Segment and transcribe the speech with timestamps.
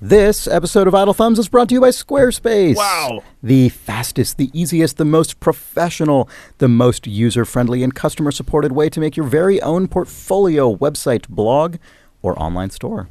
[0.00, 2.76] This episode of Idle Thumbs is brought to you by Squarespace.
[2.76, 3.22] Wow.
[3.42, 8.90] The fastest, the easiest, the most professional, the most user friendly and customer supported way
[8.90, 11.76] to make your very own portfolio, website, blog,
[12.20, 13.08] or online store.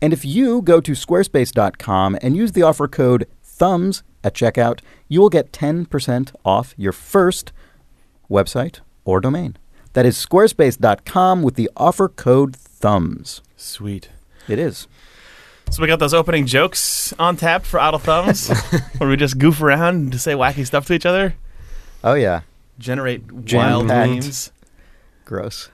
[0.00, 5.20] And if you go to squarespace.com and use the offer code THUMBS at checkout, you
[5.20, 7.52] will get 10% off your first
[8.30, 9.58] website or domain.
[9.92, 13.42] That is squarespace.com with the offer code THUMBS.
[13.56, 14.08] Sweet.
[14.48, 14.88] It is.
[15.74, 18.48] So we got those opening jokes on tap for Idle Thumbs,
[18.98, 21.34] where we just goof around to say wacky stuff to each other,
[22.04, 22.42] Oh, yeah.
[22.78, 23.44] generate wild
[23.88, 24.10] Jam-packed.
[24.12, 24.52] memes.
[25.24, 25.70] Gross.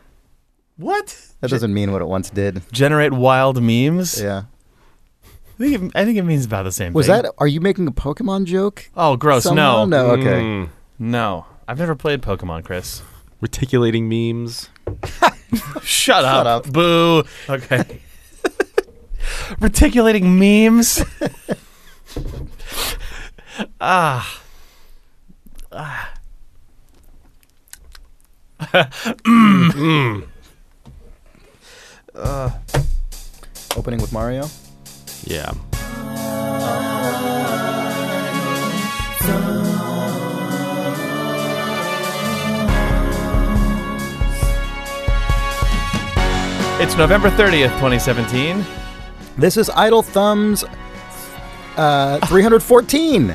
[0.78, 1.32] What?
[1.42, 2.62] That doesn't mean what it once did.
[2.72, 4.18] Generate wild memes.
[4.22, 4.44] Yeah.
[5.22, 5.28] I
[5.58, 6.86] think it, I think it means about the same.
[6.86, 6.94] Thing.
[6.94, 7.20] Was thing.
[7.24, 7.34] that?
[7.36, 8.88] Are you making a Pokemon joke?
[8.96, 9.42] Oh, gross!
[9.42, 9.84] somehow?
[9.84, 10.10] No, No.
[10.12, 10.40] Okay.
[10.40, 10.68] Mm.
[10.98, 11.44] no.
[11.68, 13.02] I've never played Pokemon, Chris.
[13.42, 14.70] Reticulating memes.
[15.82, 16.46] Shut up.
[16.46, 16.72] up.
[16.72, 17.24] Boo.
[17.50, 18.00] Okay.
[19.60, 21.02] Reticulating memes.
[23.80, 24.42] ah.
[25.72, 26.14] Ah.
[33.76, 34.48] Opening with Mario.
[35.24, 35.52] Yeah.
[46.82, 48.64] It's November 30th, 2017.
[49.40, 50.64] This is Idle Thumbs.
[51.76, 53.34] Uh, 314.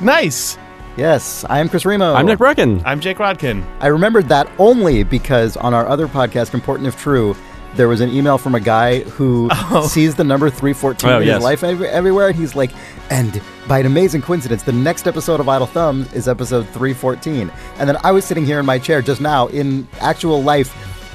[0.00, 0.56] Nice.
[0.96, 2.14] yes, I am Chris Remo.
[2.14, 2.80] I'm Nick Breckon.
[2.84, 3.64] I'm Jake Rodkin.
[3.80, 7.34] I remembered that only because on our other podcast, Important If True,
[7.74, 9.50] there was an email from a guy who
[9.88, 11.36] sees the number 314 Oh, in yes.
[11.36, 12.70] his life ev- everywhere, and he's like,
[13.10, 17.50] and by an amazing coincidence, the next episode of Idle Thumbs is episode 314.
[17.78, 20.72] And then I was sitting here in my chair just now in actual life,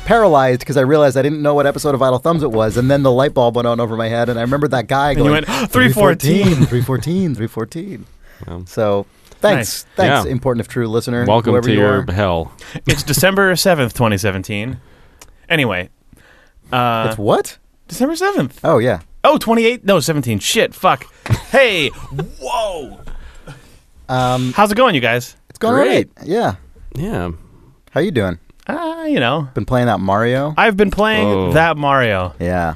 [0.09, 2.89] paralyzed because I realized I didn't know what episode of Idle Thumbs it was, and
[2.89, 5.29] then the light bulb went on over my head, and I remembered that guy going,
[5.31, 6.65] went, 314.
[6.65, 8.05] 314, 314.
[8.47, 8.61] Yeah.
[8.65, 9.83] So thanks, Nice.
[9.95, 10.31] thanks, Yeah.
[10.31, 11.25] Important If True listener.
[11.25, 12.11] Welcome whoever to you your are.
[12.11, 12.51] hell.
[12.87, 14.79] It's December 7th, 2017.
[15.47, 15.89] Anyway.
[16.71, 17.59] Uh, It's what?
[17.87, 18.53] December 7th.
[18.63, 19.01] Oh yeah.
[19.23, 19.85] Oh, 28?
[19.85, 20.39] No, 17.
[20.39, 21.05] Shit, fuck.
[21.51, 21.89] Hey,
[22.41, 22.99] whoa.
[24.07, 25.35] Um, How's it going, you guys?
[25.51, 26.15] it's going Great.
[26.15, 26.27] great.
[26.27, 26.55] Yeah.
[26.95, 27.29] Yeah.
[27.91, 28.39] How you doing?
[28.69, 30.53] Uh, you know, Been playing that Mario?
[30.57, 31.51] I've been playing Oh.
[31.53, 32.33] that Mario.
[32.39, 32.75] Yeah.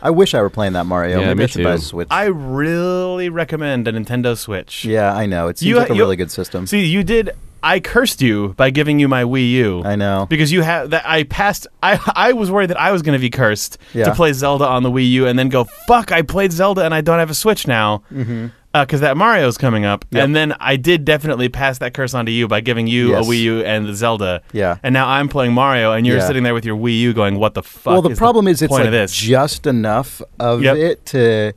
[0.00, 1.18] I wish I were playing that Mario.
[1.20, 1.82] Yeah, Maybe me I should buy a too.
[1.82, 2.08] Switch.
[2.10, 4.84] I really recommend a Nintendo Switch.
[4.84, 5.48] yeah, I know.
[5.48, 6.66] It seems You- like a you- really good system.
[6.68, 7.30] See, you did.
[7.60, 9.82] I cursed you by giving you my Wii U.
[9.84, 10.26] I know.
[10.30, 11.66] Because you have that, I passed.
[11.82, 14.04] I I was worried that I was going to be cursed Yeah.
[14.04, 16.12] to play Zelda on the Wii U, and then go fuck.
[16.12, 18.02] I played Zelda and I don't have a Switch now.
[18.14, 18.46] Mm-hmm.
[18.72, 20.24] Because that Mario's coming up, Yep.
[20.24, 23.26] and then I did definitely pass that curse on to you by giving you Yes.
[23.26, 24.42] a Wii U and the Zelda.
[24.52, 24.76] Yeah.
[24.82, 26.26] And now I'm playing Mario, and you're Yeah.
[26.26, 28.62] sitting there with your Wii U, going, "What the fuck?" well, the is problem is
[28.62, 30.76] it's like just enough of Yep.
[30.76, 31.52] it to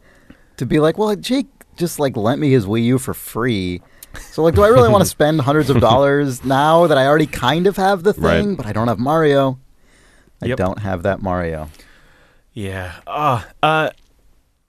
[0.58, 3.82] to be like, well, Jake just like lent me his Wii U for free.
[4.32, 7.26] So like, do I really want to spend hundreds of dollars now that I already
[7.28, 8.58] kind of have the thing, Right.
[8.58, 9.58] but I don't have Mario?
[10.42, 10.58] I Yep.
[10.58, 11.70] don't have that Mario.
[12.54, 12.92] Yeah.
[13.08, 13.90] Uh, uh,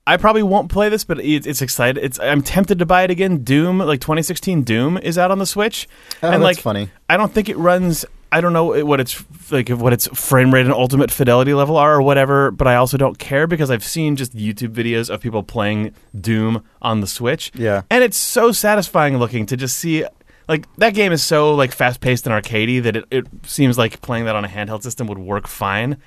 [0.05, 2.03] I probably won't play this, but it's, it's excited.
[2.03, 3.43] It's I'm tempted to buy it again.
[3.43, 5.87] Doom, like 2016 Doom, is out on the Switch,
[6.21, 6.89] Oh, and that's like funny.
[7.09, 8.05] I don't think it runs.
[8.31, 11.93] I don't know what its like what its frame rate and ultimate fidelity level are
[11.95, 15.43] or whatever, but I also don't care because I've seen just YouTube videos of people
[15.43, 17.51] playing Doom on the Switch.
[17.55, 17.83] Yeah.
[17.89, 20.03] And it's so satisfying looking to just see
[20.49, 24.01] like that game is so like fast paced and arcadey that it, it seems like
[24.01, 25.97] playing that on a handheld system would work fine.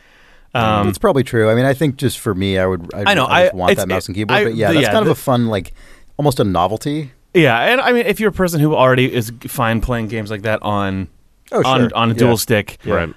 [0.55, 1.51] Um, it's probably true.
[1.51, 2.93] I mean, I think just for me, I would.
[2.95, 4.39] I'd, I know, I, I- want it's- that mouse and keyboard.
[4.39, 5.73] I- but yeah, that's yeah, kind of a fun, like,
[6.17, 7.13] almost a novelty.
[7.35, 10.43] Yeah, and I mean, if you're a person who already is fine playing games like
[10.43, 11.09] that on
[11.53, 11.91] Oh, on sure.
[11.95, 12.19] on a Yeah.
[12.19, 13.13] dual stick, Right.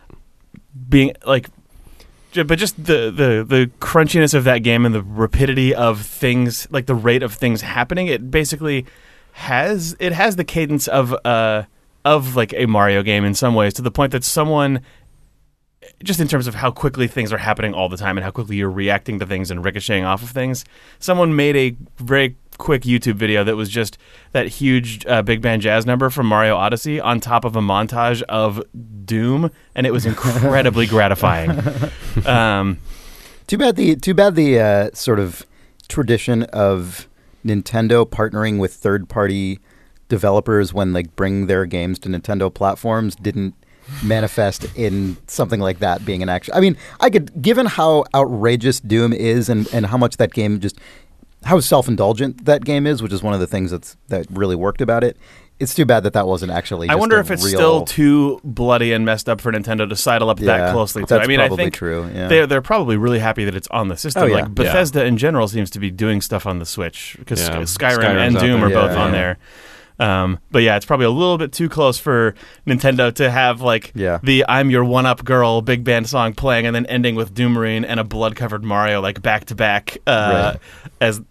[0.90, 1.48] being like,
[2.34, 6.86] but just the the the crunchiness of that game and the rapidity of things, like
[6.86, 8.86] the rate of things happening, it basically
[9.34, 11.64] has it has the cadence of uh
[12.06, 14.82] of like a Mario game in some ways to the point that someone
[16.04, 18.56] just in terms of how quickly things are happening all the time and how quickly
[18.56, 20.64] you're reacting to things and ricocheting off of things.
[21.00, 23.98] Someone made a very quick YouTube video that was just
[24.32, 28.22] that huge uh, big band jazz number from Mario Odyssey on top of a montage
[28.24, 28.62] of
[29.06, 31.52] Doom, and it was incredibly gratifying.
[32.26, 32.80] Um,
[33.48, 35.44] Too bad the too bad the uh, sort of
[35.88, 37.10] tradition of
[37.44, 39.60] Nintendo partnering with third party
[40.08, 43.56] developers when like bring their games to Nintendo platforms didn't
[44.04, 46.54] manifest in something like that being an action.
[46.54, 50.60] I mean, I could given how outrageous Doom is and, and how much that game
[50.60, 50.78] just
[51.46, 54.56] how self indulgent that game is, which is one of the things that's that really
[54.56, 55.18] worked about it.
[55.60, 56.88] It's too bad that that wasn't actually.
[56.88, 59.96] I wonder a if it's real- still too bloody and messed up for Nintendo to
[59.96, 61.08] sidle up Yeah, that closely to.
[61.16, 62.10] That's I mean, probably I think true.
[62.14, 62.28] Yeah.
[62.30, 64.24] they're they're probably really happy that it's on the system.
[64.24, 64.36] Oh, yeah.
[64.36, 64.54] Like Yeah.
[64.54, 67.58] Bethesda in general seems to be doing stuff on the Switch because Yeah.
[67.58, 68.70] Skyrim Skyrim's and Doom there.
[68.70, 69.20] are both Yeah, on yeah.
[69.20, 69.38] there.
[70.00, 72.34] Um, but yeah, it's probably a little bit too close for
[72.66, 74.20] Nintendo to have like Yeah.
[74.24, 77.54] the "I'm Your One Up Girl" big band song playing and then ending with Doom
[77.54, 79.98] Marine and a blood covered Mario like back to back.
[80.08, 80.56] uh,
[81.02, 81.22] As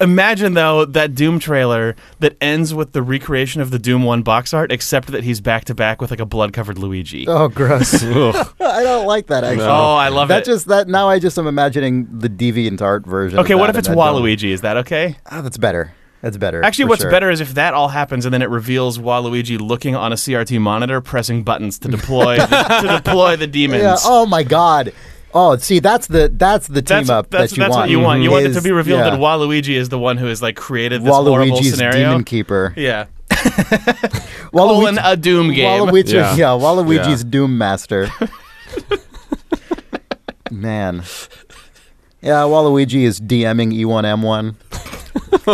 [0.00, 4.52] imagine though that Doom trailer that ends with the recreation of the Doom One box
[4.52, 7.26] art, except that he's back to back with like a blood covered Luigi.
[7.26, 7.94] oh, gross.
[8.04, 9.66] I don't like that actually.
[9.66, 9.70] No.
[9.70, 10.44] Oh, I love that it.
[10.44, 13.38] just that now I just am imagining the deviant art version.
[13.40, 14.50] okay, of what if it's and don't- Waluigi?
[14.50, 15.16] Is that okay?
[15.30, 15.92] Oh, that's better.
[16.22, 16.64] That's better.
[16.64, 17.10] Actually, what's sure.
[17.10, 20.60] better is if that all happens and then it reveals Waluigi looking on a CRT
[20.60, 23.82] monitor, pressing buttons to deploy to deploy the demons.
[23.82, 23.96] Yeah.
[24.02, 24.92] Oh my god.
[25.34, 27.82] Oh, see, that's the that's the team that's up that's, that you that's want.
[27.82, 28.22] what you want.
[28.22, 30.56] You want it to be revealed yeah, that Waluigi is the one who has like
[30.56, 32.08] created this horrible Waluigi's scenario.
[32.08, 32.72] demon keeper.
[32.74, 33.06] Yeah,
[34.52, 35.82] colon a Doom game.
[35.82, 36.34] Waluigi, yeah.
[36.36, 36.46] Yeah.
[36.52, 37.30] Waluigi's Yeah.
[37.30, 38.08] Doom Master.
[40.50, 41.02] Man.
[42.22, 44.54] Yeah, Waluigi is DMing E E1M1.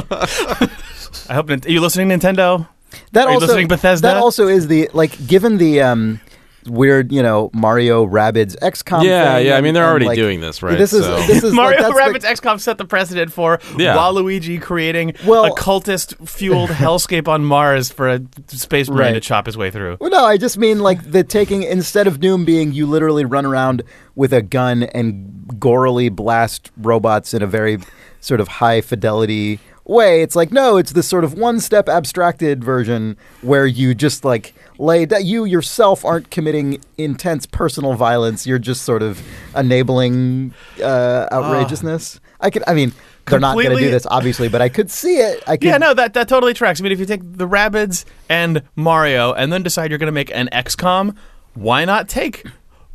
[1.29, 1.47] I hope.
[1.49, 2.67] Nint- Are you listening, Nintendo?
[3.12, 4.06] That Are you also listening, Bethesda?
[4.09, 6.20] That also is the like given the um
[6.67, 9.56] weird, you know, Mario Rabbids XCOM yeah, thing yeah.
[9.56, 10.79] I mean, they're and, already like, doing this, right?
[10.79, 13.59] This is So- this is Mario like, that's the- Rabbids XCOM set the precedent for
[13.76, 13.97] Yeah.
[13.97, 19.12] Waluigi creating Well- a cultist fueled hellscape on Mars for a space marine Right.
[19.14, 19.97] to chop his way through.
[20.00, 23.44] Well, no, I just mean like the taking instead of Doom being you literally run
[23.44, 23.82] around
[24.14, 27.79] with a gun and gorily blast robots in a very
[28.23, 30.23] sort of high fidelity way.
[30.23, 34.55] It's like no, it's this sort of one step abstracted version where you just like
[34.79, 38.47] lay that you yourself aren't committing intense personal violence.
[38.47, 39.21] You're just sort of
[39.55, 42.21] enabling uh, outrageousness.
[42.41, 42.93] I could, I mean.
[43.27, 45.45] They're not going to do this, obviously, but I could see it.
[45.47, 46.81] I could, Yeah, no, that, that totally tracks.
[46.81, 50.13] I mean, if you take the Rabbids and Mario and then decide you're going to
[50.13, 51.15] make an XCOM,
[51.55, 52.45] why not take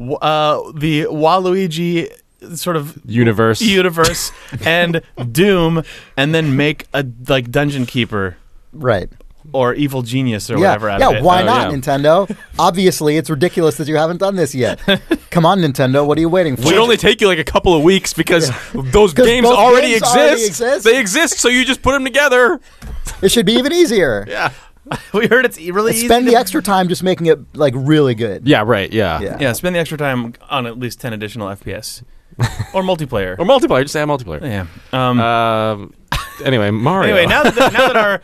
[0.02, 2.12] uh, the Waluigi
[2.56, 3.62] sort of universe.
[3.62, 4.32] universe
[4.66, 5.02] and
[5.32, 5.84] Doom
[6.16, 8.38] and then make a like Dungeon Keeper
[8.74, 9.10] right.
[9.54, 11.10] or Evil Genius or yeah, whatever out yeah.
[11.10, 11.24] of it.
[11.24, 11.78] Why Oh, not, yeah.
[11.78, 12.38] Nintendo?
[12.60, 14.80] Obviously, it's ridiculous that you haven't done this yet.
[15.32, 16.06] Come on, Nintendo.
[16.06, 16.64] What are you waiting for?
[16.64, 20.16] Should only take you like a couple of weeks because those games already, games exist.
[20.18, 20.86] already exist.
[20.86, 22.60] They exist, so you just put them together.
[23.22, 24.26] It should be even easier.
[24.28, 24.52] Yeah.
[25.14, 28.16] we heard it's really easy Spend to- the extra time just making it like really
[28.16, 28.48] good.
[28.48, 28.92] Yeah, right.
[28.94, 29.20] Yeah.
[29.20, 29.38] Yeah.
[29.40, 32.04] Yeah, spend the extra time on at least 10 additional FPS
[32.74, 33.38] or multiplayer.
[33.40, 33.82] Or multiplayer.
[33.82, 34.42] Just say multiplayer.
[34.42, 34.68] yeah.
[34.94, 35.94] Um, Um.
[36.46, 37.16] Anyway, Mario.
[37.16, 38.22] Anyway, now that, now that our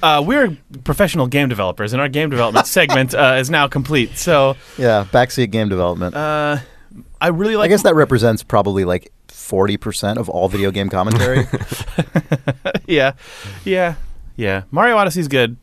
[0.20, 4.54] uh, we're professional game developers and our game development segment uh, is now complete, so
[4.78, 6.14] Yeah, backseat game development.
[6.14, 6.58] uh,
[7.20, 7.64] I really like.
[7.64, 11.44] I guess that represents probably like forty percent of all video game commentary.
[12.86, 13.14] yeah,
[13.64, 13.94] yeah,
[14.36, 14.62] yeah.
[14.70, 15.56] Mario Odyssey's good.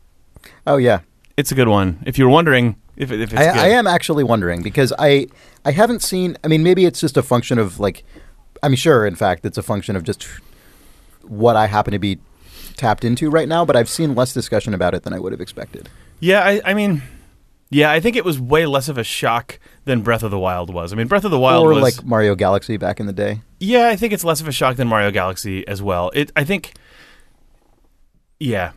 [0.68, 1.00] oh yeah,
[1.38, 2.04] It's a good one.
[2.06, 3.60] If you're wondering if, it- if it's I, good.
[3.62, 5.28] I am actually wondering because I
[5.66, 6.38] I haven't seen.
[6.44, 8.04] I mean, maybe it's just a function of like.
[8.62, 10.26] I'm sure, in fact, it's a function of just
[11.24, 12.20] what I happen to be
[12.78, 13.66] tapped into right now.
[13.66, 15.90] But I've seen less discussion about it than I would have expected.
[16.20, 17.02] Yeah, I, I mean,
[17.74, 20.72] yeah, I think it was way less of a shock than Breath of the Wild
[20.72, 20.94] was.
[20.94, 23.42] I mean, Breath of the Wild or was like Mario Galaxy back in the day.
[23.60, 26.12] Yeah, I think it's less of a shock than Mario Galaxy as well.
[26.14, 26.74] It, I think,
[28.40, 28.74] yeah,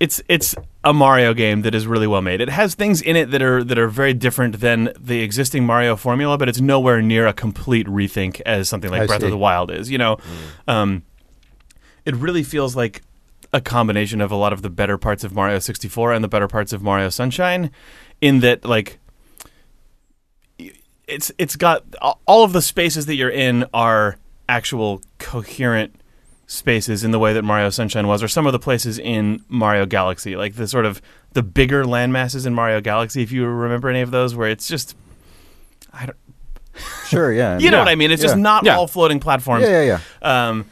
[0.00, 0.54] it's it's
[0.88, 2.40] a Mario game that is really well made.
[2.40, 5.96] It has things in it that are that are very different than the existing Mario
[5.96, 9.26] formula, but it's nowhere near a complete rethink as something like I Breath see.
[9.26, 9.90] of the Wild is.
[9.90, 10.16] You know,
[10.66, 11.02] um,
[12.06, 13.02] it really feels like
[13.52, 16.48] a combination of a lot of the better parts of Mario 64 and the better
[16.48, 17.70] parts of Mario Sunshine,
[18.22, 18.98] in that like
[21.06, 21.84] it's it's got
[22.26, 24.16] all of the spaces that you're in are
[24.48, 26.00] actual coherent
[26.50, 29.86] spaces in the way that Mario Sunshine was, or some of the places in Mario
[29.86, 31.00] Galaxy, like the sort of
[31.34, 33.22] the bigger land masses in Mario Galaxy.
[33.22, 34.96] If you remember any of those, where it's just
[35.92, 36.16] I don't,
[37.06, 37.58] Sure, yeah.
[37.58, 37.82] you know Yeah.
[37.84, 38.10] what I mean?
[38.10, 38.76] It's just not Yeah.
[38.76, 39.64] all floating platforms.
[39.64, 40.48] yeah, yeah, yeah.
[40.48, 40.64] Um,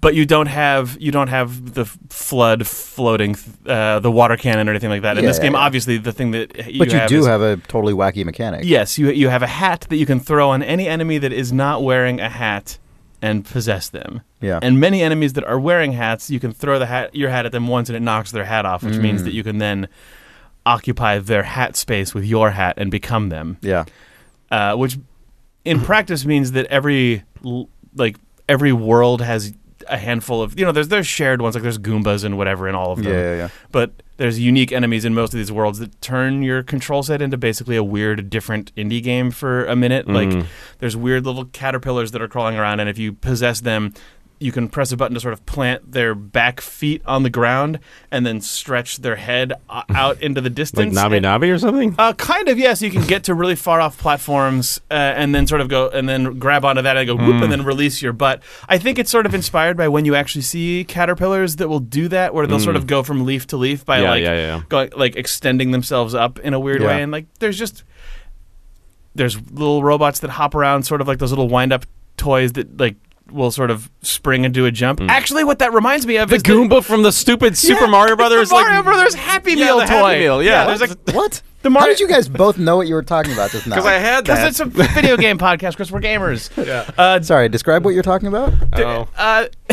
[0.00, 3.36] but you don't have you don't have the flood floating,
[3.66, 5.18] uh, the water cannon or anything like that.
[5.18, 5.58] In this Yeah, game, yeah.
[5.58, 8.62] obviously, the thing that you But you have do is- have a totally wacky mechanic.
[8.64, 11.52] Yes, you you have a hat that you can throw on any enemy that is
[11.52, 12.78] not wearing a hat
[13.22, 14.22] and possess them.
[14.40, 14.58] Yeah.
[14.62, 17.52] And many enemies that are wearing hats, you can throw the hat your hat at
[17.52, 19.24] them once and it knocks their hat off, which means Mm.
[19.24, 19.88] that you can then
[20.66, 23.56] occupy their hat space with your hat and become them.
[23.60, 23.84] yeah.
[24.50, 24.98] Uh, which
[25.64, 27.22] in practice means that every
[27.94, 28.16] like
[28.48, 29.52] every world has
[29.88, 32.74] a handful of you know there's there's shared ones like there's goombas and whatever in
[32.74, 33.48] all of Yeah, them yeah, yeah.
[33.72, 37.38] but there's unique enemies in most of these worlds that turn your control set into
[37.38, 40.06] basically a weird, different indie game for a minute.
[40.06, 40.44] Like Mhm.
[40.78, 43.94] there's weird little caterpillars that are crawling around, and if you possess them,
[44.42, 47.78] you can press a button to sort of plant their back feet on the ground
[48.10, 50.96] and then stretch their head o- out into the Like distance.
[50.98, 51.94] Nabi And- Nabi or something?
[51.98, 52.80] uh, kind of, yes.
[52.80, 56.08] You can get to really far off platforms uh, and then sort of go and
[56.08, 57.42] then grab onto that and go whoop Hmm.
[57.42, 58.42] and then release your butt.
[58.66, 62.08] I think it's sort of inspired by when you actually see caterpillars that will do
[62.08, 64.02] that, where they'll sort of go from leaf to leaf by Hmm.
[64.04, 64.62] Yeah, like yeah, yeah.
[64.70, 66.88] going like extending themselves up in a weird Yeah.
[66.88, 67.02] way.
[67.02, 67.84] And like there's just
[69.14, 71.84] there's little robots that hop around, sort of like those little wind up
[72.16, 72.96] toys that like
[73.32, 75.00] will sort of spring and do a jump.
[75.00, 75.08] Mm.
[75.08, 76.28] Actually, what that reminds me of.
[76.28, 78.48] The is Goomba from the stupid Super Yeah, Mario it's Brothers.
[78.48, 79.94] the Mario like, Brothers Happy Yeah, Meal the toy.
[79.94, 80.66] Happy Meal, yeah.
[80.66, 81.42] there's like What?
[81.62, 83.76] The How did you guys both know what you were talking about just now?
[83.76, 84.50] Because I had that.
[84.50, 84.64] because it's a
[84.94, 85.72] video game podcast.
[85.72, 86.48] Because we're gamers.
[86.70, 86.88] Yeah.
[86.96, 88.52] Uh, Sorry, describe what you're talking about.
[88.74, 89.08] Oh.
[89.16, 89.46] uh,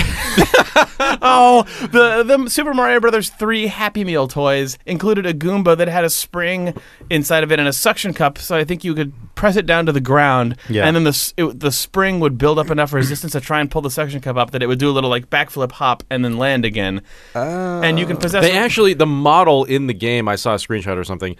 [1.21, 6.03] oh, the the Super Mario Brothers three Happy Meal toys included a Goomba that had
[6.03, 6.73] a spring
[7.09, 9.85] inside of it and a suction cup, so I think you could press it down
[9.85, 10.85] to the ground, Yeah.
[10.87, 13.69] and then the s- it, the spring would build up enough resistance to try and
[13.69, 16.23] pull the suction cup up that it would do a little like backflip hop and
[16.25, 17.01] then land again,
[17.35, 18.43] and you can possess.
[18.43, 21.35] They actually, the model in the game, I saw a screenshot or something.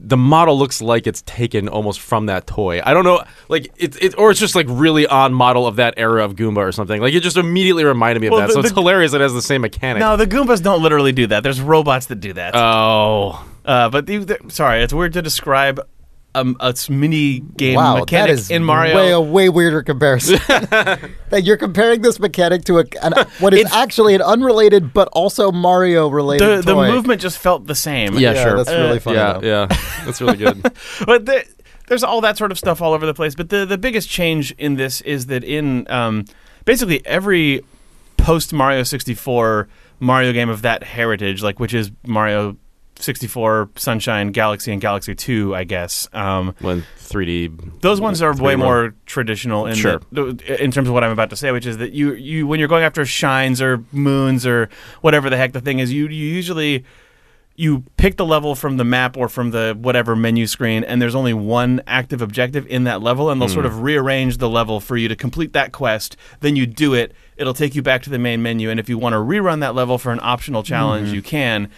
[0.00, 2.80] The model looks like it's taken almost from that toy.
[2.84, 5.94] I don't know, like it's it, or it's just like really on model of that
[5.96, 7.00] era of Goomba or something.
[7.00, 8.46] Like it just immediately reminded me of Well, that.
[8.46, 9.12] the- so it's the- hilarious.
[9.12, 9.98] It has the same mechanic.
[10.00, 11.42] no, the Goombas don't literally do that.
[11.42, 12.54] There's robots that do that.
[12.54, 15.80] Oh, Uh, but the, the, sorry, it's weird to describe
[16.34, 18.94] um, a s- mini game wow, mechanic is in Mario.
[18.96, 20.38] way a way weirder comparison.
[20.48, 25.08] that you're comparing this mechanic to a an, what is It's- actually an unrelated but
[25.12, 26.90] also Mario related the toy.
[26.90, 28.14] movement just felt the same.
[28.14, 28.56] Yeah, yeah, sure.
[28.56, 29.16] That's really funny.
[29.16, 29.46] yeah, though.
[29.46, 29.66] yeah,
[30.04, 30.62] that's really good.
[31.06, 31.44] but the,
[31.88, 33.34] there's all that sort of stuff all over the place.
[33.34, 36.24] But the the biggest change in this is that in um,
[36.64, 37.64] basically every
[38.18, 39.68] post Mario 64
[40.00, 42.56] Mario game of that heritage, like which is Mario
[43.02, 46.08] 64, Sunshine, Galaxy, and Galaxy 2, I guess.
[46.12, 50.00] Um, when 3D, those ones are way more traditional in Sure.
[50.12, 52.58] that- in terms of what I'm about to say, which is that you you when
[52.58, 54.68] you're going after shines or moons or
[55.00, 56.84] whatever the heck the thing is, you you usually
[57.56, 61.16] you pick the level from the map or from the whatever menu screen, and there's
[61.16, 64.96] only one active objective in that level, and they'll sort of rearrange the level for
[64.96, 66.16] you to complete that quest.
[66.38, 68.96] Then you do it; it'll take you back to the main menu, and if you
[68.96, 71.68] want to rerun that level for an optional challenge, you can.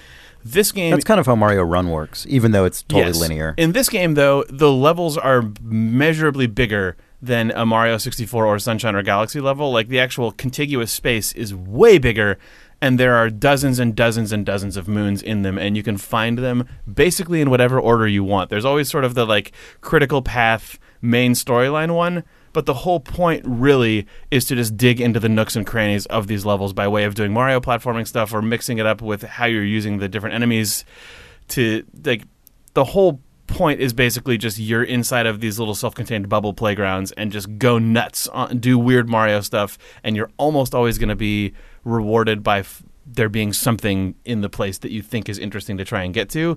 [0.45, 3.21] This game That's kind of how Mario Run works, even though it's totally Yes.
[3.21, 3.55] linear.
[3.57, 8.95] In this game, though, the levels are measurably bigger than a Mario 64 or Sunshine
[8.95, 9.71] or Galaxy level.
[9.73, 12.39] Like the actual contiguous space is way bigger,
[12.81, 15.99] and there are dozens and dozens and dozens of moons in them, and you can
[15.99, 18.49] find them basically in whatever order you want.
[18.49, 22.25] There's always sort of the like critical path main storyline one.
[22.53, 26.27] But the whole point really is to just dig into the nooks and crannies of
[26.27, 29.47] these levels by way of doing Mario platforming stuff or mixing it up with how
[29.47, 30.85] you're using the different enemies
[31.49, 32.25] to like
[32.75, 37.33] the whole point is basically just you're inside of these little self-contained bubble playgrounds and
[37.33, 41.53] just go nuts on, do weird Mario stuff and you're almost always going to be
[41.85, 45.85] rewarded by f- there being something in the place that you think is interesting to
[45.85, 46.57] try and get to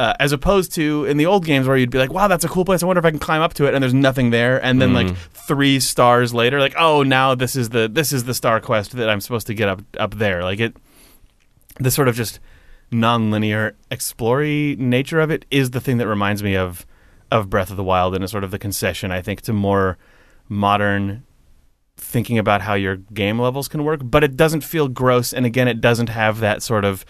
[0.00, 2.48] uh, as opposed to in the old games where you'd be like, "Wow, that's a
[2.48, 2.82] cool place.
[2.82, 4.56] I wonder if I can climb up to it." And there's nothing there.
[4.64, 8.32] And then like three stars later, like, "Oh, now this is the this is the
[8.32, 10.74] star quest that I'm supposed to get up up there." Like it,
[11.78, 12.40] the sort of just
[12.90, 16.86] non-linear explory nature of it is the thing that reminds me of
[17.30, 19.98] of Breath of the Wild and is sort of the concession I think to more
[20.48, 21.24] modern
[21.98, 24.00] thinking about how your game levels can work.
[24.02, 27.04] But it doesn't feel gross, and again, it doesn't have that sort of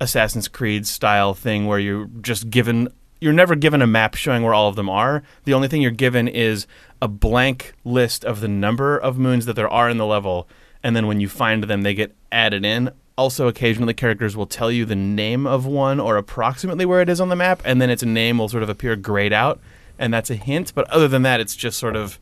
[0.00, 2.88] Assassin's Creed style thing where you're just given
[3.20, 5.22] you're never given a map showing where all of them are.
[5.44, 6.66] The only thing you're given is
[7.00, 10.46] a blank list of the number of moons that there are in the level,
[10.82, 12.90] and then when you find them, they get added in.
[13.16, 17.20] Also, occasionally characters will tell you the name of one or approximately where it is
[17.20, 19.58] on the map, and then its name will sort of appear grayed out,
[19.98, 20.74] and that's a hint.
[20.74, 22.18] But other than that, it's just sort of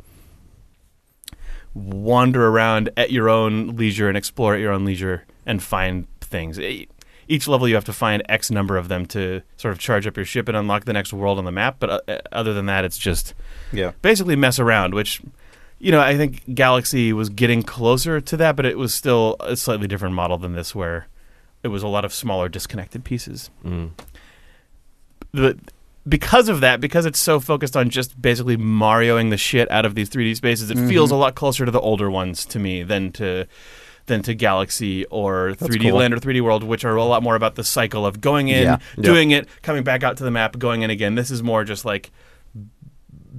[1.75, 6.61] wander around at your own leisure and explore at your own leisure and find things.
[6.61, 6.89] E-
[7.29, 10.17] Each level you have to find X number of them to sort of charge up
[10.17, 11.77] your ship and unlock the next world on the map.
[11.79, 13.35] But uh, other than that, it's just
[13.73, 13.93] Yeah.
[14.03, 15.21] basically mess around, which
[15.79, 19.57] you know I think Galaxy was getting closer to that, but it was still a
[19.57, 21.07] slightly different model than this, where
[21.63, 23.51] it was a lot of smaller disconnected pieces.
[23.65, 23.91] Mm.
[25.33, 25.59] The
[26.09, 29.95] because of that, because it's so focused on just basically Marioing the shit out of
[29.95, 33.13] these 3D spaces, it feels a lot closer to the older ones to me than
[33.13, 33.47] to
[34.07, 35.99] than to Galaxy or 3D cool.
[35.99, 38.65] Land or 3D World, which are a lot more about the cycle of going in,
[38.65, 38.79] Yeah.
[39.01, 41.15] doing it, coming back out to the map, going in again.
[41.15, 42.11] This is more just like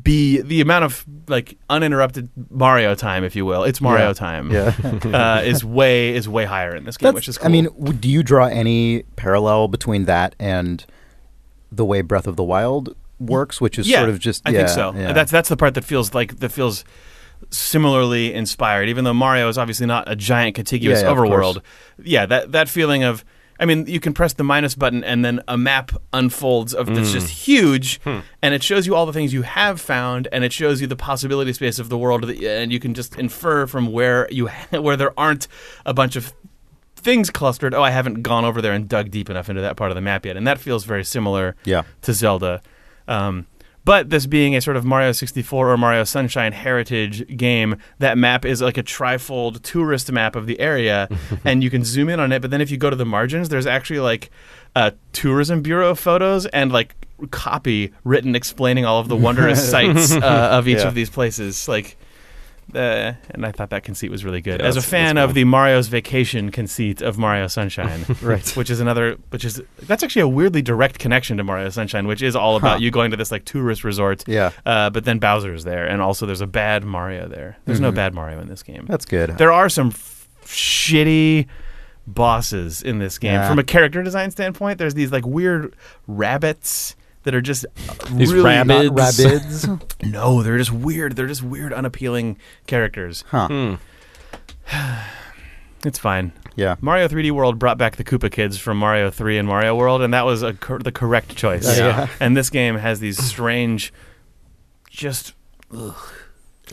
[0.01, 3.63] be the amount of like uninterrupted Mario time, if you will.
[3.63, 4.13] It's Mario Yeah.
[4.13, 4.51] time.
[4.51, 4.73] Yeah.
[5.39, 7.47] uh, is way is way higher in this game, That's- which is cool.
[7.47, 7.67] I mean,
[7.99, 10.85] do you draw any parallel between that and
[11.71, 14.57] the way Breath of the Wild works, which is yeah, sort of just I yeah,
[14.59, 14.93] think so.
[14.95, 15.13] yeah.
[15.13, 16.83] That's that's the part that feels like that feels
[17.53, 21.61] similarly inspired, even though Mario is obviously not a giant contiguous Yeah, yeah, overworld.
[22.03, 23.23] Yeah, that that feeling of
[23.59, 27.11] I mean, you can press the minus button and then a map unfolds of that's
[27.13, 30.81] just huge, and it shows you all the things you have found, and it shows
[30.81, 34.27] you the possibility space of the world, that, and you can just infer from where
[34.31, 35.47] you where there aren't
[35.85, 36.33] a bunch of
[36.95, 37.73] things clustered.
[37.75, 40.01] Oh, I haven't gone over there and dug deep enough into that part of the
[40.01, 41.83] map yet, and that feels very similar Yeah.
[42.01, 42.61] to Zelda.
[43.07, 43.45] Um,
[43.85, 48.45] but this being a sort of Mario 64 or Mario Sunshine heritage game, that map
[48.45, 51.07] is like a trifold tourist map of the area,
[51.45, 52.41] and you can zoom in on it.
[52.41, 54.29] But then if you go to the margins, there's actually like
[54.75, 56.95] uh, tourism bureau photos and like
[57.31, 60.19] copy written explaining all of the wondrous sights uh,
[60.51, 60.87] of each Yeah.
[60.87, 61.67] of these places.
[61.67, 61.97] Like,
[62.75, 64.59] uh, and I thought that conceit was really good.
[64.61, 68.47] Yeah, As a fan of the Mario's Vacation conceit of Mario Sunshine, Right.
[68.57, 72.21] which is another, which is that's actually a weirdly direct connection to Mario Sunshine, which
[72.21, 72.83] is all about Huh.
[72.83, 74.23] you going to this like tourist resort.
[74.27, 74.51] Yeah.
[74.65, 77.57] Uh, but then Bowser's there, and also there's a bad Mario there.
[77.65, 77.95] There's no Mhm.
[77.95, 78.85] bad Mario in this game.
[78.87, 79.37] That's good.
[79.37, 81.47] There are some f- shitty
[82.05, 83.33] bosses in this game.
[83.33, 83.47] Yeah.
[83.47, 85.73] From a character design standpoint, there's these like weird
[86.07, 87.65] rabbits that are just
[88.11, 88.91] These really rabbits.
[88.91, 89.67] Not rabids.
[90.03, 91.15] no, they're just weird.
[91.15, 92.37] They're just weird, unappealing
[92.67, 93.23] characters.
[93.29, 93.47] huh.
[93.47, 93.75] Hmm.
[95.85, 96.31] It's fine.
[96.55, 96.75] Yeah.
[96.79, 100.13] Mario 3D World brought back the Koopa kids from Mario 3 and Mario World, and
[100.13, 101.77] that was a cor- the correct choice.
[101.77, 101.87] Yeah.
[101.87, 102.07] Yeah.
[102.21, 103.91] And this game has these strange,
[104.89, 105.33] just
[105.75, 105.93] ugh,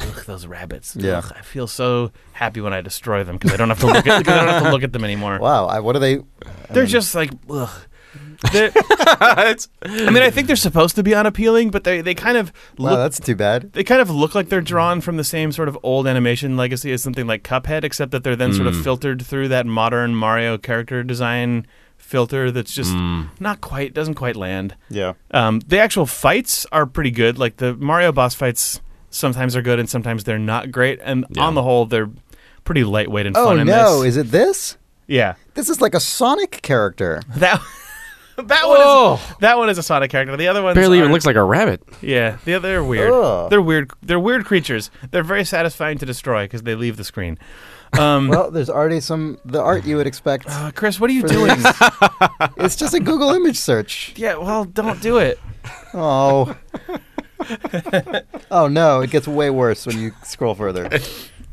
[0.00, 0.95] ugh those rabbits.
[0.95, 1.19] Yeah.
[1.19, 4.07] Ugh, I feel so happy when I destroy them because I don't have to look
[4.07, 5.38] at I don't have to look at them anymore.
[5.40, 5.66] Wow.
[5.66, 6.21] I, what are they?
[6.71, 7.69] They're just like ugh.
[8.52, 8.73] They're-
[9.20, 12.90] I mean, I think they're supposed to be unappealing, but they they kind of Wow,
[12.90, 13.73] look that's too bad.
[13.73, 16.92] they kind of look like they're drawn from the same sort of old animation legacy
[16.92, 18.82] as something like Cuphead, except that they're then sort of Mm.
[18.85, 21.66] filtered through that modern Mario character design
[21.99, 23.28] filter that's just Mm.
[23.38, 24.75] not quite doesn't quite land.
[24.88, 25.12] Yeah.
[25.32, 27.38] Um, the actual fights are pretty good.
[27.38, 28.80] Like the Mario boss fights,
[29.11, 30.99] sometimes are good and sometimes they're not great.
[31.04, 31.42] And Yeah.
[31.42, 32.11] on the whole, they're
[32.64, 34.00] pretty lightweight and Oh fun in no!
[34.02, 34.11] this.
[34.11, 34.76] Is it this?
[35.06, 37.20] yeah, This is like a Sonic character.
[37.37, 37.61] that
[38.49, 39.14] that one Whoa.
[39.14, 40.37] is that one is a Sonic character.
[40.37, 41.82] The other one Barely even looks like a rabbit.
[42.00, 43.12] Yeah, the other they're weird.
[43.12, 43.50] Ugh.
[43.50, 43.90] They're weird.
[44.02, 44.90] They're weird creatures.
[45.11, 47.38] They're very satisfying to destroy because they leave the screen.
[47.99, 50.44] Um, Well, there's already some the art you would expect.
[50.49, 51.56] uh, Chris, what are you doing?
[52.56, 54.12] it's just a Google image search.
[54.17, 55.38] yeah, well, don't do it.
[55.93, 56.56] Oh.
[58.50, 59.00] oh no!
[59.00, 60.88] It gets way worse when you scroll further.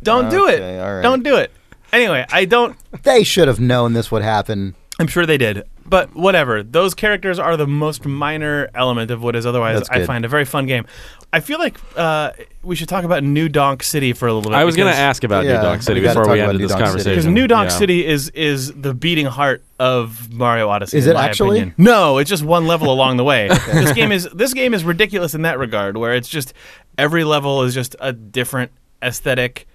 [0.04, 0.56] Don't do it.
[0.56, 1.02] Okay, all right.
[1.02, 1.52] Don't do it.
[1.94, 2.76] Anyway, I don't.
[3.04, 4.76] They should have known this would happen.
[5.00, 6.64] I'm sure they did, but whatever.
[6.64, 10.08] Those characters are the most minor element of what is otherwise, That's I good.
[10.08, 10.86] find, a very fun game.
[11.34, 12.32] I feel like uh,
[12.64, 14.56] we should talk about New Donk City for a little bit.
[14.58, 16.40] I was going to because- ask about Yeah, New Donk City we gotta before we
[16.40, 16.88] talk about ended New this Donk City.
[16.90, 17.14] conversation.
[17.14, 17.78] Because New Donk Yeah.
[17.78, 20.98] City is is the beating heart of Mario Odyssey.
[20.98, 21.58] Is in it my actually?
[21.58, 21.76] opinion.
[21.78, 23.50] No, it's just one level along the way.
[23.74, 26.54] This game is this game is ridiculous in that regard, where it's just
[26.98, 28.72] every level is just a different
[29.04, 29.68] aesthetic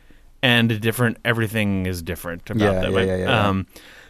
[0.42, 2.92] and a different everything is different about Yeah, them.
[2.94, 3.48] yeah, yeah, yeah, yeah.
[3.48, 3.66] Um,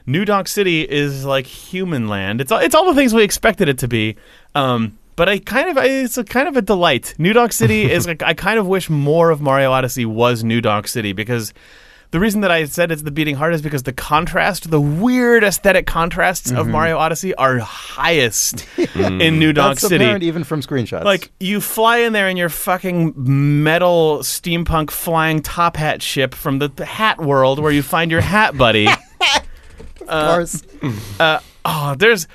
[0.06, 2.40] New Donk City is like human land.
[2.40, 4.16] It's all, it's all the things we expected it to be.
[4.54, 7.14] Um, but I kind of it's a kind of a delight.
[7.18, 10.60] New Donk City is like I kind of wish more of Mario Odyssey was New
[10.60, 11.52] Donk City because
[12.12, 15.42] the reason that I said it's the beating heart is because the contrast, the weird
[15.44, 20.04] aesthetic contrasts of Mario Odyssey are highest in New Donk That's City.
[20.04, 21.04] apparent even from screenshots.
[21.04, 26.58] Like you fly in there in your fucking metal steampunk flying top hat ship from
[26.58, 28.88] the hat world where you find your hat buddy.
[30.08, 30.62] of course.
[31.20, 32.26] uh, oh, there's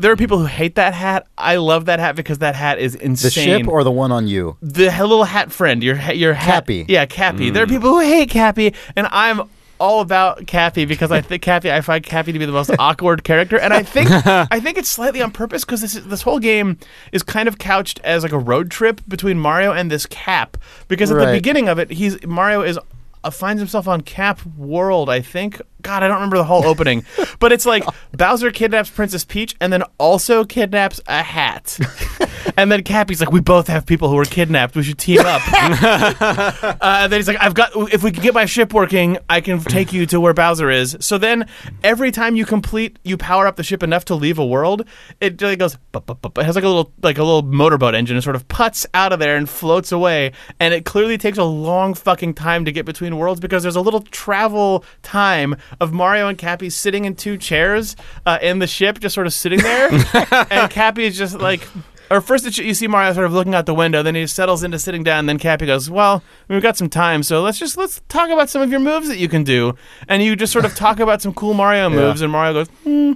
[0.00, 1.26] there are people who hate that hat.
[1.38, 3.60] I love that hat because that hat is the insane.
[3.60, 4.56] ship or the one on you.
[4.60, 6.84] the little hat friend, your ha- your hat, Cappy.
[6.88, 7.50] Yeah, Cappy.
[7.50, 9.42] There are people who hate Cappy, and I'm
[9.78, 11.70] all about Cappy because I think Cappy.
[11.70, 14.90] I find Cappy to be the most awkward character, and I think I think it's
[14.90, 16.78] slightly on purpose because this is- this whole game
[17.12, 20.58] is kind of couched as like a road trip between Mario and this Cap.
[20.88, 21.32] Because at the Right.
[21.32, 22.78] beginning of it, he's Mario is.
[23.24, 25.60] Uh, finds himself on Cap World, I think.
[25.82, 27.04] God, I don't remember the whole opening,
[27.38, 31.78] but it's like Bowser kidnaps Princess Peach and then also kidnaps a hat,
[32.56, 34.76] and then Cappy's like, "We both have people who are kidnapped.
[34.76, 35.42] We should team up."
[36.86, 39.40] Uh, and then he's like, I've got, if we can get my ship working, I
[39.40, 40.96] can take you to where Bowser is.
[41.00, 41.48] So then
[41.82, 44.86] every time you complete, you power up the ship enough to leave a world,
[45.20, 48.36] it really goes, it has like a little, like a little motorboat engine and sort
[48.36, 50.32] of puts out of there and floats away.
[50.60, 53.80] And it clearly takes a long fucking time to get between worlds because there's a
[53.80, 59.00] little travel time of Mario and Cappy sitting in two chairs uh, in the ship,
[59.00, 59.88] just sort of sitting there.
[60.50, 61.66] and Cappy is just like,
[62.10, 64.78] or first you see Mario sort of looking out the window, then he settles into
[64.78, 68.00] sitting down, and then Cappy goes, "Well, we've got some time, so let's just let's
[68.08, 69.74] talk about some of your moves that you can do."
[70.08, 73.14] And you just sort of talk about some cool Mario moves, and Mario goes, hmm.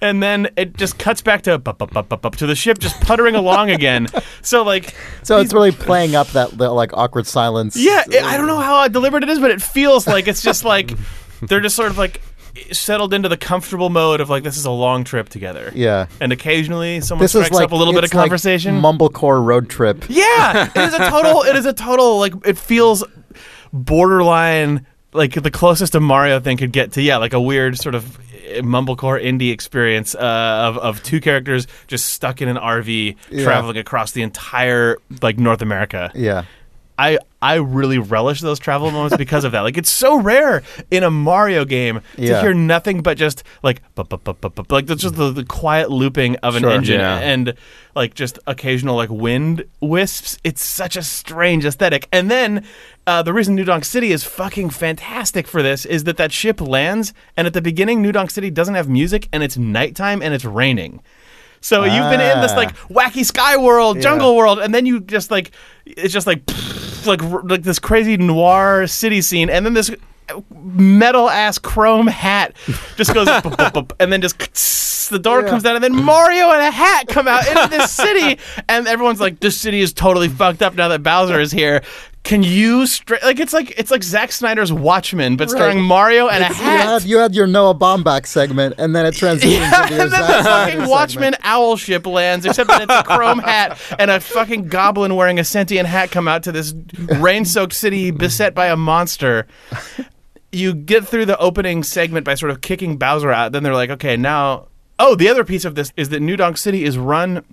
[0.00, 2.78] and then it just cuts back to bup, bup, bup, bup, bup, to the ship
[2.78, 4.08] just puttering along again.
[4.42, 7.76] So like, So it's really playing up that, that like awkward silence.
[7.76, 10.64] yeah, it- I don't know how deliberate it is, but it feels like it's just
[10.66, 10.92] like
[11.42, 12.20] they're just sort of like
[12.70, 15.72] settled into the comfortable mode of like this is a long trip together.
[15.74, 16.06] Yeah.
[16.20, 18.80] and occasionally someone This strikes like up a little bit of like conversation.
[18.80, 20.04] mumblecore road trip.
[20.08, 21.42] Yeah, it is a total.
[21.42, 22.18] It is a total.
[22.18, 23.02] Like it feels
[23.72, 24.86] borderline.
[25.12, 27.02] Like the closest a Mario thing could get to.
[27.02, 31.68] Yeah, like a weird sort of eh, mumblecore indie experience uh, of of two characters
[31.86, 33.44] just stuck in an RV Yeah.
[33.44, 36.10] traveling across the entire like North America.
[36.14, 36.44] Yeah.
[36.98, 39.60] I I really relish those travel moments because of that.
[39.62, 42.40] Like it's so rare in a Mario game to Yeah.
[42.40, 45.44] hear nothing but just like bup, bup, bup, bup, bup, like that's just the, the
[45.44, 46.70] quiet looping of an Sure.
[46.70, 47.18] engine Yeah.
[47.18, 47.54] and
[47.94, 50.38] like just occasional like wind wisps.
[50.44, 52.08] It's such a strange aesthetic.
[52.12, 52.64] And then
[53.06, 56.60] uh, the reason New Donk City is fucking fantastic for this is that that ship
[56.60, 60.32] lands and at the beginning New Donk City doesn't have music and it's nighttime and
[60.32, 61.00] it's raining.
[61.64, 62.56] So you've been in this Ah.
[62.56, 64.02] like wacky sky world, Yeah.
[64.02, 65.50] jungle world, and then you just like
[65.86, 66.42] it's just like
[67.06, 69.90] like like this crazy noir city scene, and then this
[70.54, 72.52] metal ass chrome hat
[72.96, 73.28] just goes
[74.00, 75.48] and then just the door Yeah.
[75.48, 79.20] comes down, and then Mario and a hat come out into this city, and everyone's
[79.20, 81.82] like, "This city is totally fucked up now that Bowser is here."
[82.24, 82.86] Can you
[83.22, 86.56] like it's like it's like Zack Snyder's Watchmen, but starring Mario and a hat.
[86.56, 90.02] You had, you had your Noah Baumbach segment, and then it transitions Yeah, into your
[90.04, 91.42] and then Zack the fucking Watchman segment.
[91.44, 95.44] owl ship lands, except that it's a chrome hat and a fucking goblin wearing a
[95.44, 96.74] sentient hat come out to this
[97.20, 99.46] rain-soaked city beset by a monster.
[100.50, 103.52] You get through the opening segment by sort of kicking Bowser out.
[103.52, 104.68] Then they're like, okay, now.
[104.98, 107.44] Oh, the other piece of this is that New Donk City is run.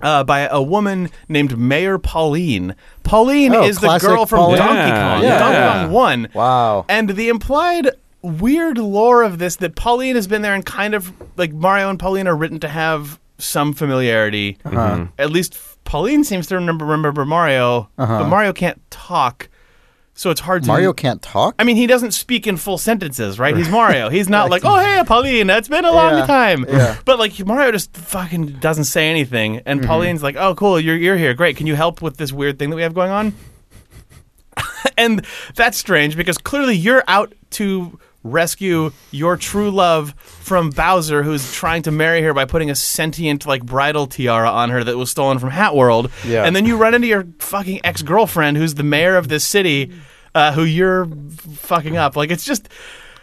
[0.00, 2.74] Uh, by a woman named Mayor Pauline.
[3.02, 4.58] Pauline Oh, is the classic girl from Pauline.
[4.58, 5.22] Donkey Yeah, Kong.
[5.24, 5.38] yeah.
[5.38, 6.28] Donkey Kong 1.
[6.34, 6.84] Wow.
[6.88, 7.90] And the implied
[8.22, 11.98] weird lore of this that Pauline has been there and kind of like Mario and
[11.98, 14.58] Pauline are written to have some familiarity.
[14.64, 15.06] Uh-huh.
[15.18, 18.18] At least Pauline seems to remember remember Mario, Uh-huh.
[18.22, 19.48] but Mario can't talk,
[20.16, 20.66] so it's hard to.
[20.68, 21.54] Mario can't talk?
[21.58, 23.56] I mean, he doesn't speak in full sentences, right?
[23.56, 24.08] He's Mario.
[24.08, 26.96] He's not like, "Oh, hey, Pauline, it's been a long Yeah, time." yeah.
[27.04, 29.88] But like Mario just fucking doesn't say anything, and Mm-hmm.
[29.88, 31.34] Pauline's like, "Oh, cool, you're you're here.
[31.34, 31.56] Great.
[31.56, 33.34] Can you help with this weird thing that we have going on?"
[34.98, 35.24] and
[35.54, 37.98] that's strange because clearly you're out to
[38.30, 43.46] rescue your true love from Bowser, who's trying to marry her by putting a sentient
[43.46, 46.10] like bridal tiara on her that was stolen from Hat World.
[46.24, 46.44] Yeah.
[46.44, 49.92] And then you run into your fucking ex girlfriend, who's the mayor of this city,
[50.34, 51.06] uh, who you're
[51.54, 52.16] fucking up.
[52.16, 52.68] Like it's just.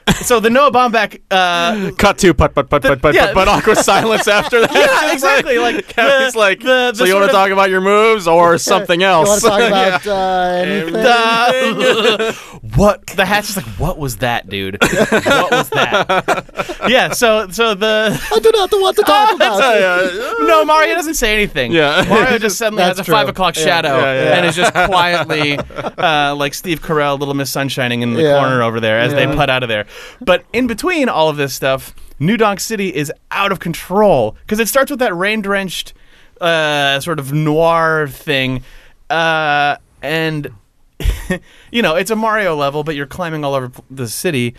[0.23, 3.27] So the Noah Baumbach, uh, Cut to but but but but but yeah.
[3.27, 4.71] but, but awkward silence after that.
[4.73, 5.57] yeah, exactly.
[5.57, 8.57] Like Kevin's the- like, the- the so you want to talk about your moves or
[8.57, 9.43] something else?
[9.43, 10.95] You want to talk about uh, anything?
[10.95, 12.33] Uh,
[12.75, 17.73] what the hat's just like what was that dude what was that yeah so so
[17.75, 20.47] the I do not want to talk about it.
[20.47, 22.05] no mario doesn't say anything Yeah.
[22.07, 23.31] mario just suddenly has That's a five true.
[23.31, 24.35] o'clock Yeah, shadow yeah, yeah.
[24.37, 28.39] and is just quietly uh, like steve carell little miss sunshining in the Yeah.
[28.39, 29.25] corner over there as Yeah.
[29.27, 29.85] they putt out of there
[30.21, 34.59] but in between all of this stuff new donk city is out of control because
[34.59, 35.93] it starts with that rain drenched
[36.41, 38.63] uh, sort of noir thing
[39.09, 40.51] uh, and
[41.71, 44.55] you know, it's a Mario level, but you're climbing all over the city.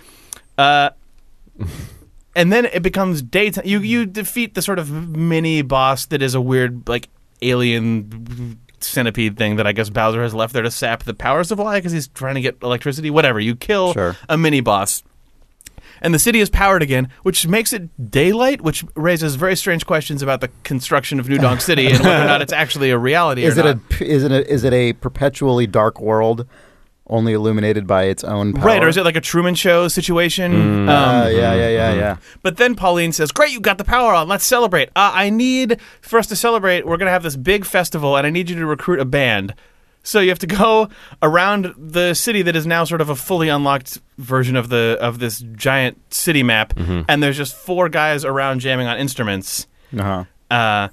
[0.59, 0.91] Uh,
[2.37, 3.65] and then it becomes daytime.
[3.67, 7.09] You you defeat the sort of mini boss that is a weird like
[7.43, 11.79] alien centipede thing that I guess Bowser has left there to sap the power supply
[11.79, 13.11] because he's trying to get electricity.
[13.11, 13.41] Whatever.
[13.41, 14.17] You kill Sure.
[14.29, 15.03] a mini boss.
[16.05, 20.23] And the city is powered again, which makes it daylight, which raises very strange questions
[20.23, 23.43] about the construction of New Donk City and whether or not it's actually a reality.
[23.43, 23.79] Is it not.
[24.01, 26.47] a is it a is it a perpetually dark world,
[27.09, 28.67] only illuminated by its own power?
[28.67, 30.53] Right, or is it like a Truman Show situation?
[30.55, 32.17] Um, Uh, yeah, yeah, yeah, yeah.
[32.43, 34.29] But then Pauline says, "Great, you got the power on.
[34.29, 34.91] Let's celebrate.
[34.95, 36.85] Uh, I need for us to celebrate.
[36.87, 39.55] We're going to have this big festival, and I need you to recruit a band.
[40.05, 40.89] So you have to go
[41.21, 45.19] around the city that is now sort of a fully unlocked version of the of
[45.19, 46.75] this giant city map,
[47.09, 49.67] and there's just four guys around jamming on instruments.
[49.99, 50.25] Uh-huh.
[50.51, 50.89] Uh,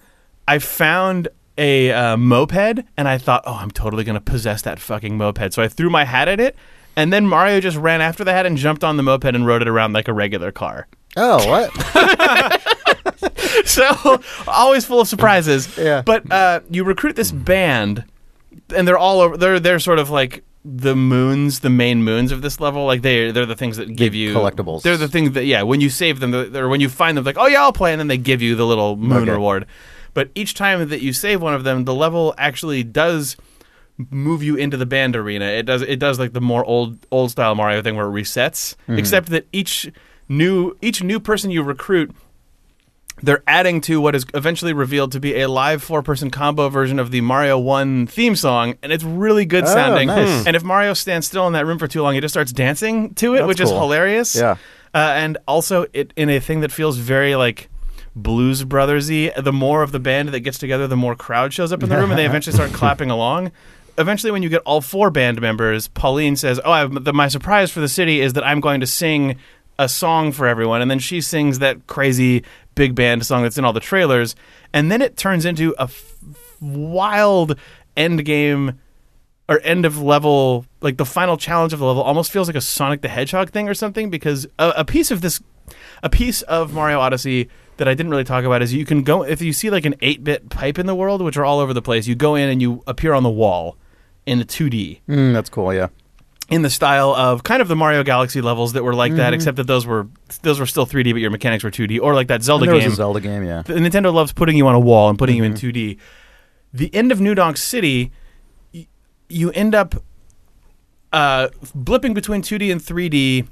[0.48, 5.18] I found." A uh, moped, and I thought, oh, I'm totally gonna possess that fucking
[5.18, 5.54] moped.
[5.54, 6.56] So I threw my hat at it,
[6.96, 9.62] and then Mario just ran after the hat and jumped on the moped and rode
[9.62, 10.88] it around like a regular car.
[11.18, 11.72] Oh, what?
[13.66, 15.78] so always full of surprises.
[15.78, 16.02] Yeah.
[16.06, 18.06] But uh, you recruit this band,
[18.72, 19.38] and they're all over.
[19.38, 22.86] They're they're sort of like the moons, the main moons of this level.
[22.86, 24.82] Like they they're the things that give you collectibles.
[24.84, 25.64] They're the things that yeah.
[25.64, 28.00] When you save them, or when you find them, like oh yeah, I'll play, and
[28.00, 29.32] then they give you the little moon Okay.
[29.32, 29.66] reward.
[30.14, 33.38] But each time that you save one of them, the level actually does
[34.10, 35.46] move you into the band arena.
[35.46, 38.76] It does it does like the more old old style Mario thing where it resets.
[38.84, 38.98] Mm-hmm.
[39.00, 39.92] Except that each
[40.28, 42.16] new each new person you recruit
[43.24, 47.12] they're adding to what is eventually revealed to be a live four-person combo version of
[47.12, 50.08] the Mario One theme song, and it's really good Oh, sounding.
[50.08, 50.46] nice.
[50.46, 53.14] And if Mario stands still in that room for too long, he just starts dancing
[53.16, 54.36] to it, That's which is hilarious.
[54.36, 54.58] Yeah.
[54.94, 57.70] uh, and also it in a thing that feels very like.
[58.14, 59.32] Blues Brothersy.
[59.42, 61.96] The more of the band that gets together, the more crowd shows up in the
[61.96, 63.54] room, and they eventually start clapping along.
[63.98, 67.72] Eventually, when you get all four band members, Pauline says, "Oh, I, the, my surprise
[67.72, 69.38] for the city is that I'm going to sing
[69.80, 72.44] a song for everyone," and then she sings that crazy
[72.76, 74.36] big band song that's in all the trailers,
[74.74, 76.16] and then it turns into a f-
[76.60, 77.58] wild
[77.98, 78.80] end game
[79.50, 82.62] or end of level, like the final challenge of the level, almost feels like a
[82.62, 84.10] Sonic the Hedgehog thing or something.
[84.10, 85.42] Because a, a piece of this,
[86.02, 89.24] a piece of Mario Odyssey that I didn't really talk about is you can go
[89.24, 91.74] if you see like an eight bit pipe in the world, which are all over
[91.74, 92.08] the place.
[92.08, 93.76] You go in and you appear on the wall
[94.26, 95.74] in a two D Mm, that's cool.
[95.74, 95.88] Yeah.
[96.52, 99.58] In the style of kind of the Mario Galaxy levels that were like that, except
[99.58, 100.08] that those were
[100.44, 102.80] those were still 3D, but your mechanics were 2D, or like that Zelda And there
[102.80, 102.88] game.
[102.90, 103.44] was a Zelda game.
[103.46, 103.62] Yeah.
[103.64, 105.98] The- Nintendo loves putting you on a wall and putting you in 2D.
[106.74, 108.12] The end of New Donk City,
[108.74, 108.88] y-
[109.30, 109.96] you end up
[111.14, 113.48] uh, blipping between 2D and 3D.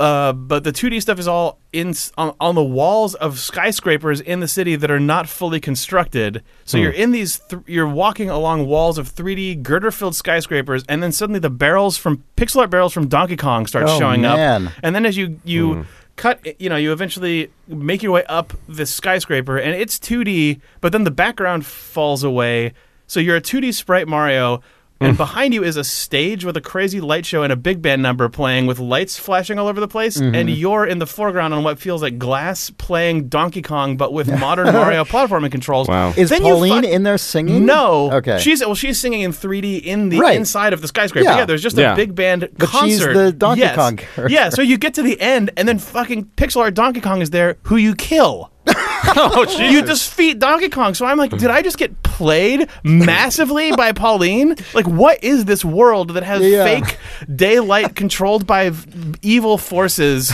[0.00, 4.40] Uh, but the 2D stuff is all in on, on the walls of skyscrapers in
[4.40, 6.42] the city that are not fully constructed.
[6.64, 11.12] So you're in these, th- you're walking along walls of 3D girder-filled skyscrapers, and then
[11.12, 14.66] suddenly the barrels from pixel art barrels from Donkey Kong start Oh, showing man.
[14.68, 15.86] up, and then as you you
[16.16, 20.92] cut, you know, you eventually make your way up this skyscraper, and it's 2D, but
[20.92, 22.72] then the background falls away,
[23.06, 24.62] so you're a 2D sprite Mario.
[24.98, 25.16] And mm.
[25.18, 28.28] behind you is a stage with a crazy light show and a big band number
[28.30, 30.16] playing with lights flashing all over the place.
[30.16, 30.34] Mm-hmm.
[30.34, 34.28] And you're in the foreground on what feels like glass playing Donkey Kong, but with
[34.40, 35.86] modern Mario platforming controls.
[35.86, 36.14] Wow.
[36.16, 37.66] Is Then you Pauline fuck- in there singing?
[37.66, 38.10] No.
[38.12, 38.38] Okay.
[38.38, 38.74] She's well.
[38.74, 40.36] She's singing in 3D in the Right.
[40.36, 41.24] inside of the skyscraper.
[41.24, 41.38] Yeah.
[41.38, 41.44] Yeah.
[41.44, 41.92] there's just Yeah.
[41.92, 43.76] a big band But she's the Donkey Yes.
[43.76, 44.32] Kong character.
[44.32, 44.48] Yeah.
[44.48, 47.58] So you get to the end, and then fucking pixel art Donkey Kong is there,
[47.64, 48.50] who you kill.
[48.68, 50.94] oh, You defeat Donkey Kong.
[50.94, 54.56] So I'm like, did I just get played massively by Pauline?
[54.74, 56.64] Like, what is this world that has Yeah.
[56.64, 56.98] fake
[57.34, 60.32] daylight controlled by v- evil forces,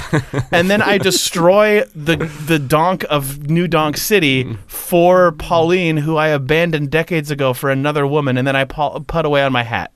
[0.50, 2.16] and then I destroy the
[2.46, 8.06] the donk of New Donk City for Pauline, who I abandoned decades ago for another
[8.06, 9.92] woman, and then I pa- put away on my hat.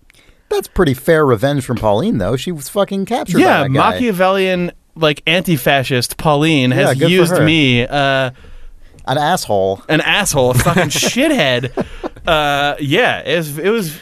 [0.49, 2.37] That's pretty fair revenge from Pauline, though.
[2.37, 3.41] She was fucking captured.
[3.41, 3.91] yeah, by that guy.
[3.93, 4.73] Machiavellian.
[4.97, 7.45] Like anti-fascist Pauline Yeah, has good for used her.
[7.45, 8.31] me, uh,
[9.07, 9.83] an asshole.
[9.89, 11.71] an asshole, a fucking shithead.
[12.27, 13.99] Uh, yeah, it was, it was,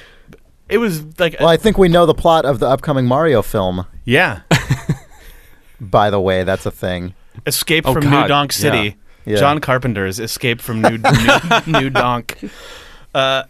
[0.69, 3.87] it was like, Well, I think we know the plot of the upcoming Mario film.
[4.05, 4.43] yeah,
[5.81, 7.15] By the way, that's a thing.
[7.47, 8.79] escape Oh, from God, New Donk City.
[8.79, 8.93] yeah.
[9.27, 9.37] Yeah.
[9.39, 10.99] John Carpenter's escape from New
[11.67, 12.39] New, New Donk.
[13.15, 13.45] Uh,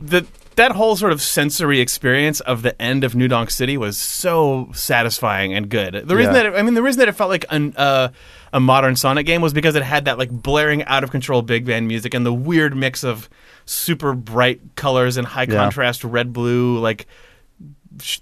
[0.00, 3.96] the that whole sort of sensory experience of the end of New Donk City was
[3.98, 5.94] so satisfying and good.
[6.06, 6.42] The reason Yeah.
[6.44, 8.08] that it, I mean, the reason that it felt like an, uh,
[8.52, 11.64] a modern Sonic game was because it had that like blaring out of control big
[11.66, 13.28] band music and the weird mix of
[13.66, 15.54] super bright colors and high Yeah.
[15.56, 17.06] contrast red blue like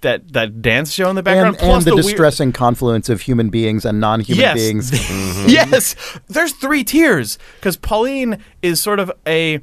[0.01, 3.21] that that dance show in the background And, plus and the, weird- distressing confluence of
[3.21, 4.55] human beings and non-human yes.
[4.55, 4.91] beings.
[5.51, 5.95] yes.
[6.27, 9.59] There's three tiers because Pauline is sort of a.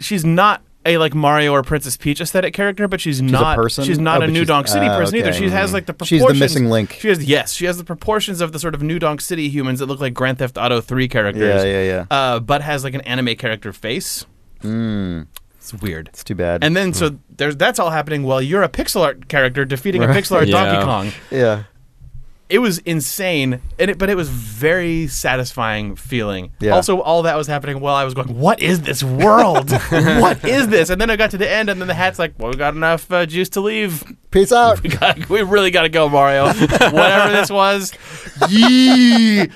[0.00, 3.56] She's not a like Mario or Princess Peach aesthetic character, but she's, a not.
[3.56, 3.84] person?
[3.84, 5.28] She's not Oh, a but New Donk City ah, person either.
[5.30, 5.38] okay.
[5.38, 6.08] She has like the proportions.
[6.08, 6.38] She's proportions.
[6.40, 6.92] the missing link.
[7.00, 7.52] She has yes.
[7.52, 10.14] She has the proportions of the sort of New Donk City humans that look like
[10.14, 11.64] Grand Theft Auto Three characters.
[11.64, 12.16] Yeah, yeah, yeah.
[12.34, 14.26] Uh, but has like an anime character face.
[14.62, 15.26] Mm,
[15.58, 16.08] It's weird.
[16.08, 16.62] it's too bad.
[16.64, 20.08] And then so there's that's all happening while you're a pixel art character defeating a
[20.08, 20.64] pixel art Yeah.
[20.64, 21.62] Donkey Kong yeah,
[22.52, 26.72] it was insane and it, but it was very satisfying feeling Yeah.
[26.72, 30.68] also all that was happening while i was going what is this world what is
[30.68, 32.56] this and then i got to the end and then the hat's like well we
[32.58, 34.82] got enough uh, juice to leave peace out.
[34.82, 37.92] we, got, we really got to go mario whatever this was
[38.50, 39.46] yee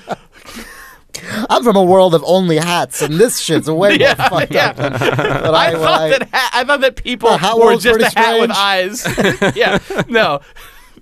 [1.49, 4.67] I'm from a world of only hats, and this shit's way yeah, more fucked yeah.
[4.69, 4.75] up.
[4.77, 7.91] But I, I, well, thought I- that ha- I thought that people were just a
[7.93, 9.55] pretty hat with eyes.
[9.55, 10.41] yeah, no,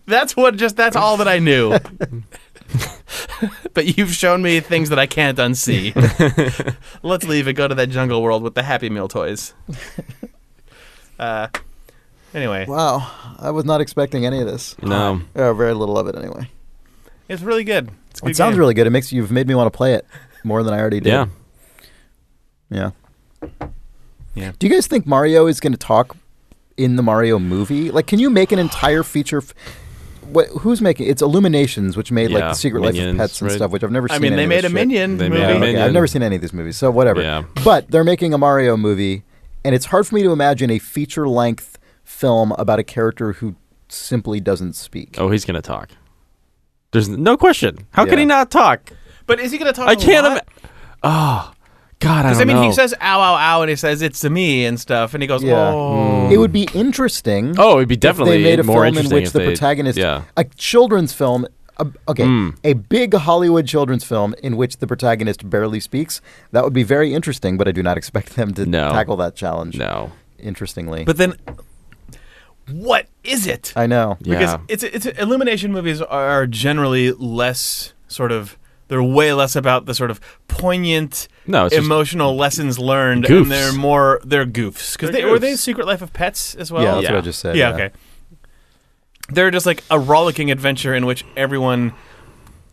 [0.05, 1.77] that's what just that's all that I knew.
[3.73, 5.93] but you've shown me things that I can't unsee.
[7.03, 9.53] Let's leave and go to that jungle world with the Happy Meal toys.
[11.17, 11.47] Uh,
[12.33, 14.75] anyway, wow, I was not expecting any of this.
[14.81, 15.21] No.
[15.33, 16.49] Or very little of it, anyway.
[17.29, 17.89] it's really good.
[18.09, 18.59] It's a good It sounds game.
[18.59, 18.85] really good.
[18.85, 20.05] It makes you've made me want to play it
[20.43, 21.11] more than I already did.
[21.13, 21.25] Yeah.
[22.69, 22.91] Yeah.
[24.33, 24.51] Yeah.
[24.59, 26.17] Do you guys think Mario is going to talk
[26.75, 27.91] in the Mario movie?
[27.91, 29.37] Like, can you make an entire feature?
[29.37, 29.53] F-
[30.27, 31.07] what, who's making?
[31.07, 33.55] It's Illuminations, which made like Yeah, the Secret Life of Minions, Pets and right.
[33.55, 34.13] stuff, which I've never seen.
[34.13, 34.21] I seen.
[34.23, 34.73] mean, any they of made this a shit.
[34.87, 35.41] Minion They movie.
[35.41, 35.81] made a Okay, Minion.
[35.83, 37.21] I've never seen any of these movies, so whatever.
[37.21, 37.43] Yeah.
[37.63, 39.23] But they're making a Mario movie,
[39.63, 43.55] and it's hard for me to imagine a feature-length film about a character who
[43.89, 45.15] simply doesn't speak.
[45.19, 45.89] Oh, he's gonna talk.
[46.91, 47.79] There's no question.
[47.91, 48.09] How Yeah.
[48.11, 48.91] can he not talk?
[49.27, 49.89] But is he going to talk?
[49.89, 50.23] I a can't.
[50.25, 50.31] lot?
[50.33, 50.69] Ima-
[51.03, 51.51] oh
[51.99, 52.63] God, I don't I mean, know.
[52.63, 55.27] he says "ow, ow, ow," and he says "it's to me" and stuff, and he
[55.27, 55.71] goes, Yeah.
[55.73, 57.55] "Oh." It would be interesting.
[57.57, 59.33] Oh, it'd be definitely if definitely they made a more film in interesting which if
[59.33, 60.23] the they- protagonist, yeah.
[60.35, 61.47] a children's film.
[61.77, 62.55] Uh, okay, Mm.
[62.63, 66.21] a big Hollywood children's film in which the protagonist barely speaks.
[66.51, 68.91] That would be very interesting, but I do not expect them to No.
[68.91, 69.77] tackle that challenge.
[69.77, 70.11] No.
[70.39, 71.33] Interestingly, But then,
[72.71, 73.73] what is it?
[73.75, 74.17] I know.
[74.21, 74.57] Yeah.
[74.67, 79.93] because it's it's illumination movies are generally less sort of they're way less about the
[79.95, 83.41] sort of poignant No, emotional lessons learned goofs.
[83.43, 86.71] and they're more they're goofs because They're they were they secret life of pets as
[86.71, 87.11] well yeah, that's yeah.
[87.11, 87.55] what I just said.
[87.57, 87.91] yeah, okay
[89.29, 91.93] they're just like a rollicking adventure in which everyone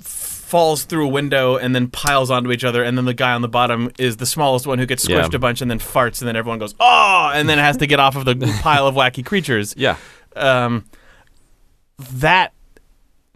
[0.01, 3.41] falls through a window and then piles onto each other and then the guy on
[3.41, 5.23] the bottom is the smallest one who gets Yeah.
[5.23, 7.87] squished a bunch and then farts and then everyone goes oh and then has to
[7.87, 9.97] get off of the pile of wacky creatures yeah.
[10.37, 10.85] um,
[12.13, 12.53] that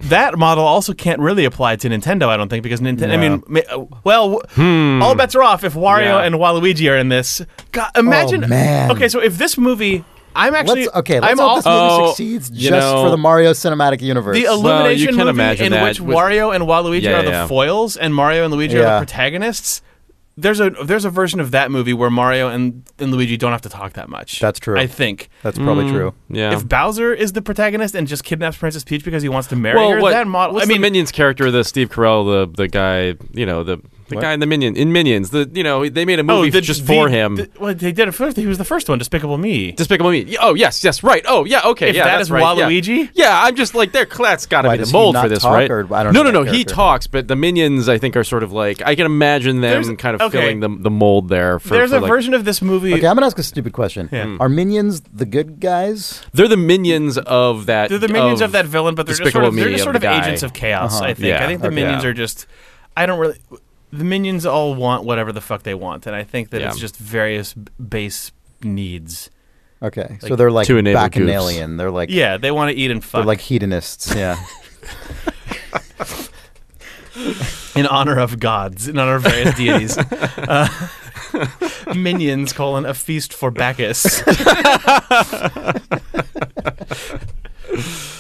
[0.01, 3.13] that model also can't really apply to Nintendo, I don't think, because Nintendo.
[3.13, 6.03] I mean, well, w- all bets are off if Wario Hmm.
[6.03, 6.23] Yeah.
[6.23, 7.41] and Waluigi are in this.
[7.73, 8.45] God, imagine.
[8.45, 8.91] Oh, man.
[8.93, 10.05] Okay, so if this movie,
[10.35, 13.05] I'm actually Let's, okay, let's I'm hope all, this movie Oh, succeeds you just know-
[13.05, 14.37] for the Mario Cinematic Universe.
[14.37, 17.49] the Well, Illumination can movie in that which with- Wario and Waluigi Yeah, are the
[17.49, 19.81] foils and Mario and Luigi are the protagonists.
[20.39, 23.63] There's a there's a version of that movie where Mario and, and Luigi don't have
[23.63, 24.39] to talk that much.
[24.39, 24.79] That's true.
[24.79, 25.31] I think.
[25.43, 26.15] That's probably Mm, true.
[26.29, 26.53] Yeah.
[26.55, 29.77] If Bowser is the protagonist and just kidnaps Princess Peach because he wants to marry
[29.79, 30.55] well, her, what, that model.
[30.57, 31.51] what's I mean, the Minions character?
[31.51, 34.23] The Steve Carell, the the guy, you know, the the What?
[34.23, 35.31] guy in the Minion in Minions.
[35.31, 37.37] The you know they made a oh, movie the, just the- for him.
[37.37, 38.37] the- well, they did it first.
[38.37, 39.73] He was the first one, Despicable Me.
[39.73, 40.37] Despicable Me.
[40.41, 41.25] Oh yes, yes, right.
[41.27, 42.05] Oh yeah, okay, If yeah.
[42.05, 42.43] that's right.
[42.43, 43.11] Waluigi?
[43.15, 44.07] Yeah, I'm just like, there.
[44.07, 45.71] That's got to be the does he mold not for this, talk, right?
[45.71, 46.57] or- I don't no, know no, that no.
[46.57, 49.83] He talks, but the minions, I think, are sort of like I can imagine them
[49.83, 50.41] There's- kind of okay.
[50.41, 51.59] filling the the mold there.
[51.59, 52.95] For, There's for, a like- version of this movie.
[52.95, 54.09] Okay, I'm gonna ask a stupid question.
[54.13, 54.37] Yeah.
[54.41, 56.23] Are minions the good guys?
[56.33, 57.89] They're the minions of that.
[57.89, 60.01] They're the minions of, that villain, but they're just sort of, they're just of sort
[60.01, 60.97] the of agents of chaos.
[60.97, 61.05] Uh-huh.
[61.07, 61.27] I think.
[61.27, 61.75] Yeah, I think the okay.
[61.77, 62.47] minions are just.
[62.97, 63.39] I don't really.
[63.97, 66.69] The minions all want whatever the fuck they want, and I think that Yeah.
[66.71, 68.31] it's just various b- base
[68.63, 69.31] needs.
[69.83, 71.77] Okay, so they're like to enable bacchanalian.
[71.77, 73.21] They're like Yeah, they want to eat and fuck.
[73.21, 74.15] they're like hedonists.
[74.15, 74.37] Yeah.
[77.77, 79.99] in honor of gods, in honor of various deities.
[81.37, 84.23] Uh, minions colon a feast for Bacchus.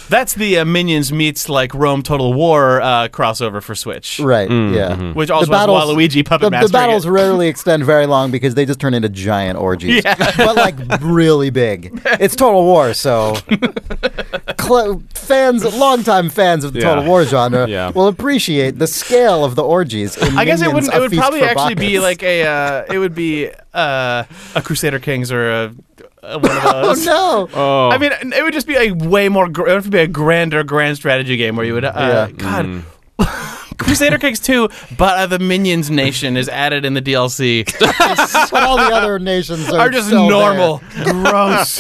[0.09, 4.49] That's the uh, Minions meets like Rome Total War uh, crossover for Switch, right.
[4.49, 4.91] Mm, yeah.
[4.95, 5.15] mhm.
[5.17, 7.11] which also The has battles- Waluigi puppet The, the mastering battles it.
[7.11, 10.15] rarely extend very long because they just turn into giant orgies, Yeah.
[10.37, 12.01] but like really big.
[12.21, 13.35] It's Total War, so
[14.61, 16.95] cl- fans, longtime fans of the Yeah.
[16.95, 17.91] Total War genre, Yeah.
[17.91, 20.17] will appreciate the scale of the orgies.
[20.17, 20.95] In I guess it Minions, wouldn't.
[20.95, 22.03] A It would Feast probably for actually be Bacchus.
[22.03, 22.43] like a.
[22.47, 25.86] Uh, it would be uh, a Crusader Kings or a, a
[26.23, 27.49] one of Oh no!
[27.55, 29.49] Oh, I mean, it would just be a way more.
[29.49, 31.85] Gr- it would be a grander, grand strategy game where you would.
[31.85, 32.31] Uh, Yeah.
[32.37, 32.83] God, Mm.
[33.79, 37.65] Crusader Kings 2, but uh, the Minions Nation is added in the DLC.
[38.51, 40.31] but all the other nations are, Are just still there.
[40.55, 40.83] normal.
[41.05, 41.77] Gross.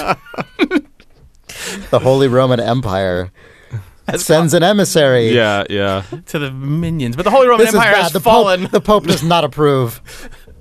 [1.90, 3.32] The Holy Roman Empire
[4.16, 5.30] sends an emissary.
[5.30, 6.02] yeah, yeah.
[6.26, 7.16] to the Minions.
[7.16, 8.02] But the Holy Roman This is Empire bad.
[8.02, 8.62] has The fallen.
[8.62, 10.00] Pope, the Pope does not approve.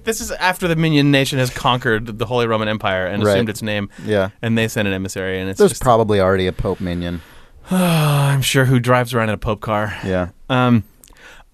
[0.06, 3.34] This is after the Minion Nation has conquered the Holy Roman Empire and Right.
[3.34, 3.90] assumed its name.
[4.06, 4.30] Yeah.
[4.42, 7.22] And they send an emissary, and it's There's just, probably already a Pope minion.
[7.72, 9.94] I'm sure who drives around in a Pope car.
[10.06, 10.30] Yeah.
[10.50, 10.84] Um,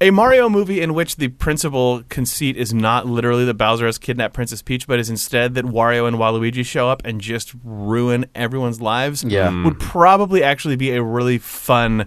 [0.01, 4.33] a Mario movie in which the principal conceit is not literally that Bowser has kidnapped
[4.33, 8.81] Princess Peach, but is instead that Wario and Waluigi show up and just ruin everyone's
[8.81, 9.23] lives.
[9.23, 9.49] Yeah.
[9.49, 9.63] Mm.
[9.63, 12.05] would probably actually be a really fun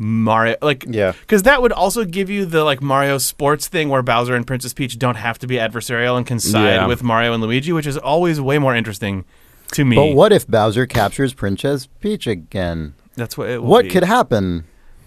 [0.00, 1.12] Mario like Yeah.
[1.20, 4.72] because that would also give you the like Mario sports thing where Bowser and Princess
[4.72, 6.86] Peach don't have to be adversarial and can side Yeah.
[6.86, 9.24] with Mario and Luigi, which is always way more interesting
[9.72, 9.96] to me.
[9.96, 12.94] But what if Bowser captures Princess Peach again?
[13.16, 13.90] That's what it will What be.
[13.90, 14.64] could happen?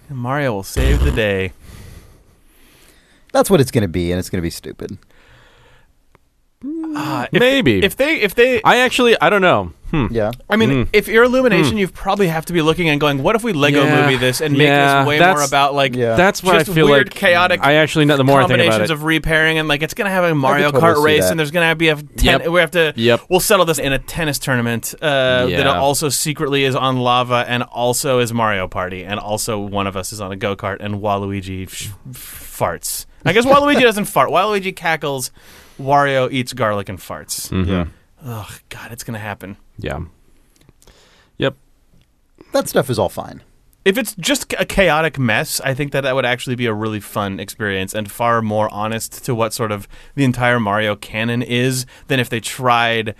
[0.10, 1.54] Mario will save the day.
[3.32, 4.98] That's what it's going to be, and it's going to be stupid.
[6.96, 7.84] Ah, if, Maybe.
[7.84, 9.72] if they if they I actually, I don't know.
[9.92, 10.08] Hmm.
[10.10, 10.32] Yeah.
[10.50, 10.88] I mean, Mm.
[10.94, 13.84] if you're Illumination, you probably have to be looking and going, "What if we Lego
[13.84, 14.02] Yeah.
[14.04, 16.16] movie this and make Yeah, this way that's- more about like Yeah.
[16.16, 17.14] That's what I just feel weird, like.
[17.16, 19.84] chaotic I actually, know the more I think combinations about it, of repairing and like
[19.84, 21.32] it's gonna have a Mario totally Kart see race that.
[21.32, 22.48] and there's gonna be a ten- Yep.
[22.48, 23.22] we have to Yep.
[23.30, 25.08] we'll settle this in a tennis tournament uh,
[25.48, 25.78] that Yeah.
[25.78, 30.14] also secretly is on lava and also is Mario Party and also one of us
[30.14, 33.06] is on a go kart and Waluigi sh- farts.
[33.26, 34.30] I guess Waluigi doesn't fart.
[34.30, 35.32] Waluigi cackles.
[35.82, 37.50] Wario eats garlic and farts.
[37.50, 37.68] Mhm.
[37.68, 37.86] Yeah.
[38.24, 39.58] Ugh, God, it's gonna happen.
[39.78, 40.00] yeah,
[41.38, 41.56] yep.
[42.54, 43.42] That stuff is all fine.
[43.84, 47.00] If it's just a chaotic mess, I think that that would actually be a really
[47.00, 51.88] fun experience and far more honest to what sort of the entire Mario canon is
[52.08, 53.16] than if they tried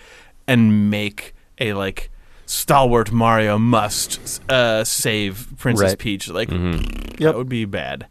[0.48, 2.12] and make a like
[2.46, 5.98] stalwart Mario must uh, save Princess Right.
[6.00, 6.28] Peach.
[6.30, 7.18] Like Mhm.
[7.18, 8.06] that would be bad.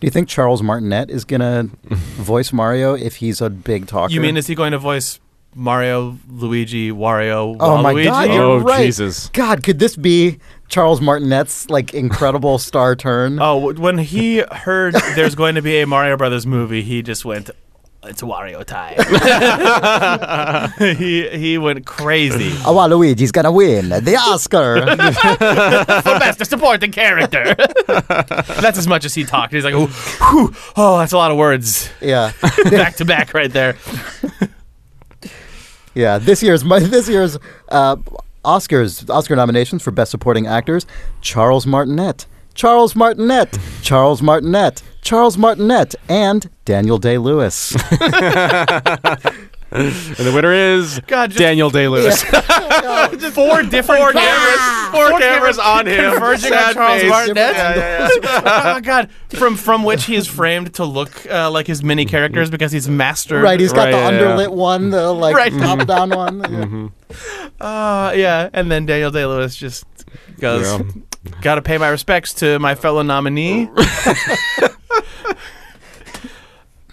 [0.00, 4.12] Do you think Charles Martinet is gonna voice Mario if he's a big talker?
[4.12, 5.20] You mean is he going to voice
[5.54, 8.04] Mario, Luigi, Wario, Oh my Waluigi?
[8.04, 8.30] God!
[8.30, 8.86] Oh, you're Oh, right.
[8.86, 9.28] Jesus.
[9.32, 10.38] God, could this be
[10.68, 13.38] Charles Martinet's like incredible star turn?
[13.40, 17.24] Oh, w- when he heard there's going to be a Mario Brothers movie, he just
[17.24, 17.50] went,
[18.04, 18.96] "It's Wario time."
[20.96, 24.80] he he went crazy Oh, Waluigi's gonna win the Oscar.
[26.02, 27.54] for best supporting character.
[27.86, 29.52] that's as much as he talked.
[29.52, 32.32] He's like, "Ooh, whew, "Oh, that's a lot of words yeah,
[32.70, 33.76] back to back right there."
[35.94, 36.18] yeah.
[36.18, 37.38] This year's my this year's
[37.68, 37.96] uh,
[38.44, 40.86] Oscars Oscar nominations for Best Supporting Actors:
[41.20, 47.74] Charles Martinet, Charles Martinet, Charles Martinet, Charles Martinet, and Daniel Day Lewis.
[49.72, 49.86] And
[50.26, 52.22] the winner is God, just- Daniel Day Lewis.
[52.24, 56.10] Four different cameras, Four cameras on him.
[56.10, 57.08] converging on Charles face.
[57.10, 57.36] Martinet.
[57.54, 59.10] Yeah, oh my god!
[59.28, 62.88] From from which he is framed to look uh, like his mini characters because he's
[62.88, 63.44] mastered.
[63.44, 64.26] right, he's got Right, the yeah, yeah.
[64.48, 65.52] underlit one, the like Right.
[65.52, 66.92] top down one.
[67.60, 69.84] Uh, yeah, and then Daniel Day Lewis just
[70.40, 70.82] goes, Yeah.
[71.42, 73.68] "Got to pay my respects to my fellow nominee."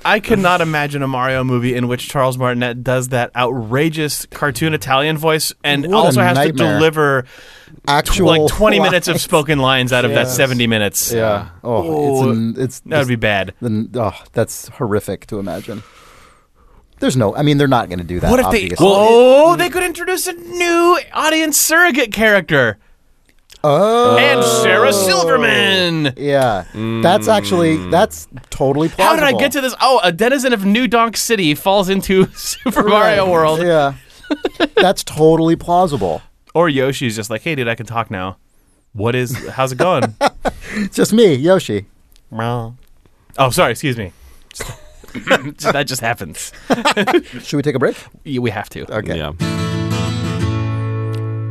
[0.06, 5.18] I cannot imagine a Mario movie in which Charles Martinet does that outrageous cartoon Italian
[5.18, 6.68] voice and What also has nightmare.
[6.68, 7.26] to deliver
[7.88, 11.12] Actual like 20 minutes of spoken lines out of that 70 minutes.
[11.12, 11.50] Yeah.
[11.62, 13.54] Oh, it's an, it's That would be bad.
[13.62, 15.84] Oh, that's horrific to imagine.
[17.00, 17.36] There's no.
[17.36, 18.32] I mean, they're not going to do that.
[18.32, 18.76] What if they?
[18.80, 22.78] oh, they could introduce a new audience surrogate character
[23.70, 24.18] Oh.
[24.18, 25.06] and Sarah oh.
[25.06, 26.14] Silverman.
[26.16, 26.66] Yeah,
[27.02, 27.90] that's actually hmm.
[27.90, 29.26] that's totally plausible.
[29.26, 29.76] How did I get to this?
[29.82, 33.62] Oh, a denizen of New Donk City falls into Super Mario World.
[33.62, 33.96] Yeah,
[34.76, 36.22] that's totally plausible.
[36.56, 38.38] Or Yoshi's just like, hey, dude, I can talk now.
[38.94, 39.48] What is?
[39.50, 40.16] How's it going?
[40.76, 41.86] It's just me, Yoshi.
[43.38, 43.72] oh, sorry.
[43.72, 44.14] Excuse me.
[45.24, 46.52] That just happens.
[47.42, 47.98] Should we take a break?
[48.24, 48.94] We have to.
[48.98, 49.18] Okay.
[49.18, 49.87] Yeah.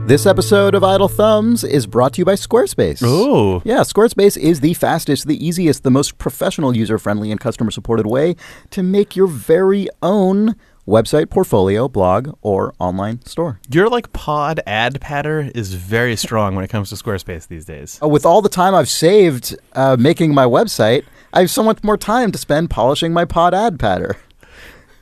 [0.07, 3.02] This episode of Idle Thumbs is brought to you by Squarespace.
[3.02, 3.61] Ooh.
[3.64, 8.07] Yeah, Squarespace is the fastest, the easiest, the most professional, user friendly, and customer supported
[8.07, 8.36] way
[8.70, 10.54] to make your very own
[10.86, 13.59] website, portfolio, blog, or online store.
[13.68, 17.98] Your like pod ad patter is very strong when it comes to Squarespace these days.
[18.00, 21.82] Uh, With all the time I've saved uh, making my website, I have so much
[21.82, 24.16] more time to spend polishing my pod ad patter.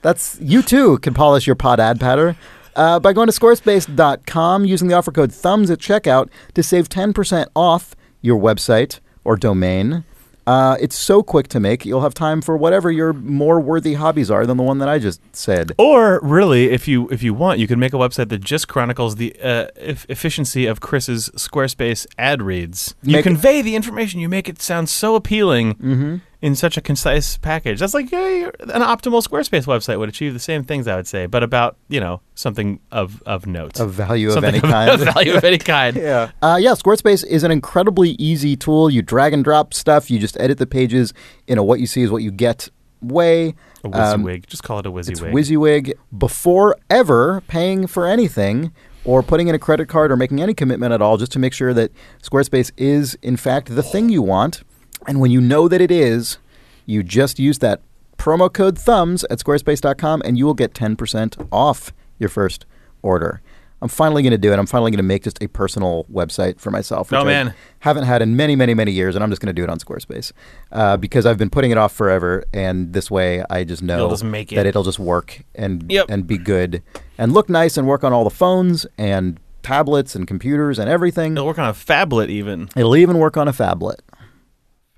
[0.01, 2.37] That's you too can polish your pod ad patter
[2.77, 7.47] uh, by going to squarespace.com using the offer code thumbs at checkout to save 10%
[7.55, 10.05] off your website or domain.
[10.47, 14.31] Uh, it's so quick to make, you'll have time for whatever your more worthy hobbies
[14.31, 15.73] are than the one that I just said.
[15.79, 19.17] Or really, if you if you want, you can make a website that just chronicles
[19.17, 22.95] the uh, eff- efficiency of Chris's Squarespace ad reads.
[23.03, 24.21] You Make- convey the information.
[24.21, 26.17] You make it sound so appealing Mm-hmm.
[26.45, 27.81] In such a concise package.
[27.81, 31.25] That's like uh, an optimal Squarespace website would achieve the same things, I would say,
[31.27, 34.91] but about you know something of of note, Of value of something any kind.
[34.91, 35.97] of value of any kind.
[36.11, 36.31] Yeah.
[36.43, 38.91] Uh, yeah, Squarespace is an incredibly easy tool.
[38.91, 40.11] You drag and drop stuff.
[40.11, 41.15] You just edit the pages
[41.47, 42.69] in a what you see is what you get
[43.01, 43.55] way.
[43.85, 44.47] A Um, WYSIWYG.
[44.47, 45.33] Just call it a It's WYSIWYG.
[45.33, 48.73] WYSIWYG before ever paying for anything
[49.05, 51.53] or putting in a credit card or making any commitment at all just to make
[51.53, 51.91] sure that
[52.23, 54.63] Squarespace is, in fact, the thing you want.
[55.07, 56.39] And when you know that it is,
[56.87, 57.81] you just use that
[58.19, 62.65] promo code thumbs at squarespace.com and you will get 10% off your first
[63.03, 63.41] order.
[63.83, 64.59] I'm finally going to do it.
[64.59, 67.13] I'm finally going to make just a personal website for myself.
[67.13, 67.55] Oh, which I man.
[67.81, 69.79] haven't had in many, many, many years, and I'm just going to do it on
[69.79, 70.33] Squarespace
[70.73, 72.45] uh, because I've been putting it off forever.
[72.55, 74.71] And this way, I just know just make that it.
[74.71, 76.07] it'll just work and Yep.
[76.09, 76.83] and be good
[77.19, 81.33] and look nice and work on all the phones and tablets and computers and everything.
[81.33, 82.71] It'll work on a phablet even.
[82.77, 83.97] It'll even work on a phablet,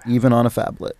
[0.08, 0.92] even on a phablet.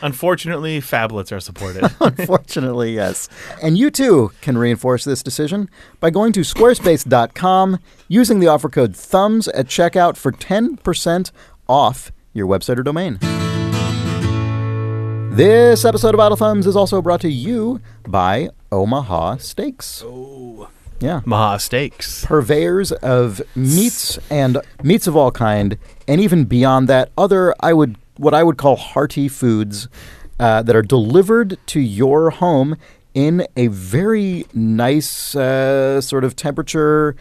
[0.00, 1.84] Unfortunately, phablets are supported.
[2.00, 3.28] Unfortunately, yes.
[3.62, 5.68] And you too can reinforce this decision
[6.00, 7.78] by going to squarespace.com
[8.08, 11.30] using the offer code thumbs at checkout for 10%
[11.68, 13.18] off your website or domain.
[15.34, 20.02] This episode of Idle Thumbs is also brought to you by Omaha Steaks.
[20.04, 20.68] oh.
[21.00, 21.20] Yeah.
[21.24, 22.24] Maha Steaks.
[22.24, 25.76] Purveyors of meats and meats of all kind,
[26.06, 29.88] and even beyond that, other I would what I would call hearty foods
[30.38, 32.76] uh, that are delivered to your home
[33.14, 37.14] in a very nice uh, sort of temperature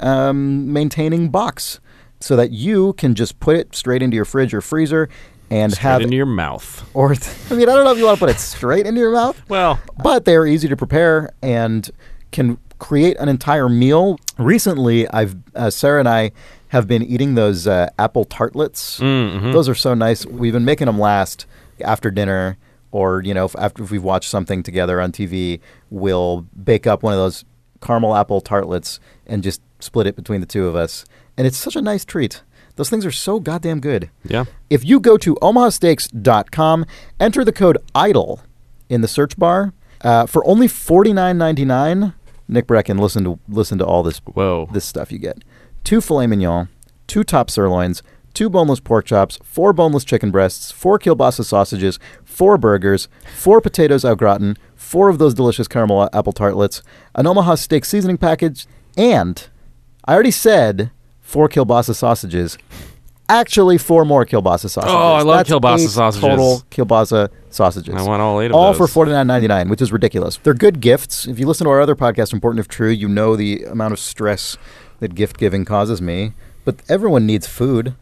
[0.00, 1.80] um, maintaining box,
[2.20, 5.08] so that you can just put it straight into your fridge or freezer
[5.50, 6.88] and Straight have into your mouth.
[6.94, 7.12] or
[7.50, 9.40] I mean I don't know if you want to put it straight into your mouth
[9.48, 11.90] Well, but they are easy to prepare and
[12.32, 14.18] can create an entire meal.
[14.36, 16.32] Recently, I've uh, Sarah and I
[16.68, 19.00] have been eating those uh, apple tartlets.
[19.00, 19.52] Mm, mhm.
[19.52, 20.26] Those are so nice.
[20.26, 21.46] We've been making them last
[21.80, 22.56] after dinner
[22.90, 25.60] or you know if, after if we've watched something together on TV,
[25.90, 27.44] we'll bake up one of those
[27.80, 31.04] caramel apple tartlets and just split it between the two of us.
[31.36, 32.42] And it's such a nice treat.
[32.76, 34.10] Those things are so goddamn good.
[34.24, 34.44] Yeah.
[34.70, 36.86] If you go to omahasteaks.com,
[37.18, 38.40] enter the code IDLE
[38.88, 42.14] in the search bar uh, for only forty nine ninety nine.
[42.46, 44.68] Nick Breckon, listen to listen to all this Whoa.
[44.72, 45.42] this stuff you get:
[45.88, 46.68] two filet mignon,
[47.06, 48.02] two top sirloins,
[48.34, 53.08] two boneless pork chops, four boneless chicken breasts, four kielbasa sausages, four burgers,
[53.38, 56.82] four potatoes au gratin, four of those delicious caramel apple tartlets,
[57.14, 58.66] an Omaha steak seasoning package,
[58.98, 59.48] and
[60.04, 60.90] I already said
[61.22, 62.58] four kielbasa sausages.
[63.30, 64.94] Actually, four more kielbasa sausages.
[64.94, 66.20] Oh, I love That's kielbasa eight sausages.
[66.20, 67.94] Total kielbasa sausages.
[67.94, 68.80] I want all eight of All those.
[68.80, 70.36] All for forty nine ninety nine, which is ridiculous.
[70.36, 71.26] They're good gifts.
[71.26, 73.98] If you listen to our other podcast, Important If True, you know the amount of
[73.98, 74.58] stress
[75.00, 76.32] that gift giving causes me.
[76.64, 77.94] But everyone needs food.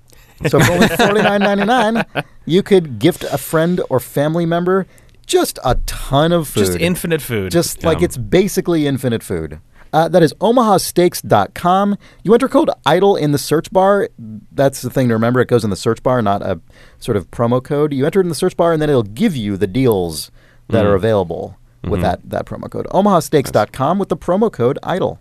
[0.49, 2.05] So for only forty nine ninety nine,
[2.45, 4.87] you could gift a friend or family member
[5.27, 6.61] just a ton of food.
[6.67, 7.51] Just infinite food.
[7.51, 9.61] Just like it's basically infinite food.
[9.93, 11.97] Uh, that is omahasteaks.com.
[12.23, 14.09] You enter code IDLE in the search bar.
[14.53, 15.41] That's the thing to remember.
[15.41, 16.61] It goes in the search bar, not a
[16.99, 17.93] sort of promo code.
[17.93, 20.31] You enter it in the search bar, and then it'll give you the deals
[20.69, 20.87] that Mm-hmm.
[20.89, 22.87] are available with that, that promo code.
[22.87, 25.19] omahasteaks.com with the promo code IDLE.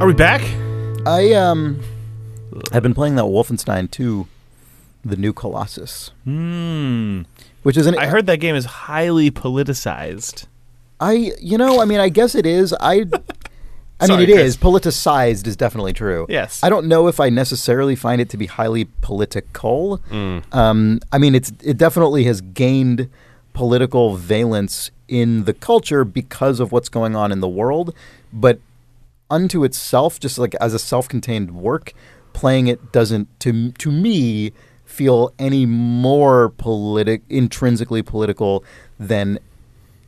[0.00, 0.40] Are we back?
[1.06, 1.80] I um,
[2.72, 4.26] I've been playing that Wolfenstein 2,
[5.04, 7.22] The New Colossus, Hmm.
[7.62, 7.98] which is an.
[7.98, 10.46] I heard that game is highly politicized.
[11.00, 13.04] I you know I mean I guess it is I.
[14.00, 14.46] I Sorry, mean, it Chris.
[14.48, 16.24] is politicized is definitely true.
[16.30, 16.60] Yes.
[16.62, 19.98] I don't know if I necessarily find it to be highly political.
[20.10, 20.42] Mm.
[20.54, 23.10] Um, I mean, it's it definitely has gained
[23.52, 27.94] political valence in the culture because of what's going on in the world,
[28.32, 28.58] but
[29.30, 31.92] unto itself, just like as a self-contained work,
[32.32, 34.52] playing it doesn't to to me
[34.84, 38.64] feel any more politic intrinsically political
[38.98, 39.38] than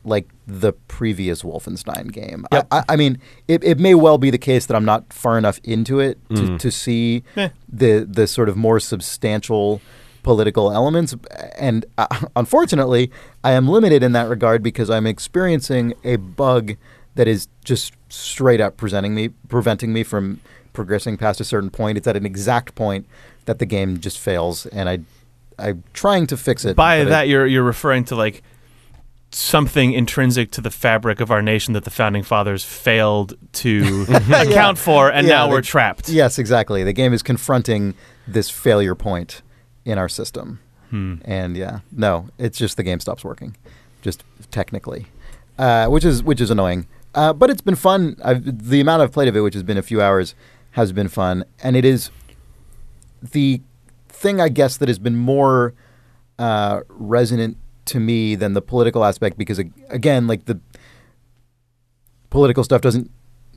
[0.05, 2.45] like the previous Wolfenstein game.
[2.51, 2.67] Yep.
[2.73, 5.61] I, I, mean, it, it may well be the case that I'm not far enough
[5.63, 7.51] into it to, to see Eh.
[7.73, 9.81] the the sort of more substantial
[10.25, 11.15] political elements,
[11.57, 12.07] and uh,
[12.37, 13.11] unfortunately,
[13.45, 16.75] I am limited in that regard because I'm experiencing a bug
[17.15, 20.41] that is just straight up presenting me preventing me from
[20.73, 21.99] progressing past a certain point.
[21.99, 23.07] It's at an exact point
[23.45, 25.01] that the game just fails, and I
[25.59, 26.77] I'm trying to fix it.
[26.77, 28.43] By that, you're you're referring to like
[29.35, 34.79] something intrinsic to the fabric of our nation that the founding fathers failed to account
[34.79, 36.09] for, and Yeah, now we're trapped.
[36.09, 36.85] Yes, exactly.
[36.85, 37.95] The game is confronting
[38.27, 39.43] this failure point
[39.85, 40.61] in our system.
[40.91, 41.17] Hmm.
[41.25, 43.57] And yeah, no, it's just the game stops working,
[44.03, 45.07] just technically,
[45.59, 46.87] uh, which is which is annoying.
[47.15, 48.17] Uh, but it's been fun.
[48.25, 50.35] I've, the amount I've played of it, which has been a few hours,
[50.73, 52.11] has been fun, and it is
[53.23, 53.61] the
[54.09, 55.75] thing I guess that has been more
[56.39, 60.61] uh, resonant to me than the political aspect because again, like the
[62.31, 63.11] political stuff doesn't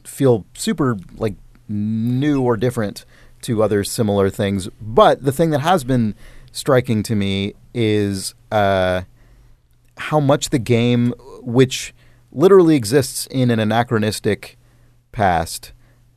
[0.04, 1.36] feel super like
[1.68, 3.06] new or different
[3.42, 4.68] to other similar things.
[4.82, 6.16] But the thing that has been
[6.52, 9.04] striking to me is uh,
[9.98, 11.94] how much the game, which
[12.36, 14.58] literally exists in an anachronistic
[15.12, 15.72] past,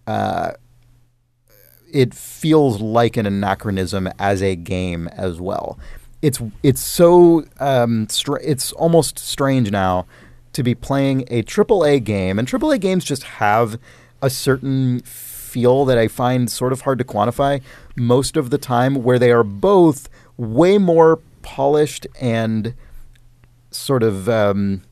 [0.06, 0.52] uh,
[1.90, 5.78] it feels like an anachronism as a game as well.
[6.20, 10.06] It's it's so um, str- it's almost strange now
[10.52, 13.78] to be playing a AAA game, and AAA games just have
[14.20, 17.62] a certain feel that I find sort of hard to quantify
[17.96, 22.74] most of the time, where they are both way more polished and
[23.70, 24.82] sort of um,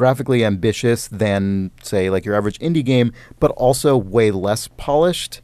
[0.00, 5.42] graphically ambitious than, say, like your average indie game, but also way less polished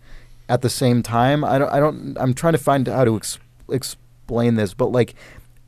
[0.48, 1.44] at the same time.
[1.44, 1.68] I don't.
[1.68, 2.16] I don't.
[2.18, 3.38] I'm trying to find how to ex-
[3.70, 5.14] explain this, but like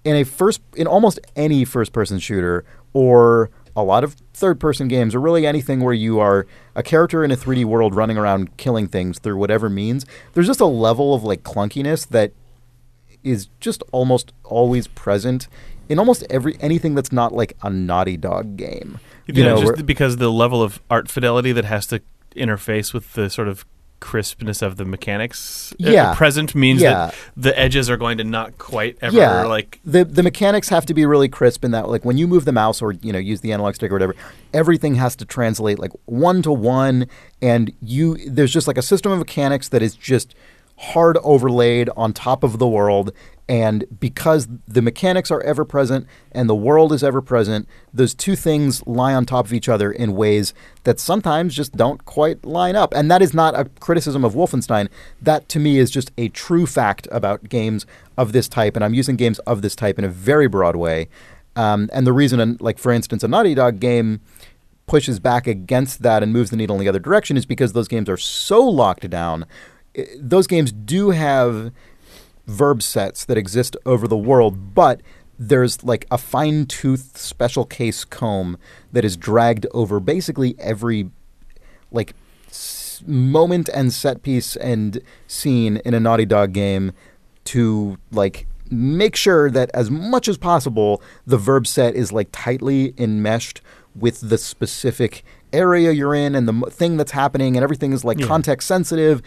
[0.04, 2.64] in a first, in almost any first-person shooter
[2.94, 7.30] or a lot of third-person games, or really anything where you are a character in
[7.30, 11.24] a 3D world running around killing things through whatever means, there's just a level of
[11.24, 12.32] like clunkiness that
[13.22, 15.46] is just almost always present
[15.88, 18.98] in almost every anything that's not like a Naughty Dog game.
[19.26, 22.00] You know, where- just because the level of art fidelity that has to
[22.36, 23.64] interface with the sort of
[24.00, 26.14] crispness of the mechanics uh, Yeah.
[26.14, 26.92] present means Yeah.
[26.92, 30.86] that the edges are going to not quite ever yeah, like the the mechanics have
[30.86, 33.18] to be really crisp in that like when you move the mouse or you know
[33.18, 34.14] use the analog stick or whatever,
[34.54, 37.06] everything has to translate like one to one,
[37.42, 40.32] and you there's just like a system of mechanics that is just
[40.78, 43.12] hard overlaid on top of the world.
[43.48, 48.36] And because the mechanics are ever present and the world is ever present, those two
[48.36, 50.52] things lie on top of each other in ways
[50.84, 52.92] that sometimes just don't quite line up.
[52.94, 54.88] And that is not a criticism of Wolfenstein.
[55.20, 58.76] That to me is just a true fact about games of this type.
[58.76, 61.08] And I'm using games of this type in a very broad way.
[61.56, 64.20] Um, and the reason, like for instance, a Naughty Dog game
[64.86, 67.88] pushes back against that and moves the needle in the other direction is because those
[67.88, 69.46] games are so locked down.
[70.18, 71.72] Those games do have
[72.46, 75.00] verb sets that exist over the world, but
[75.38, 78.58] there's like a fine tooth special case comb
[78.92, 81.10] that is dragged over basically every
[81.92, 82.14] like
[82.48, 86.92] s- moment and set piece and scene in a Naughty Dog game
[87.44, 92.92] to like make sure that as much as possible the verb set is like tightly
[92.98, 93.60] enmeshed
[93.94, 98.04] with the specific area you're in and the m- thing that's happening and everything is
[98.04, 98.26] like Yeah.
[98.26, 99.22] context sensitive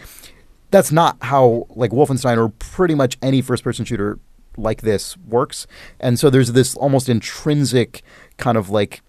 [0.72, 4.18] that's not how like Wolfenstein or pretty much any first person shooter
[4.56, 5.66] like this works.
[6.00, 8.02] And so there's this almost intrinsic
[8.38, 9.02] kind of like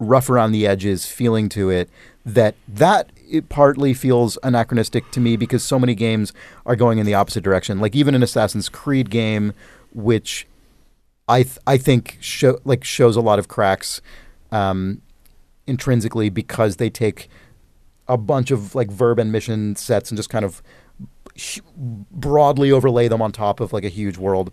[0.00, 1.88] rough around the edges feeling to it
[2.26, 6.32] that that it partly feels anachronistic to me because so many games
[6.66, 7.80] are going in the opposite direction.
[7.80, 9.52] Like even an Assassin's Creed game
[9.92, 10.46] which
[11.28, 14.00] I th- I think show like shows a lot of cracks
[14.50, 15.00] um,
[15.66, 17.28] intrinsically because they take
[18.08, 20.62] a bunch of like verb and mission sets and just kind of
[21.76, 24.52] broadly overlay them on top of like a huge world.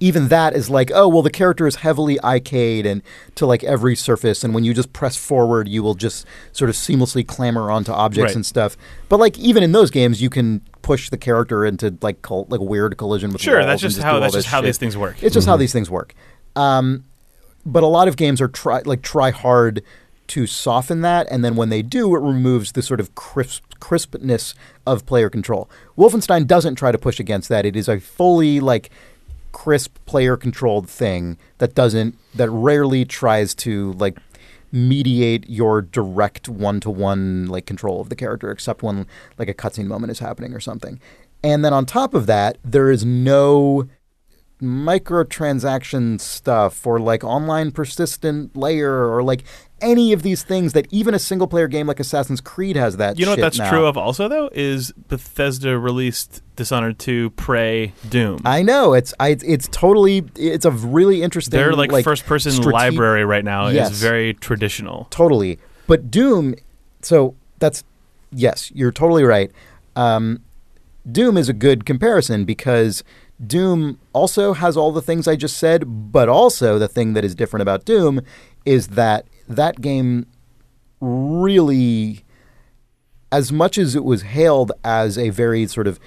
[0.00, 3.02] Even that is like, oh well, the character is heavily arcade and
[3.36, 6.74] to like every surface, and when you just press forward, you will just sort of
[6.74, 8.34] seamlessly clamber onto objects Right.
[8.36, 8.76] and stuff.
[9.08, 12.60] But like even in those games, you can push the character into like col- like
[12.60, 14.64] weird collision with Sure, walls that's and just how that's just how shit.
[14.66, 15.22] these things work.
[15.22, 16.14] It's just how these things work.
[16.56, 17.04] Um,
[17.64, 19.84] but a lot of games are try like try hard
[20.28, 24.54] to soften that, and then when they do, it removes the sort of crisp crispness
[24.86, 25.70] of player control.
[25.96, 27.66] Wolfenstein doesn't try to push against that.
[27.66, 28.90] It is a fully like
[29.52, 34.18] crisp player controlled thing that doesn't that rarely tries to like
[34.72, 39.06] mediate your direct one to one like control of the character, except when
[39.38, 41.00] like a cutscene moment is happening or something.
[41.44, 43.88] And then on top of that, there is no
[44.62, 49.44] microtransaction stuff or like online persistent layer or like
[49.80, 53.18] any of these things that even a single player game like Assassin's Creed has that
[53.18, 53.68] You know what that's now.
[53.68, 58.40] true of also though is Bethesda released Dishonored 2, Prey, Doom.
[58.44, 62.72] I know it's I, it's totally it's a really interesting Their like, first person strate-
[62.72, 63.92] library right now Yes.
[63.92, 65.08] is very traditional.
[65.10, 65.58] totally.
[65.88, 66.54] But Doom,
[67.00, 67.82] so that's
[68.32, 69.50] yes, you're totally right.
[69.96, 70.40] Um,
[71.10, 73.02] Doom is a good comparison because
[73.44, 77.34] Doom also has all the things I just said, but also the thing that is
[77.34, 78.20] different about Doom
[78.64, 80.26] is that that game
[81.00, 82.24] really,
[83.32, 85.98] as much as it was hailed as a very sort of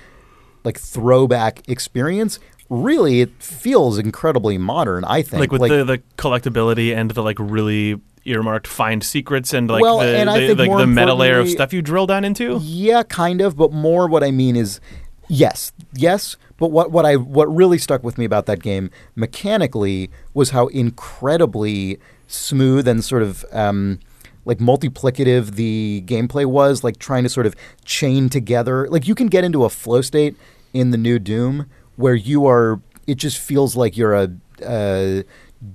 [0.64, 5.04] like throwback experience, really it feels incredibly modern.
[5.04, 9.70] I think, Like with the, the collectability and the like really earmarked find secrets and
[9.70, 12.60] like Well, the, and the, like the meta layer of stuff you drill down into.
[12.62, 14.80] Yeah, kind of, but more what I mean is
[15.28, 20.10] yes, yes, but what what I what really stuck with me about that game mechanically
[20.34, 24.00] was how incredibly smooth and sort of um
[24.46, 28.88] like multiplicative the gameplay was, like trying to sort of chain together.
[28.90, 30.36] Like you can get into a flow state
[30.72, 34.30] in the new Doom where you are it just feels like you're a
[34.66, 35.24] uh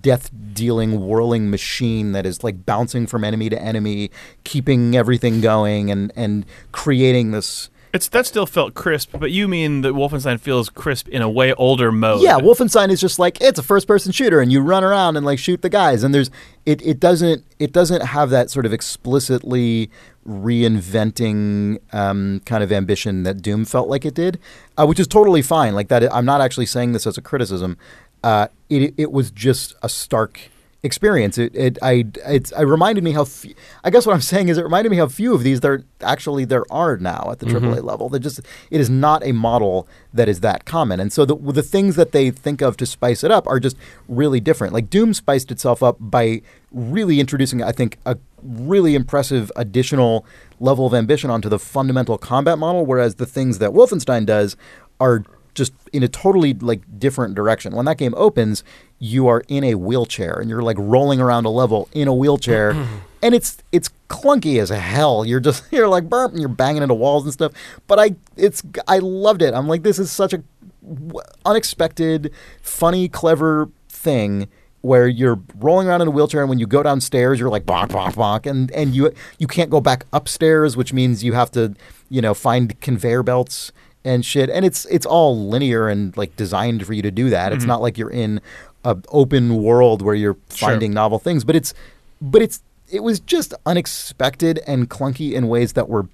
[0.01, 4.11] death dealing whirling machine that is like bouncing from enemy to enemy
[4.45, 9.81] keeping everything going and and creating this It's that still felt crisp, but you mean
[9.81, 12.23] that Wolfenstein feels crisp in a way older mode.
[12.23, 15.27] yeah wolfenstein is just like it's a first person shooter and you run around and
[15.27, 16.31] like shoot the guys and there's
[16.67, 19.91] it, it doesn't it doesn't have that sort of explicitly
[20.27, 24.39] reinventing um, kind of ambition that doom felt like it did
[24.77, 27.77] uh, which is totally fine like that i'm not actually saying this as a criticism
[28.23, 30.50] uh, it, it was just a stark
[30.83, 31.37] experience.
[31.39, 33.55] It, it i it's it reminded me how fe-
[33.85, 36.45] i guess what i'm saying is it reminded me how few of these there actually
[36.45, 37.67] there are now at the mm-hmm.
[37.67, 38.09] aaa level.
[38.09, 41.01] They just it is not a model that is that common.
[41.01, 43.77] And so the the things that they think of to spice it up are just
[44.09, 44.73] really different.
[44.73, 50.25] Like doom spiced itself up by really introducing i think a really impressive additional
[50.61, 54.57] level of ambition onto the fundamental combat model whereas the things that wolfenstein does
[55.01, 55.25] are
[55.55, 57.75] just in a totally like different direction.
[57.75, 58.63] When that game opens,
[58.99, 62.71] you are in a wheelchair and you're like rolling around a level in a wheelchair,
[63.23, 65.25] and it's it's clunky as hell.
[65.25, 67.53] You're just you're like burp and you're banging into walls and stuff.
[67.87, 69.55] But I it's I loved it.
[69.55, 70.43] I'm like this is such a
[70.83, 72.33] w- unexpected,
[72.63, 74.49] funny, clever thing
[74.83, 77.89] where you're rolling around in a wheelchair and when you go downstairs you're like bonk
[77.89, 81.75] bonk bonk and and you you can't go back upstairs which means you have to
[82.09, 83.73] you know find conveyor belts
[84.05, 84.49] and shit.
[84.51, 87.53] And it's it's all linear and like designed for you to do that.
[87.53, 87.69] It's Mhm.
[87.69, 88.41] not like you're in
[88.85, 90.71] a open world where you're Sure.
[90.71, 91.75] finding novel things, but it's
[92.21, 96.09] but it's it was just unexpected and clunky in ways that were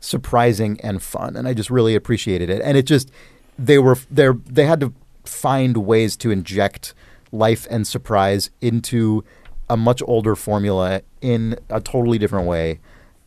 [0.00, 2.60] surprising and fun, and I just really appreciated it.
[2.64, 3.10] And it just
[3.58, 4.92] they were they they had to
[5.24, 6.94] find ways to inject
[7.32, 9.22] life and surprise into
[9.68, 12.78] a much older formula in a totally different way,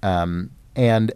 [0.02, 1.12] um, and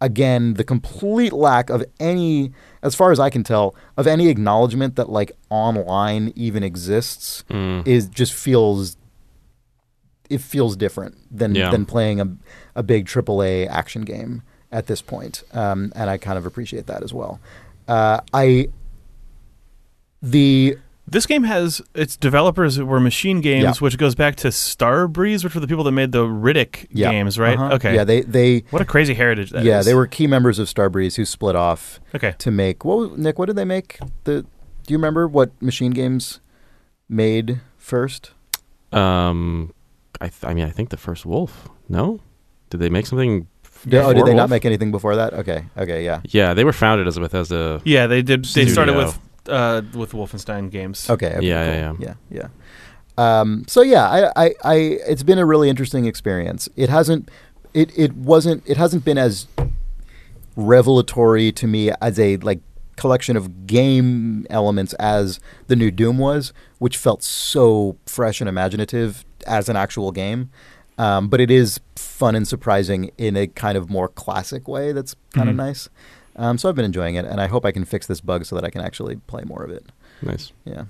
[0.00, 4.96] again the complete lack of any as far as i can tell of any acknowledgement
[4.96, 7.86] that like online even exists Mm.
[7.86, 8.96] is just feels
[10.30, 11.70] it feels different than Yeah.
[11.70, 12.28] than playing a
[12.76, 14.42] a big AAA action game
[14.72, 17.40] at this point, um, and I kind of appreciate that as well.
[17.88, 18.68] Uh, I
[20.22, 20.76] the
[21.10, 23.72] This game has its developers were Machine Games, Yeah.
[23.80, 27.38] which goes back to Starbreeze, which were the people that made the Riddick yeah, games,
[27.38, 27.58] right?
[27.58, 27.74] uh-huh.
[27.74, 27.94] Okay.
[27.94, 29.64] yeah they they what a crazy heritage that is.
[29.66, 32.34] yeah they were key members of Starbreeze who split off Okay.
[32.38, 36.40] to make what Nick what did they make the do you remember what Machine Games
[37.08, 38.32] made first?
[38.92, 39.72] Um,
[40.20, 41.68] I, th- I mean, I think the first Wolf.
[41.88, 42.20] No,
[42.70, 43.46] did they make something?
[43.88, 45.32] Did- oh, did before they not make anything before that?
[45.34, 46.20] Okay, okay, yeah.
[46.24, 47.80] Yeah, they were founded as Bethesda.
[47.84, 48.44] Yeah, they did.
[48.46, 49.18] They started with
[49.50, 51.08] uh, with Wolfenstein games.
[51.10, 51.34] Okay.
[51.36, 52.02] okay Yeah, cool.
[52.04, 52.48] yeah, yeah,
[53.18, 53.40] yeah.
[53.40, 54.74] Um, so yeah, I, I, I,
[55.06, 56.68] it's been a really interesting experience.
[56.76, 57.28] It hasn't,
[57.74, 59.46] it, it wasn't, it hasn't been as
[60.56, 62.60] revelatory to me as a like
[62.96, 69.24] collection of game elements as the new Doom was, which felt so fresh and imaginative
[69.46, 70.50] as an actual game.
[70.98, 74.92] Um, but it is fun and surprising in a kind of more classic way.
[74.92, 75.58] That's kind of Mhm.
[75.58, 75.88] nice.
[76.36, 78.54] Um, so I've been enjoying it, and I hope I can fix this bug so
[78.56, 79.84] that I can actually play more of it.
[80.22, 80.52] Nice.
[80.64, 80.84] Yeah.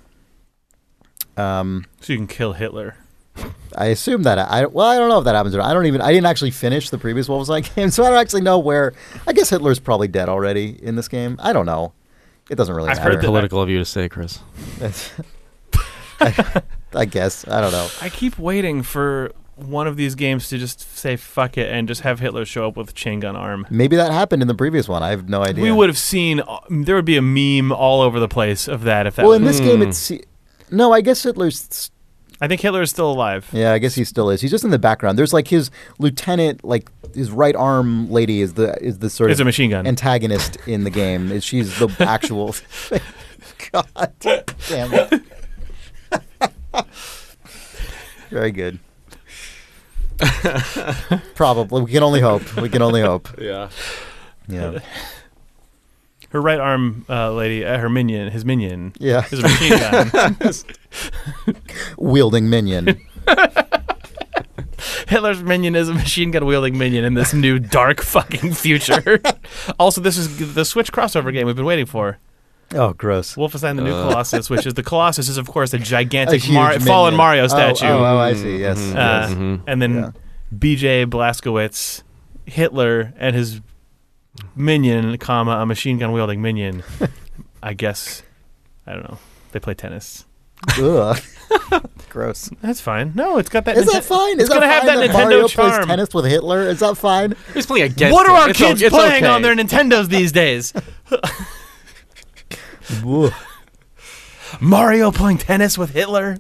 [1.37, 2.97] Um, So you can kill Hitler.
[3.75, 5.71] I assume that I well, I don't know if that happens or not.
[5.71, 6.01] I don't even.
[6.03, 8.93] I didn't actually finish the previous Wolfenstein game, so I don't actually know where.
[9.27, 11.37] I guess Hitler's probably dead already in this game.
[11.41, 11.93] I don't know.
[12.51, 13.11] It doesn't really I've matter.
[13.13, 14.41] heard that- Political of you to say, Chris.
[16.21, 16.63] I,
[16.95, 17.89] I guess I don't know.
[18.03, 19.33] I keep waiting for
[19.65, 22.77] one of these games to just say fuck it and just have Hitler show up
[22.77, 23.67] with a chain gun arm.
[23.71, 25.03] Maybe that happened in the previous one.
[25.03, 25.63] I have no idea.
[25.63, 26.41] We would have seen.
[26.41, 29.23] uh, There would be a meme all over the place of that if that.
[29.23, 29.89] Well, was, in this game, Hmm.
[29.89, 30.13] it's
[30.71, 30.93] no.
[30.93, 31.91] I guess Hitler's.
[32.43, 33.47] I think Hitler is still alive.
[33.53, 34.41] Yeah, I guess he still is.
[34.41, 35.19] He's just in the background.
[35.19, 39.41] There's like his lieutenant, like his right arm lady, is the is the sort It's
[39.41, 39.87] a machine gun.
[39.87, 41.31] antagonist in the game.
[41.31, 42.55] Is she's the actual?
[43.73, 45.23] God damn it!
[48.31, 48.79] Very good.
[51.35, 51.83] Probably.
[51.83, 52.57] We can only hope.
[52.57, 53.29] We can only hope.
[53.41, 53.71] Yeah.
[54.49, 54.79] Yeah.
[56.31, 59.25] her right arm uh, lady, uh, her minion, his minion, Yeah.
[59.31, 60.53] is a machine gun.
[61.99, 63.01] Wielding minion.
[65.09, 69.21] Hitler's minion is a machine gun wielding minion in this new dark fucking future.
[69.79, 72.19] also, this is the Switch crossover game we've been waiting for.
[72.75, 73.35] Oh, gross.
[73.35, 74.09] Wolfenstein: The New Uh.
[74.09, 77.15] Colossus, which is the Colossus is of course a A gigantic huge Mar- fallen.
[77.17, 78.59] Mario Oh, statue, Oh, oh, I see.
[78.59, 78.79] Yes.
[78.79, 78.93] Mhm.
[78.93, 79.31] Uh, yes.
[79.33, 79.61] Mhm.
[79.67, 80.11] and then Yeah.
[80.57, 82.03] BJ Blazkowicz,
[82.47, 83.61] Hitler, and his
[84.55, 86.83] minion, comma a machine gun wielding minion.
[87.63, 88.23] I guess
[88.87, 89.19] I don't know.
[89.53, 90.25] They play tennis.
[90.79, 91.19] Ugh.
[92.11, 92.51] Gross.
[92.61, 93.13] That's fine.
[93.15, 93.77] No, it's got that.
[93.77, 94.33] Is Ninten- that fine?
[94.35, 95.73] It's Is gonna have fine that Nintendo Mario charm.
[95.75, 96.63] plays tennis with Hitler?
[96.69, 97.35] Is that fine?
[97.55, 98.13] He's playing against.
[98.13, 98.43] What are him.
[98.43, 99.27] our It's kids it's playing okay.
[99.33, 100.73] on their Nintendos these days?
[103.07, 103.33] Ugh.
[104.61, 106.39] Mario playing tennis with Hitler?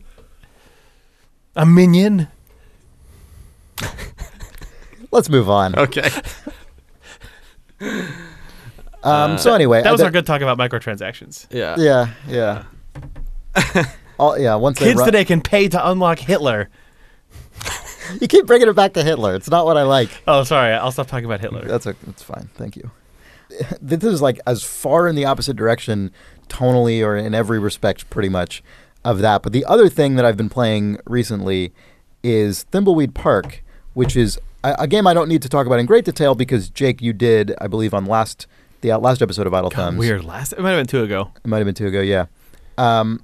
[1.57, 2.29] A minion?
[5.11, 5.77] Let's move on.
[5.79, 6.09] Okay.
[9.03, 11.47] Um, so anyway, That was uh, our good talk about microtransactions.
[11.51, 11.77] Yeah.
[11.79, 13.85] Yeah, yeah.
[14.19, 16.69] All, yeah, once they Kids run- today can pay to unlock Hitler.
[18.21, 19.35] you keep bringing it back to Hitler.
[19.35, 20.11] It's not what I like.
[20.29, 20.75] Oh, sorry.
[20.75, 21.65] I'll stop talking about Hitler.
[21.67, 22.51] That's a, that's fine.
[22.55, 22.91] Thank you.
[23.81, 26.11] This is like as far in the opposite direction,
[26.49, 28.63] tonally or in every respect, pretty much
[29.05, 29.43] of that.
[29.43, 31.73] But the other thing that I've been playing recently
[32.23, 33.63] is Thimbleweed Park,
[33.95, 36.69] which is a, a game I don't need to talk about in great detail because
[36.69, 38.47] Jake, you did, I believe, on last
[38.83, 39.99] the uh, last episode of Idle God, Thumbs.
[39.99, 40.25] weird.
[40.25, 41.33] Last it might have been two ago.
[41.45, 42.01] It might have been two ago.
[42.01, 42.27] Yeah.
[42.79, 43.23] Um,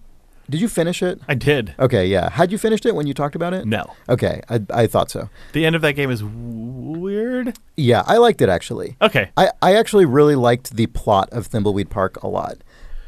[0.50, 1.20] did you finish it?
[1.28, 1.74] I did.
[1.78, 2.06] Okay.
[2.06, 2.30] Yeah.
[2.30, 3.66] Had you finished it when you talked about it?
[3.66, 3.84] No.
[4.08, 4.40] Okay.
[4.48, 5.28] I, I thought so.
[5.52, 7.58] The end of that game is weird.
[7.76, 8.96] Yeah, I liked it actually.
[9.02, 9.30] Okay.
[9.36, 12.58] I, I actually really liked the plot of Thimbleweed Park a lot.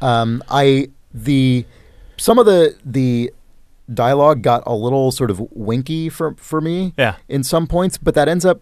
[0.01, 1.65] Um, I the
[2.17, 3.31] some of the the
[3.93, 7.15] dialogue got a little sort of winky for for me Yeah.
[7.27, 8.61] in some points, but that ends up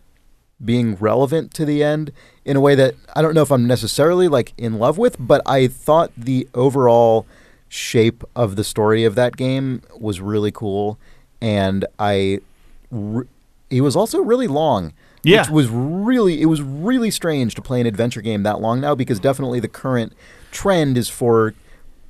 [0.64, 2.12] being relevant to the end
[2.44, 5.42] in a way that I don't know if I'm necessarily like in love with, but
[5.46, 7.28] I thought the overall
[7.70, 10.98] shape of the story of that game was really cool,
[11.42, 12.40] and I
[12.92, 13.28] re-
[13.70, 14.94] he was also really long.
[15.24, 15.42] Yeah.
[15.42, 18.96] which was really it was really strange to play an adventure game that long now
[18.96, 20.14] because definitely the current
[20.52, 21.54] trend is for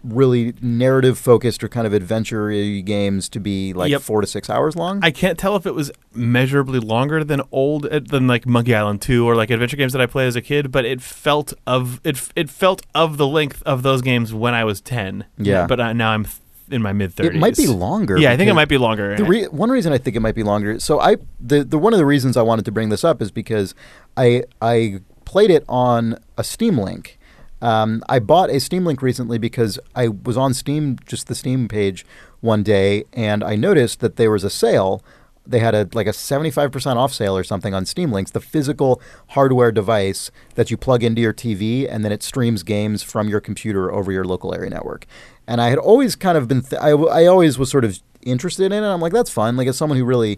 [0.09, 2.49] really narrative focused or kind of adventure
[2.81, 4.01] games to be like Yep.
[4.01, 4.99] four to six hours long.
[5.03, 9.01] I can't tell if it was measurably longer than old uh, than like Monkey Island
[9.01, 11.99] 2 or like adventure games that I played as a kid, but it felt of
[12.03, 15.25] it it felt of the length of those games when I was 10.
[15.37, 15.67] Yeah.
[15.67, 16.37] But uh, now I'm th-
[16.69, 17.25] in my mid 30s.
[17.27, 18.17] it might be longer.
[18.17, 19.15] Yeah, I think it might be longer.
[19.15, 20.79] The re- one reason I think it might be longer.
[20.79, 23.31] So I the, the one of the reasons I wanted to bring this up is
[23.31, 23.73] because
[24.17, 27.16] I I played it on a Steam Link.
[27.61, 31.67] Um, I bought a Steam Link recently because I was on Steam, just the Steam
[31.67, 32.05] page
[32.41, 35.03] one day, and I noticed that there was a sale.
[35.45, 38.31] They had a like a seventy five percent off sale or something on Steam Links,
[38.31, 43.01] the physical hardware device that you plug into your TV, and then it streams games
[43.01, 45.05] from your computer over your local area network.
[45.47, 48.83] And I had always kind of been, th- I always was sort of interested in
[48.83, 48.87] it.
[48.87, 49.55] I'm like, that's fun.
[49.55, 50.37] Like as someone who really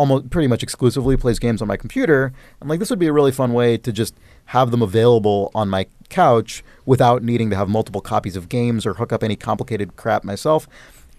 [0.00, 2.32] almost pretty much exclusively plays games on my computer,
[2.62, 4.14] I'm like, this would be a really fun way to just
[4.46, 8.94] have them available on my couch without needing to have multiple copies of games or
[8.94, 10.66] hook up any complicated crap myself.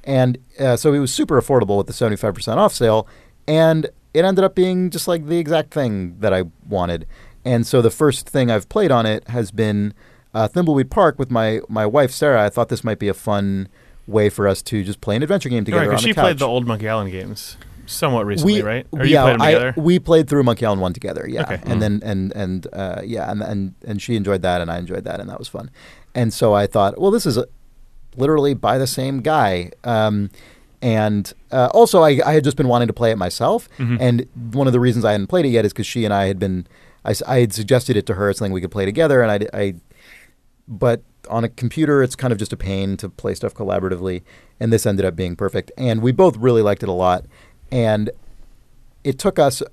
[0.03, 3.07] And uh, so it was super affordable with the 75% off sale.
[3.47, 7.05] And it ended up being just like the exact thing that I wanted.
[7.45, 9.93] And so the first thing I've played on it has been
[10.33, 12.43] uh, Thimbleweed Park with my, my wife, Sarah.
[12.43, 13.67] I thought this might be a fun
[14.07, 16.23] way for us to just play an adventure game together Right, on the she couch.
[16.23, 18.87] played the old Monkey Island games somewhat recently, we, right?
[18.91, 19.73] Or you yeah, I- together?
[19.77, 21.25] we played through Monkey Island one together.
[21.27, 21.59] Yeah, Okay.
[21.65, 25.03] and then and and uh, yeah, and, and and she enjoyed that, and I enjoyed
[25.05, 25.69] that, and that was fun.
[26.15, 27.45] And so I thought, well, this is a,
[28.17, 29.71] literally by the same guy.
[29.83, 30.29] Um,
[30.81, 33.97] and uh, also, I, I had just been wanting to play it myself, Mhm.
[33.99, 36.25] and one of the reasons I hadn't played it yet is because she and I
[36.25, 36.65] had been,
[37.05, 39.47] I, I had suggested it to her as something we could play together, and I,
[39.57, 39.75] I,
[40.67, 44.23] but on a computer, it's kind of just a pain to play stuff collaboratively,
[44.59, 47.25] and this ended up being perfect, and we both really liked it a lot,
[47.71, 48.09] and
[49.03, 49.63] it took us.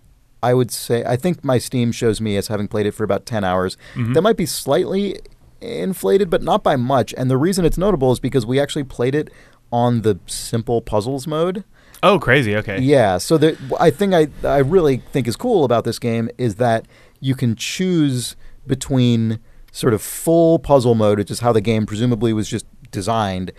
[0.43, 3.27] I would say I think my Steam shows me as having played it for about
[3.27, 3.77] ten hours.
[3.95, 4.15] Mhm.
[4.15, 5.19] That might be slightly
[5.61, 7.13] inflated, but not by much.
[7.17, 9.31] And the reason it's notable is because we actually played it
[9.73, 11.65] on the simple puzzles mode.
[12.05, 12.55] oh, crazy.
[12.55, 12.81] Okay.
[12.81, 13.19] Yeah.
[13.19, 16.87] So the I think I I really think is cool about this game is that
[17.21, 18.37] you can choose
[18.69, 19.41] between
[19.73, 23.51] sort of full puzzle mode, which is how the game presumably was just designed.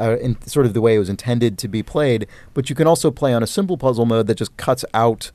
[0.00, 2.86] Uh, in sort of the way it was intended to be played, but you can
[2.86, 5.30] also play on a simple puzzle mode that just cuts out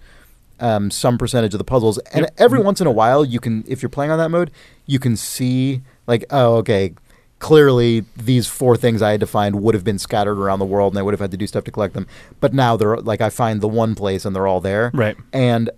[0.59, 1.97] um, some percentage of the puzzles.
[2.13, 2.33] And Yep.
[2.37, 4.51] every once in a while, you can, if you're playing on that mode,
[4.85, 6.93] you can see like, oh, okay,
[7.39, 10.93] clearly these four things I had to find would have been scattered around the world,
[10.93, 12.07] and I would have had to do stuff to collect them.
[12.39, 14.91] But now they're like, I find the one place, and they're all there.
[14.93, 15.17] Right.
[15.33, 15.69] And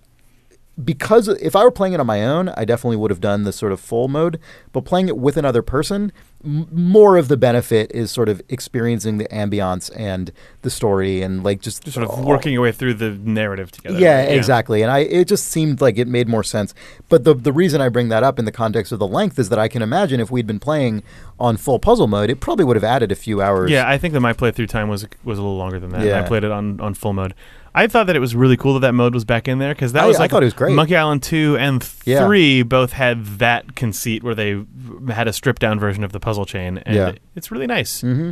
[0.84, 3.52] because if I were playing it on my own, I definitely would have done the
[3.52, 4.38] sort of full mode.
[4.72, 6.12] But playing it with another person,
[6.44, 10.30] m- more of the benefit is sort of experiencing the ambiance and
[10.62, 13.98] the story, and like just, Just sort of working your way through the narrative together.
[13.98, 14.82] yeah, exactly.
[14.82, 16.74] And I it just seemed like it made more sense.
[17.08, 19.48] But the the reason I bring that up in the context of the length is
[19.48, 21.02] that I can imagine if we'd been playing
[21.40, 23.70] on full puzzle mode, it probably would have added a few hours.
[23.70, 26.04] Yeah, I think that my playthrough time was was a little longer than that.
[26.04, 26.20] Yeah.
[26.20, 27.34] I played it on, on full mode.
[27.78, 29.92] I thought that it was really cool that that mode was back in there because
[29.92, 30.74] that I- was I like thought it was great.
[30.74, 32.26] Monkey Island two and Yeah.
[32.26, 34.62] three both had that conceit where they
[35.08, 37.12] had a stripped down version of the puzzle chain, and Yeah.
[37.36, 38.00] it's really nice.
[38.00, 38.30] hmm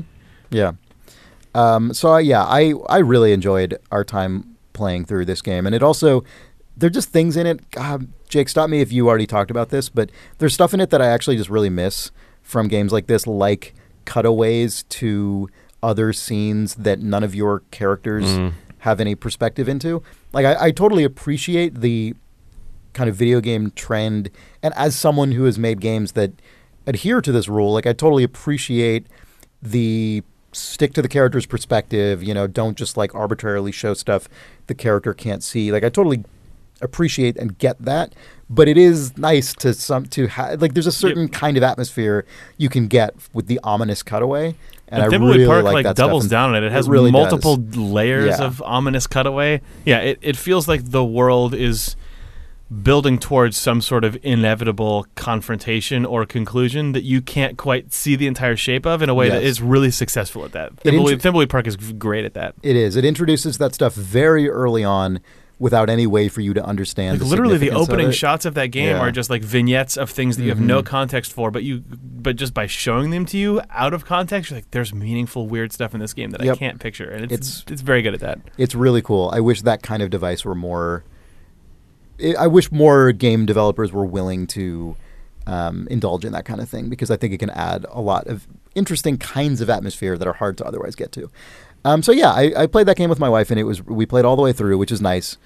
[0.51, 0.72] Yeah.
[1.55, 5.74] Um, so I- yeah, I I really enjoyed our time playing through this game, and
[5.74, 6.24] it also
[6.76, 7.70] there are just things in it.
[7.70, 10.90] God, Jake, stop me if you already talked about this, but there's stuff in it
[10.90, 12.11] that I actually just really miss
[12.42, 13.74] from games like this, like
[14.07, 15.49] cutaways to
[15.82, 18.53] other scenes that none of your characters Mm.
[18.85, 20.03] Have any perspective into.
[20.35, 22.14] Like I, I totally appreciate the
[22.93, 24.30] kind of video game trend,
[24.62, 26.32] and as someone who has made games that
[26.87, 29.07] adhere to this rule, like I totally appreciate
[29.62, 30.22] the
[30.53, 32.22] stick to the character's perspective.
[32.22, 34.28] You know, don't just like arbitrarily show stuff
[34.66, 35.72] the character can't see.
[35.72, 36.22] Like I totally
[36.80, 38.14] appreciate and get that,
[38.50, 42.24] but it is nice to some to ha- like there's a certain kind of atmosphere
[42.58, 44.54] you can get with the ominous cutaway.
[44.88, 46.66] And, I Thimbleweed really Park like, like that doubles and down on it.
[46.66, 47.76] It has really multiple does.
[47.76, 48.44] layers Yeah.
[48.44, 49.60] of ominous cutaway.
[49.84, 51.96] Yeah, it, it feels like the world is
[52.82, 58.26] building towards some sort of inevitable confrontation or conclusion that you can't quite see the
[58.26, 59.52] entire shape of in a way that Yes.
[59.52, 60.72] is really successful at that.
[60.82, 62.54] It Thimbleweed, intro- Thimbleweed Park is great at that.
[62.62, 62.96] It is.
[62.96, 65.20] It introduces that stuff very early on
[65.59, 67.12] without any way for you to understand.
[67.12, 68.98] Like the literally, the opening shots of that game Yeah.
[69.00, 70.86] are just like vignettes of things that you have no Mhm.
[70.86, 74.59] context for, but you, but just by showing them to you out of context, you're
[74.59, 77.64] like, "There's meaningful, weird stuff in this game that I can't picture," and it's, It's-
[77.70, 78.40] it's very good at that.
[78.59, 79.30] It's really cool.
[79.32, 81.05] I wish that kind of device were more.
[82.22, 84.96] I I wish more game developers were willing to
[85.46, 88.26] um, indulge in that kind of thing because I think it can add a lot
[88.28, 91.30] of interesting kinds of atmosphere that are hard to otherwise get to.
[91.85, 94.07] Um, so yeah, I, I played that game with my wife and it was we
[94.07, 95.37] played all the way through, which is nice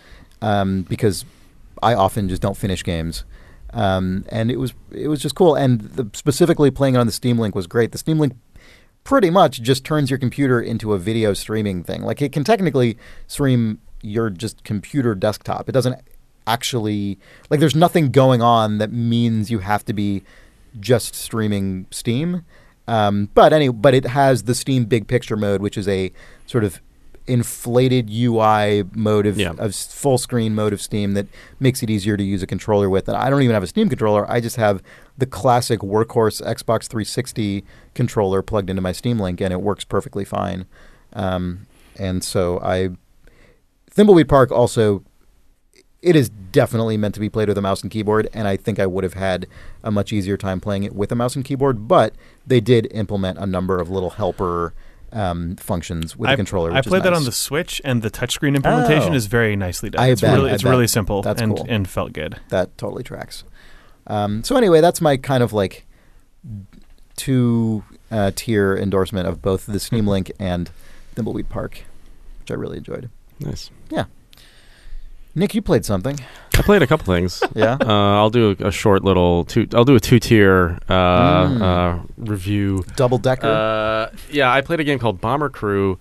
[0.40, 1.24] um, because
[1.82, 3.24] I often just don't finish games.
[3.72, 5.54] Um, and it was it was just cool.
[5.54, 7.92] And the, specifically playing it on the Steam Link was great.
[7.92, 8.34] The Steam Link
[9.04, 12.02] pretty much just turns your computer into a video streaming thing.
[12.02, 15.68] Like it can technically stream your just computer desktop.
[15.68, 16.00] It doesn't
[16.46, 17.18] actually
[17.50, 20.22] like there's nothing going on that means you have to be
[20.80, 22.44] just streaming Steam.
[22.88, 26.10] Um, but anyway, but it has the Steam Big Picture mode, which is a
[26.46, 26.80] sort of
[27.26, 29.52] inflated UI mode of, Yeah.
[29.58, 31.26] of full screen mode of Steam that
[31.60, 33.06] makes it easier to use a controller with.
[33.06, 34.28] And I don't even have a Steam controller.
[34.30, 34.82] I just have
[35.18, 37.64] the classic workhorse Xbox 360
[37.94, 40.64] controller plugged into my Steam Link, and it works perfectly fine.
[41.12, 41.66] Um,
[41.98, 42.90] and so I,
[43.94, 45.02] Thimbleweed Park also,
[46.02, 48.78] it is definitely meant to be played with a mouse and keyboard, and I think
[48.78, 49.46] I would have had
[49.82, 51.88] a much easier time playing it with a mouse and keyboard.
[51.88, 52.14] But
[52.46, 54.74] they did implement a number of little helper
[55.12, 56.70] um, functions with I, the controller.
[56.70, 59.16] I which is played that on the Switch, and the touchscreen implementation Oh.
[59.16, 60.02] is very nicely done.
[60.04, 60.70] I it's bet, really, I it's bet.
[60.70, 61.66] really simple That's and cool.
[61.68, 62.38] and felt good.
[62.50, 63.44] that totally tracks.
[64.06, 65.86] Um, so anyway, that's my kind of like
[67.16, 70.70] two uh, tier endorsement of both the Steam Link and
[71.16, 71.82] Thimbleweed Park,
[72.40, 73.10] which I really enjoyed.
[73.40, 73.70] Nice.
[75.38, 76.18] Nick, you played something,
[76.56, 77.42] I played a couple things.
[77.54, 77.78] yeah?
[77.80, 77.86] Uh,
[78.16, 79.68] I'll do a, a short little two.
[79.72, 81.62] I'll do a two tier uh, Mm.
[81.62, 82.82] uh, review.
[82.96, 83.46] Double decker.
[83.46, 85.98] Uh, yeah, I played a game called Bomber Crew,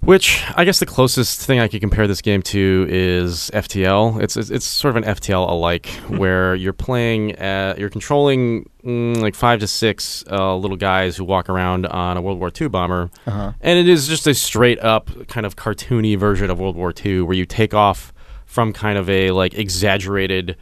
[0.00, 4.22] which I guess the closest thing I could compare this game to is FTL.
[4.22, 9.16] It's it's, it's sort of an FTL alike, where you're playing, at, you're controlling mm,
[9.20, 12.68] like five to six uh, little guys who walk around on a World War II
[12.68, 13.52] bomber, uh-huh.
[13.60, 17.22] and it is just a straight up kind of cartoony version of World War II,
[17.22, 18.12] where you take off
[18.54, 20.56] from kind of a like exaggerated,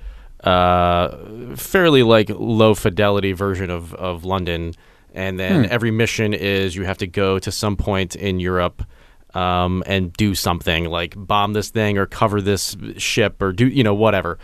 [0.44, 1.08] uh,
[1.56, 4.72] fairly like low fidelity version of of London,
[5.14, 5.70] and then Hmm.
[5.70, 8.82] every mission is you have to go to some point in Europe.
[9.34, 13.82] Um, and do something like bomb this thing or cover this ship or do you
[13.82, 14.38] know whatever.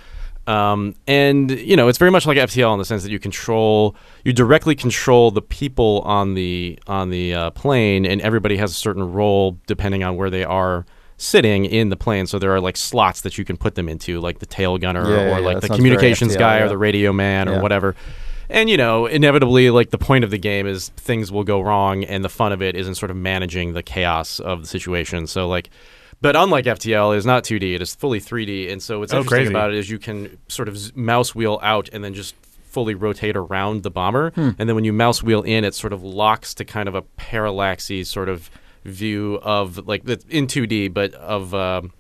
[0.47, 3.95] Um, and you know it's very much like FTL in the sense that you control,
[4.25, 8.75] you directly control the people on the on the uh, plane, and everybody has a
[8.75, 10.87] certain role depending on where they are
[11.19, 12.27] sitting in the plane.
[12.27, 15.03] So there are like slots that you can put them into, like the tail gunner
[15.11, 16.65] Yeah, yeah, or yeah, like the communications FTL, guy yeah.
[16.65, 17.61] or the radio man or Yeah.
[17.63, 17.95] whatever.
[18.49, 22.03] And you know, inevitably, like the point of the game is things will go wrong,
[22.05, 25.27] and the fun of it is in sort of managing the chaos of the situation.
[25.27, 25.69] So like.
[26.21, 28.73] But unlike FTL, it is not 2D; it is fully 3D.
[28.73, 29.53] And so what's Oh, interesting crazy.
[29.53, 33.37] about it is you can sort of mouse wheel out and then just fully rotate
[33.37, 34.33] around the bomber.
[34.33, 34.51] Hmm.
[34.59, 37.03] And then when you mouse wheel in, it sort of locks to kind of a
[37.03, 38.51] parallaxy sort of
[38.89, 41.93] view of like the, in 2D, but of um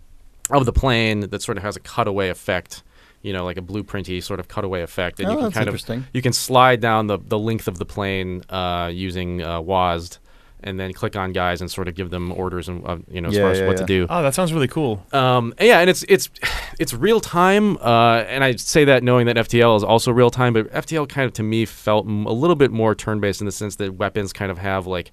[0.50, 2.82] of the plane that sort of has a cutaway effect.
[3.20, 5.68] You know, like a blueprinty sort of cutaway effect, and oh, you can that's kind
[5.68, 6.06] of interesting.
[6.12, 10.18] you can slide down the, the length of the plane uh, using uh, WASD,
[10.62, 13.28] and then click on guys and sort of give them orders and uh, you know
[13.28, 13.80] as Yeah, far as yeah, what yeah.
[13.80, 14.06] to do.
[14.08, 15.04] Oh, that sounds really cool.
[15.12, 16.30] Um, and yeah, and it's it's
[16.78, 20.52] it's real time, uh, and I say that knowing that FTL is also real time,
[20.52, 23.46] but FTL kind of to me felt m- a little bit more turn based in
[23.46, 25.10] the sense that weapons kind of have like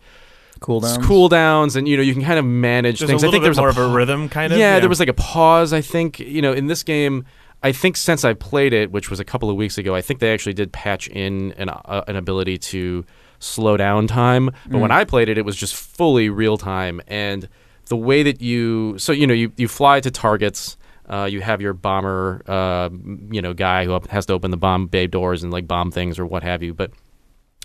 [0.66, 0.99] Cool down.
[1.03, 3.24] cooldowns, and you know you can kind of manage There's things.
[3.24, 4.57] a I little think bit there's more a of a rhythm, kind of.
[4.59, 5.74] yeah, there was like a pause.
[5.74, 7.26] I think you know in this game.
[7.63, 10.20] I think since I played it, which was a couple of weeks ago, I think
[10.20, 13.05] they actually did patch in an uh, an ability to
[13.39, 14.51] slow down time.
[14.68, 14.95] But when Mm.
[14.95, 17.47] I played it, it was just fully real time, and
[17.88, 20.78] the way that you so you know you you fly to targets.
[21.07, 22.89] Uh, you have your bomber, uh,
[23.32, 25.91] you know, guy who up- has to open the bomb bay doors and like bomb
[25.91, 26.74] things or what have you.
[26.74, 26.89] But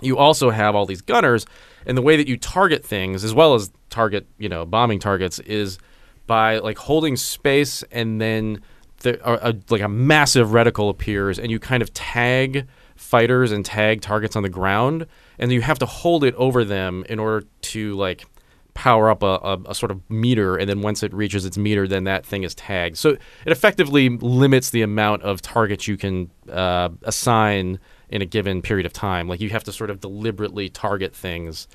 [0.03, 1.47] you also have all these gunners,
[1.87, 5.39] and the way that you target things, as well as target, you know, bombing targets,
[5.41, 5.79] is
[6.27, 8.61] by like holding space, and then
[9.01, 13.65] there are a, like a massive reticle appears, and you kind of tag fighters and
[13.65, 15.07] tag targets on the ground,
[15.39, 18.27] and you have to hold it over them in order to like
[18.75, 21.89] power up a, a, a sort of meter, and then once it reaches its meter,
[21.89, 22.97] then that thing is tagged.
[22.97, 28.61] So it effectively limits the amount of targets you can uh, assign in a given
[28.61, 29.29] period of time.
[29.29, 31.69] Like you have to sort of deliberately target things,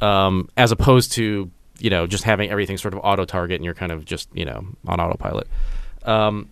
[0.00, 3.74] um, as opposed to you know just having everything sort of auto target and you're
[3.74, 5.48] kind of just you know on autopilot.
[6.04, 6.48] Um,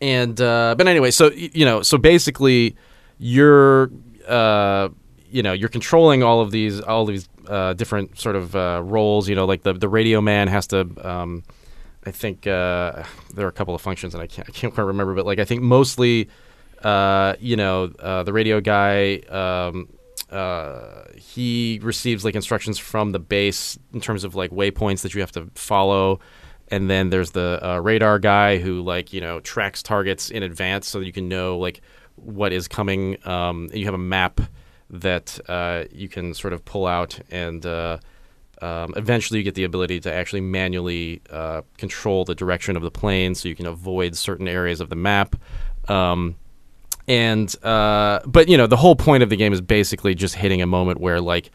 [0.00, 2.76] and uh, but anyway, so you know, so basically,
[3.18, 3.90] you're
[4.28, 4.88] uh,
[5.30, 9.28] you know you're controlling all of these all these uh, different sort of uh, roles.
[9.28, 10.88] You know, like the the radio man has to.
[11.02, 11.42] Um,
[12.06, 13.02] I think uh,
[13.34, 15.38] there are a couple of functions, and I can't I can't quite remember, but like
[15.38, 16.28] I think mostly,
[16.84, 19.16] uh, you know, uh, the radio guy.
[19.28, 19.88] Um,
[20.30, 25.20] uh, he receives like instructions from the base in terms of like waypoints that you
[25.20, 26.18] have to follow
[26.68, 30.88] and then there's the uh, radar guy who like you know tracks targets in advance
[30.88, 31.82] so that you can know like
[32.16, 34.40] what is coming um, you have a map
[34.90, 37.64] that uh, you can sort of pull out and
[38.62, 41.20] Um, eventually, you get the ability to actually manually
[41.76, 45.36] control the direction of the plane, so you can avoid certain areas of the map.
[45.88, 46.36] Um,
[47.08, 50.62] and uh, but you know, the whole point of the game is basically just hitting
[50.62, 51.50] a moment where like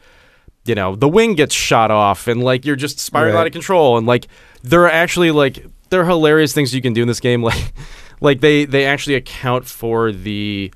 [0.65, 3.41] you know the wing gets shot off and like you're just spiraling Right.
[3.41, 4.27] out of control and like
[4.61, 7.73] there are actually like there are hilarious things you can do in this game like
[8.21, 10.71] like they they actually account for the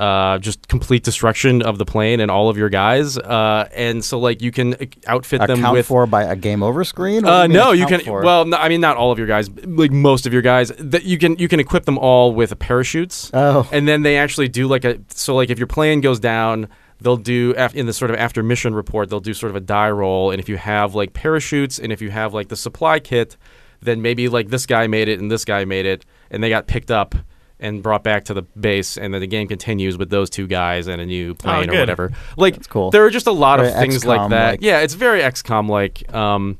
[0.00, 4.18] uh, just complete destruction of the plane and all of your guys uh, and so
[4.18, 4.76] like you can
[5.06, 7.24] outfit them account with for by a game over screen?
[7.24, 8.00] Uh, you no, you can.
[8.00, 8.22] for?
[8.22, 10.72] Well, no, I mean not all of your guys, like most of your guys.
[10.78, 13.30] That you can you can equip them all with parachutes.
[13.32, 13.68] Oh.
[13.72, 16.68] and then they actually do like a so like if your plane goes down,
[17.00, 19.90] they'll do in the sort of after mission report they'll do sort of a die
[19.90, 23.36] roll, and if you have like parachutes and if you have like the supply kit,
[23.80, 26.66] then maybe like this guy made it and this guy made it, and they got
[26.66, 27.14] picked up.
[27.58, 30.88] And brought back to the base, and then the game continues with those two guys
[30.88, 32.12] and a new plane or whatever.
[32.36, 32.90] Like, That's cool.
[32.90, 34.50] there are just a lot of Very things like XCOM that.
[34.50, 34.60] like.
[34.62, 36.12] Yeah, it's very XCOM like.
[36.14, 36.58] Um,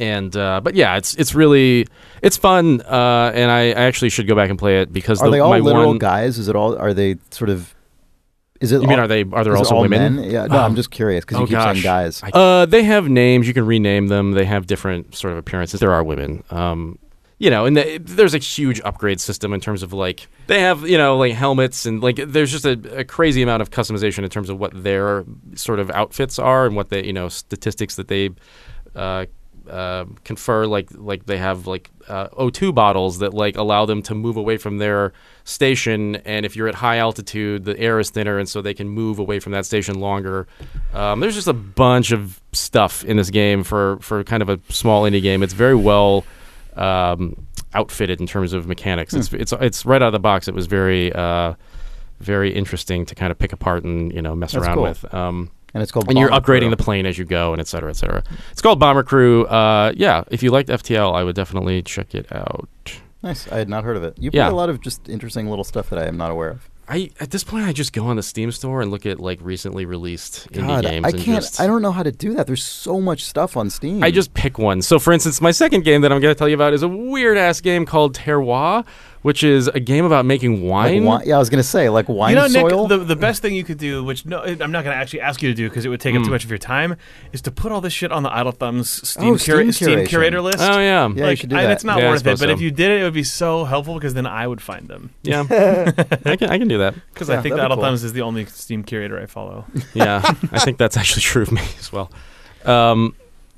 [0.00, 1.86] and uh, but yeah, it's it's really
[2.22, 5.26] it's fun, uh, and I, I actually should go back and play it because are
[5.26, 6.38] the, they all my literal one, guys?
[6.38, 6.76] Is it all?
[6.76, 7.72] Are they sort of?
[8.60, 8.82] Is it?
[8.82, 10.16] You mean are they are there also all women?
[10.16, 10.30] Men?
[10.30, 10.46] Yeah.
[10.46, 11.74] No, I'm just curious because you Oh, keep gosh.
[11.76, 12.20] saying guys.
[12.32, 13.46] Uh, they have names.
[13.46, 14.32] You can rename them.
[14.32, 15.78] They have different sort of appearances.
[15.78, 16.42] There are women.
[16.50, 16.98] Um,
[17.38, 20.88] you know, and the, there's a huge upgrade system in terms of like they have
[20.88, 24.30] you know like helmets and like there's just a, a crazy amount of customization in
[24.30, 25.24] terms of what their
[25.54, 28.30] sort of outfits are and what they you know statistics that they
[28.94, 29.26] uh,
[29.68, 34.14] uh, confer like like they have like uh, O2 bottles that like allow them to
[34.14, 35.12] move away from their
[35.44, 36.16] station.
[36.16, 39.18] And if you're at high altitude the air is thinner and so they can move
[39.18, 40.46] away from that station longer.
[40.94, 44.58] Um, there's just a bunch of stuff in this game for for kind of a
[44.70, 45.42] small indie game.
[45.42, 46.24] It's very well
[46.78, 50.54] um, outfitted in terms of mechanics it's it's it's right out of the box it
[50.54, 51.54] was very uh,
[52.20, 54.84] very interesting to kind of pick apart and you know mess That's around cool.
[54.84, 56.08] with um, and it's called.
[56.08, 56.70] and you're upgrading Crew.
[56.70, 58.22] the plane as you go, and et cetera, et cetera.
[58.50, 59.44] It's called Bomber Crew.
[59.44, 62.66] Uh, yeah, if you liked FTL, I would definitely check it out.
[63.22, 63.46] Nice.
[63.52, 64.16] I had not heard of it.
[64.18, 64.46] You Yeah.
[64.46, 66.70] play a lot of just interesting little stuff that I am not aware of.
[66.88, 69.40] I at this point, I just go on the Steam store and look at like
[69.42, 71.04] recently released indie God, games.
[71.04, 71.42] I and can't.
[71.42, 72.46] Just, I don't know how to do that.
[72.46, 74.02] There's so much stuff on Steam.
[74.04, 74.82] I just pick one.
[74.82, 76.88] So, for instance, my second game that I'm going to tell you about is a
[76.88, 78.86] weird ass game called Terroir,
[79.26, 81.02] which is a game about making like, wine.
[81.02, 82.86] wi- Yeah, I was gonna say like wine you know, soil.
[82.86, 85.20] Nick, the, the best thing you could do, which no, I'm not going to actually
[85.22, 86.26] ask you to do because it would take up Hmm.
[86.26, 86.94] too much of your time,
[87.32, 90.06] is to put all this shit on the Idle Thumbs Steam, Oh, cura- Steam Steam
[90.06, 90.58] curator list.
[90.60, 91.72] Oh yeah, Yeah, you should do I- that.
[91.72, 92.48] it's not Yeah, worth it, but so.
[92.50, 95.10] if you did it, it would be so helpful because then I would find them.
[95.24, 95.40] yeah.
[96.24, 96.94] I can I can do that.
[97.12, 97.84] Because Yeah, I think the Idle cool.
[97.84, 99.64] Thumbs is the only Steam curator I follow.
[99.92, 100.22] yeah,
[100.52, 102.12] I think that's actually true of me as well.
[102.64, 103.16] Um,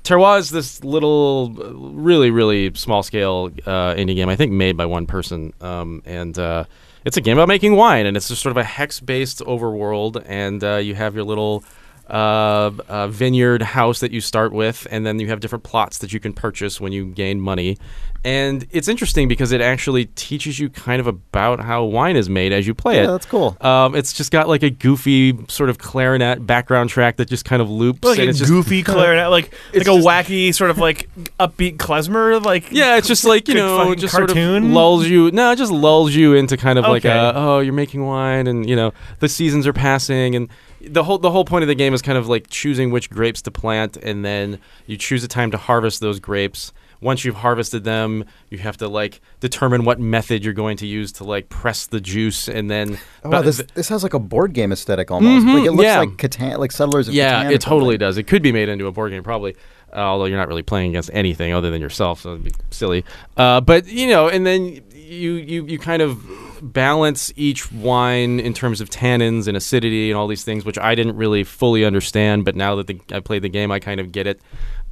[0.09, 4.27] Terroir is this little, really, really small scale uh, indie game.
[4.27, 6.63] I think made by one person, um, and uh,
[7.05, 8.07] it's a game about making wine.
[8.07, 11.63] And it's just sort of a hex based overworld, and uh, you have your little.
[12.09, 16.11] Uh, uh, vineyard house that you start with, and then you have different plots that
[16.11, 17.77] you can purchase when you gain money.
[18.23, 22.51] And it's interesting because it actually teaches you kind of about how wine is made
[22.51, 23.07] as you play yeah, it.
[23.07, 23.55] that's cool.
[23.61, 27.61] Um, it's just got like a goofy sort of clarinet background track that just kind
[27.61, 28.03] of loops.
[28.03, 31.09] Like and a it's just, goofy clarinet, like like a just- wacky sort of like
[31.39, 34.35] upbeat klezmer, like yeah, it's just like you know, fucking just cartoon.
[34.35, 35.31] sort of lulls you.
[35.31, 38.69] No, it just lulls you into kind of like a oh, you're making wine, and
[38.69, 40.49] you know the seasons are passing, and
[40.91, 43.41] the whole the whole point of the game is kind of like choosing which grapes
[43.43, 46.71] to plant, and then you choose a time to harvest those grapes.
[47.01, 51.13] Once you've harvested them, you have to like determine what method you're going to use
[51.13, 54.51] to like press the juice, and then Oh, wow, this this has like a board
[54.53, 55.45] game aesthetic almost.
[55.45, 55.99] Mhm, like it looks yeah.
[55.99, 57.49] like Catan, like Settlers of Yeah, Catan.
[57.49, 58.17] or it totally does.
[58.17, 59.55] It could be made into a board game, probably.
[59.91, 63.03] Uh, although you're not really playing against anything other than yourself, so it'd be silly.
[63.37, 66.21] Uh, but you know, and then you you you kind of
[66.61, 70.95] balance each wine in terms of tannins and acidity and all these things, which I
[70.95, 72.45] didn't really fully understand.
[72.45, 74.41] But now that the, I played the game, I kind of get it.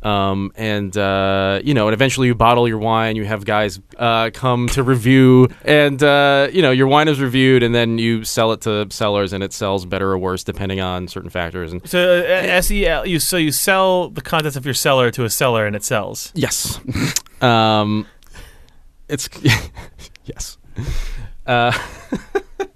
[0.03, 3.15] Um, and uh, you know, and eventually you bottle your wine.
[3.15, 7.63] You have guys uh, come to review, and uh, you know your wine is reviewed,
[7.63, 11.07] and then you sell it to sellers, and it sells better or worse depending on
[11.07, 11.73] certain factors.
[11.73, 15.29] And So uh, SEL, you so you sell the contents of your cellar to a
[15.31, 16.31] seller and it sells.
[16.35, 16.79] Yes.
[17.41, 18.05] um,
[19.09, 19.29] it's
[20.25, 20.57] yes.
[21.47, 21.71] Uh,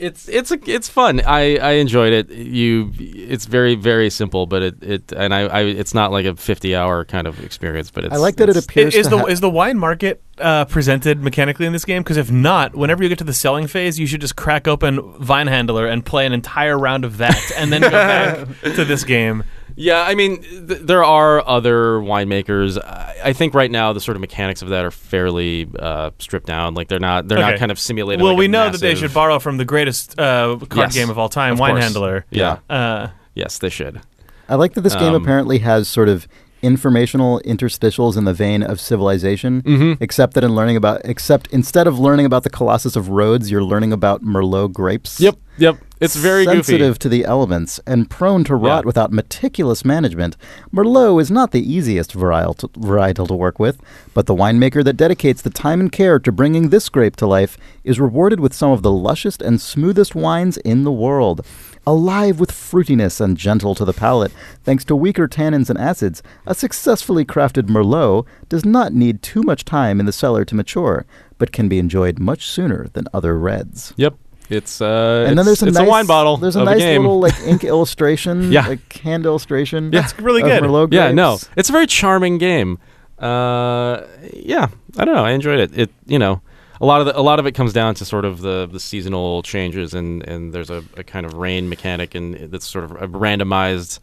[0.00, 1.20] it's it's a, it's fun.
[1.26, 2.30] I, I enjoyed it.
[2.30, 6.34] You it's very very simple, but it, it and I, I it's not like a
[6.34, 7.90] fifty hour kind of experience.
[7.90, 10.22] But it's I like that it appears Is to the ha- is the wine market
[10.38, 12.02] uh, presented mechanically in this game?
[12.02, 15.00] Because if not, whenever you get to the selling phase, you should just crack open
[15.18, 19.04] Vine Handler and play an entire round of that, and then go back to this
[19.04, 19.44] game.
[19.82, 22.76] Yeah, I mean, th- there are other winemakers.
[22.82, 26.46] I, I think right now the sort of mechanics of that are fairly uh, stripped
[26.46, 26.74] down.
[26.74, 28.22] Like they're not they're not kind of simulated.
[28.22, 30.76] Well, like we a know that they massive- should borrow from the greatest uh, card
[30.76, 31.84] Yes, game of all time, of Wine course.
[31.84, 32.26] Handler.
[32.30, 32.58] Yeah.
[32.68, 34.00] Uh, Yes, they should.
[34.48, 36.26] I like that this game Um, apparently has sort of
[36.62, 39.96] informational interstitials in the vein of Civilization, Mhm.
[40.00, 43.64] except that in learning about, except instead of learning about the Colossus of Rhodes, you're
[43.64, 45.20] learning about Merlot grapes.
[45.20, 45.76] Yep, yep.
[46.00, 46.98] It's very sensitive goofy.
[47.00, 48.86] to the elements and prone to rot Yeah.
[48.86, 50.36] without meticulous management.
[50.74, 53.78] Merlot is not the easiest varietal to, varietal to work with,
[54.14, 57.58] but the winemaker that dedicates the time and care to bringing this grape to life
[57.84, 61.42] is rewarded with some of the lushest and smoothest wines in the world.
[61.86, 64.32] Alive with fruitiness and gentle to the palate,
[64.64, 69.64] thanks to weaker tannins and acids, a successfully crafted Merlot does not need too much
[69.64, 71.06] time in the cellar to mature,
[71.38, 74.14] but can be enjoyed much sooner than other reds Yep.
[74.50, 76.98] It's uh and then there's a it's nice, a wine bottle There's a nice a
[76.98, 78.66] little like ink illustration, Yeah.
[78.66, 79.92] like hand illustration.
[79.92, 80.04] Yeah.
[80.04, 80.62] It's really good.
[80.62, 81.38] Merlot yeah, no.
[81.56, 82.78] It's a very charming game.
[83.18, 84.02] Uh
[84.34, 85.24] yeah, I don't know.
[85.24, 85.78] I enjoyed it.
[85.78, 86.42] It you know,
[86.80, 88.80] a lot of the, a lot of it comes down to sort of the, the
[88.80, 92.92] seasonal changes and, and there's a, a kind of rain mechanic and that's sort of
[92.92, 93.98] a randomized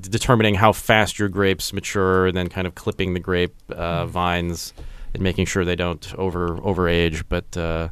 [0.00, 4.72] determining how fast your grapes mature and then kind of clipping the grape uh, vines
[5.12, 7.88] and making sure they don't over overage but uh,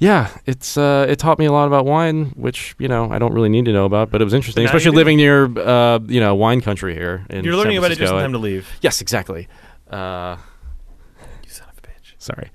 [0.00, 3.32] yeah, it's uh, it taught me a lot about wine, which you know I don't
[3.32, 6.36] really need to know about, but it was interesting, especially living near uh, you know
[6.36, 7.26] wine country here.
[7.30, 8.68] In You're learning about it just in time to leave.
[8.80, 9.48] Yes, exactly.
[9.90, 10.36] Uh,
[11.42, 12.14] You son of a bitch.
[12.18, 12.50] sorry.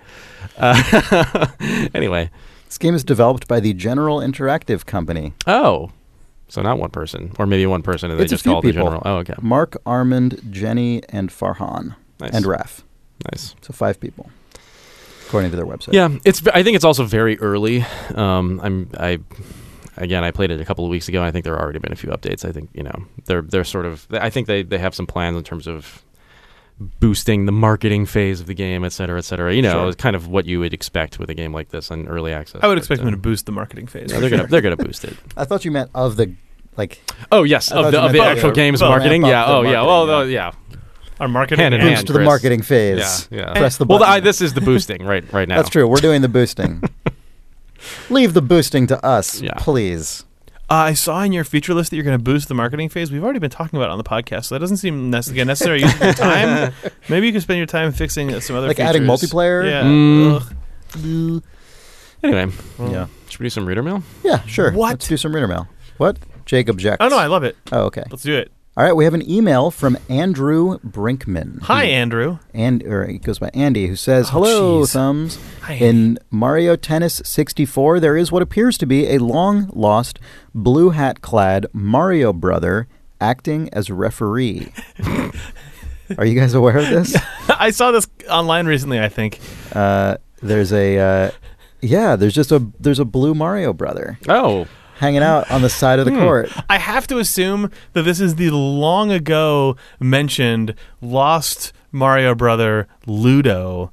[0.58, 1.48] Uh,
[1.94, 2.30] anyway,
[2.66, 5.34] This game is developed by the General Interactive Company.
[5.48, 5.92] oh,
[6.50, 8.72] so not one person, or maybe one person, and they It's just call it the
[8.72, 8.84] people.
[8.86, 9.02] general.
[9.06, 12.84] Oh, okay, Mark, Armand, Jenny, and Farhan, nice, and Raf.
[13.32, 13.56] nice.
[13.62, 14.30] So five people,
[15.28, 15.94] according to their website.
[15.94, 16.46] Yeah, it's.
[16.54, 17.84] I think it's also very early.
[18.14, 18.90] Um, I'm.
[19.00, 19.20] I.
[19.96, 21.20] Again, I played it a couple of weeks ago.
[21.20, 22.44] and I think there have already been a few updates.
[22.48, 24.06] I think you know they're they're sort of.
[24.12, 26.04] I think they they have some plans in terms of
[26.80, 29.54] boosting the marketing phase of the game, et cetera, et cetera.
[29.54, 29.88] You know, Sure.
[29.90, 32.62] it's kind of what you would expect with a game like this on early access.
[32.64, 34.10] I would But, expect uh, them to boost the marketing phase.
[34.10, 34.38] yeah, for they're sure.
[34.40, 35.16] gonna they're gonna boost it.
[35.38, 36.34] I thought you meant of the
[36.76, 37.00] like
[37.32, 38.56] Oh yes, of the, of the actual both.
[38.56, 38.90] game's Both.
[38.90, 39.24] marketing.
[39.26, 39.46] Yeah.
[39.46, 39.82] the Oh yeah.
[39.84, 40.52] Well, marketing, uh, yeah.
[41.20, 42.26] Our marketing Hand in boost hand, to the Chris.
[42.26, 43.28] marketing phase.
[43.30, 43.38] Yeah.
[43.40, 43.54] Yeah.
[43.54, 44.14] Press the well, button.
[44.16, 45.58] I, this is the boosting right right now.
[45.58, 45.88] That's true.
[45.88, 46.82] We're doing the boosting.
[48.10, 49.54] Leave the boosting to us, Yeah.
[49.58, 50.26] please.
[50.70, 53.12] Uh, I saw in your feature list that you're going to boost the marketing phase.
[53.12, 55.44] We've already been talking about it on the podcast, so that doesn't seem necessary.
[55.46, 56.74] necessary use of your time.
[57.10, 58.90] Maybe you could spend your time fixing some other Like features.
[58.90, 59.66] adding multiplayer?
[59.70, 59.84] Yeah.
[59.84, 61.38] Mm.
[61.38, 61.44] Ugh.
[62.24, 63.08] Anyway, Yeah.
[63.30, 64.02] should we do some reader mail?
[64.24, 64.72] Yeah, sure.
[64.72, 64.92] What?
[64.92, 65.68] Let's do some reader mail.
[65.98, 66.18] What?
[66.46, 66.98] Jake objects.
[67.02, 67.58] Oh no, I love it.
[67.72, 68.04] Oh, okay.
[68.10, 68.52] Let's do it.
[68.76, 71.62] All right, we have an email from Andrew Brinkman.
[71.62, 72.40] Hi, who- Andrew.
[72.56, 74.94] and or he goes by Andy, who says, Oh, "Hello, jeez.
[74.94, 80.18] thumbs." Hi, In Mario Tennis 64, there is what appears to be a long lost
[80.56, 82.88] blue hat clad Mario brother
[83.22, 84.72] acting as referee.
[86.18, 87.16] Are you guys aware of this?
[87.50, 89.00] I saw this online recently.
[89.00, 89.40] I think.
[89.74, 91.32] Uh, there's a uh,
[91.82, 94.66] yeah, there's just a there's a blue Mario brother Oh,
[95.00, 96.20] hanging out on the side of the Hmm.
[96.20, 96.52] court.
[96.70, 103.92] I have to assume that this is the long ago mentioned lost Mario brother Ludo.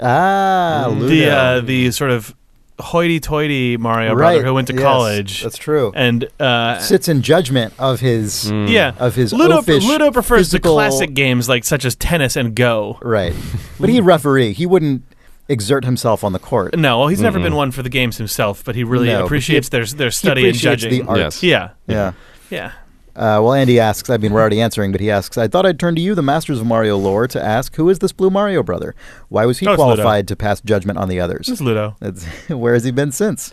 [0.00, 0.98] Ah, Mm.
[1.00, 1.08] Ludo.
[1.08, 2.34] The uh, the sort of
[2.80, 4.16] hoity-toity Mario right.
[4.34, 5.92] brother who went to yes, college That's true.
[5.94, 8.68] and uh, Sits in judgment of his Mm.
[8.68, 9.62] yeah, of his Ludo.
[9.62, 12.98] Ludo prefers physical- the classic games like such as tennis and Go.
[13.00, 13.32] Right.
[13.80, 14.52] But he referee.
[14.54, 15.02] He wouldn't
[15.48, 16.76] exert himself on the court.
[16.76, 17.42] No, well, he's never Mm-mm.
[17.44, 20.08] been one for the games himself, but he really No, but he- appreciates their their
[20.08, 21.04] He study and appreciates judging.
[21.04, 21.18] the art.
[21.18, 21.42] Yes.
[21.42, 22.12] Yeah, Yeah.
[22.50, 22.72] yeah.
[23.16, 25.78] Uh, well, Andy asks, I mean, we're already answering, but he asks, I thought I'd
[25.78, 28.64] turn to you, the masters of Mario lore, to ask, who is this Blue Mario
[28.64, 28.92] brother?
[29.28, 29.94] Why was he Oh, it's Ludo.
[29.94, 31.46] qualified to pass judgment on the others?
[31.46, 31.94] This is Ludo.
[32.00, 33.50] That's, where has he been since?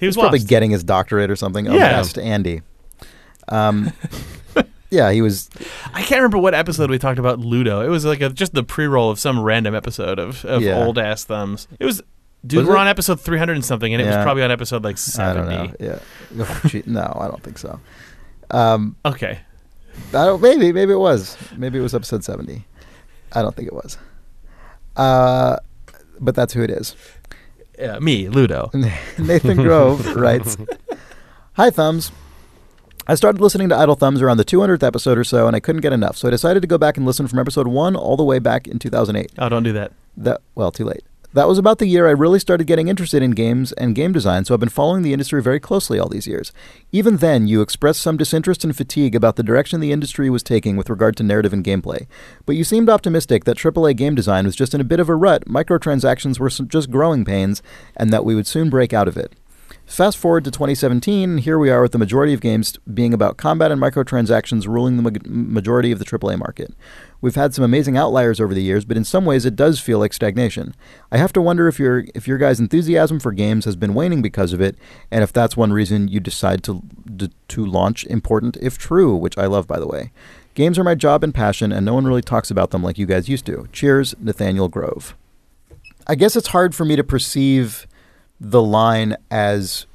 [0.00, 0.48] He was He's probably lost.
[0.48, 1.68] getting his doctorate or something.
[1.68, 1.84] Oh, Yeah.
[1.86, 2.62] asked Andy.
[3.48, 3.92] Um,
[4.90, 5.50] yeah, he was.
[5.92, 7.80] I can't remember what episode we talked about Ludo.
[7.82, 10.78] It was like a, just the pre-roll of some random episode of, of Yeah.
[10.84, 11.68] old ass thumbs.
[11.78, 12.02] It was,
[12.46, 12.58] dude.
[12.60, 12.80] Was we're it?
[12.80, 15.46] on episode three hundred and something, and it was probably on episode like I don't
[15.48, 15.56] seventy.
[15.56, 15.74] know.
[15.80, 15.98] Yeah.
[16.64, 17.80] Oh, no, I don't think so.
[18.50, 19.38] Um, Okay,
[20.08, 21.36] I don't, maybe, maybe it was.
[21.56, 22.64] Maybe it was episode 70.
[23.32, 23.98] I don't think it was.
[24.96, 25.56] Uh,
[26.20, 26.96] but that's who it is.
[27.78, 28.70] yeah, me, Ludo.
[29.18, 30.56] Nathan Grove writes
[31.54, 32.10] Hi, Thumbs.
[33.10, 35.80] I started listening to Idle Thumbs around the 200th episode or so, and I couldn't
[35.80, 38.22] get enough, so I decided to go back and listen from episode 1 all the
[38.22, 39.32] way back in 2008.
[39.38, 39.92] Oh, don't do that.
[40.18, 41.04] That Well, too late.
[41.32, 44.44] That was about the year I really started getting interested in games and game design,
[44.44, 46.52] so I've been following the industry very closely all these years.
[46.92, 50.76] Even then, you expressed some disinterest and fatigue about the direction the industry was taking
[50.76, 52.06] with regard to narrative and gameplay.
[52.44, 55.16] But you seemed optimistic that AAA game design was just in a bit of a
[55.16, 57.62] rut, microtransactions were just growing pains,
[57.96, 59.32] and that we would soon break out of it.
[59.88, 63.72] Fast forward to 2017, here we are with the majority of games being about combat
[63.72, 66.74] and microtransactions ruling the ma- majority of the AAA market.
[67.22, 69.98] We've had some amazing outliers over the years, but in some ways it does feel
[69.98, 70.74] like stagnation.
[71.10, 74.20] I have to wonder if your if your guys' enthusiasm for games has been waning
[74.20, 74.76] because of it,
[75.10, 76.82] and if that's one reason you decide to
[77.16, 80.12] d- to launch important if true, which I love by the way.
[80.54, 83.06] Games are my job and passion, and no one really talks about them like you
[83.06, 83.66] guys used to.
[83.72, 85.16] Cheers, Nathaniel Grove.
[86.06, 87.86] I guess it's hard for me to perceive
[88.40, 89.86] the line as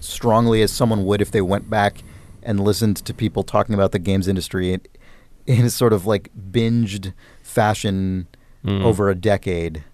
[0.00, 2.02] strongly as someone would if they went back
[2.42, 4.80] and listened to people talking about the games industry in,
[5.46, 8.26] in a sort of like binged fashion
[8.64, 8.84] Mm.
[8.84, 9.84] over a decade.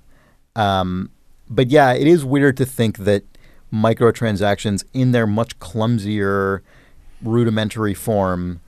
[0.57, 1.11] Um,
[1.48, 3.23] but yeah, it is weird to think that
[3.73, 6.62] microtransactions in their much clumsier,
[7.23, 8.59] rudimentary form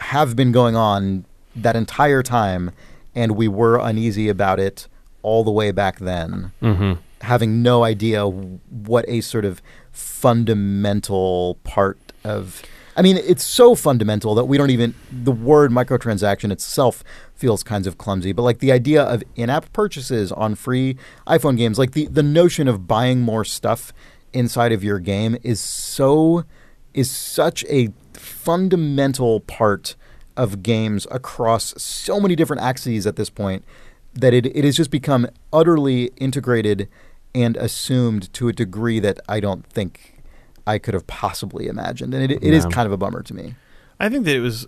[0.00, 1.24] have been going on
[1.54, 2.72] that entire time,
[3.14, 4.88] and we were uneasy about it
[5.22, 9.60] all the way back then, hmm having no idea what a sort of
[9.92, 12.62] fundamental part of.
[12.96, 14.94] I mean, it's so fundamental that we don't even.
[15.10, 19.72] The word microtransaction itself feels kinds of clumsy, but like the idea of in app
[19.72, 23.92] purchases on free iPhone games, like the, the notion of buying more stuff
[24.32, 26.44] inside of your game is so.
[26.94, 29.94] is such a fundamental part
[30.36, 33.64] of games across so many different axes at this point
[34.14, 36.88] that it, it has just become utterly integrated
[37.34, 40.14] and assumed to a degree that I don't think
[40.66, 42.12] I could have possibly imagined.
[42.14, 42.70] And it, it is Yeah.
[42.70, 43.54] kind of a bummer to me.
[43.98, 44.66] I think that it was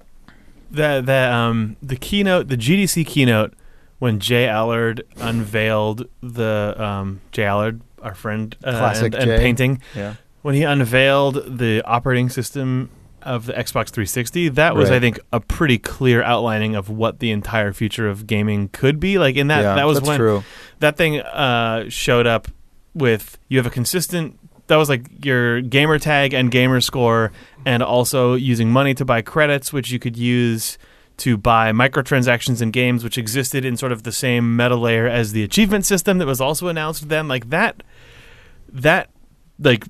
[0.70, 3.55] that that um the keynote, the GDC keynote,
[3.98, 9.82] when J Allard unveiled the um J Allard, our friend, uh, Classic and, and painting,
[9.94, 10.14] Yeah.
[10.43, 12.90] when he unveiled the operating system
[13.24, 14.97] of the Xbox 360, that was, Right.
[14.97, 19.19] I think, a pretty clear outlining of what the entire future of gaming could be.
[19.19, 20.44] Like in that, yeah, that was when true.
[20.81, 22.49] that thing uh, showed up
[22.94, 27.32] with you have a consistent that was like your gamer tag and gamer score
[27.65, 30.77] and also using money to buy credits which you could use
[31.16, 35.32] to buy microtransactions in games which existed in sort of the same meta layer as
[35.32, 37.82] the achievement system that was also announced then like that
[38.69, 39.09] that
[39.59, 39.86] like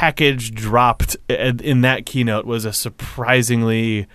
[0.00, 4.06] package dropped in in that keynote was a surprisingly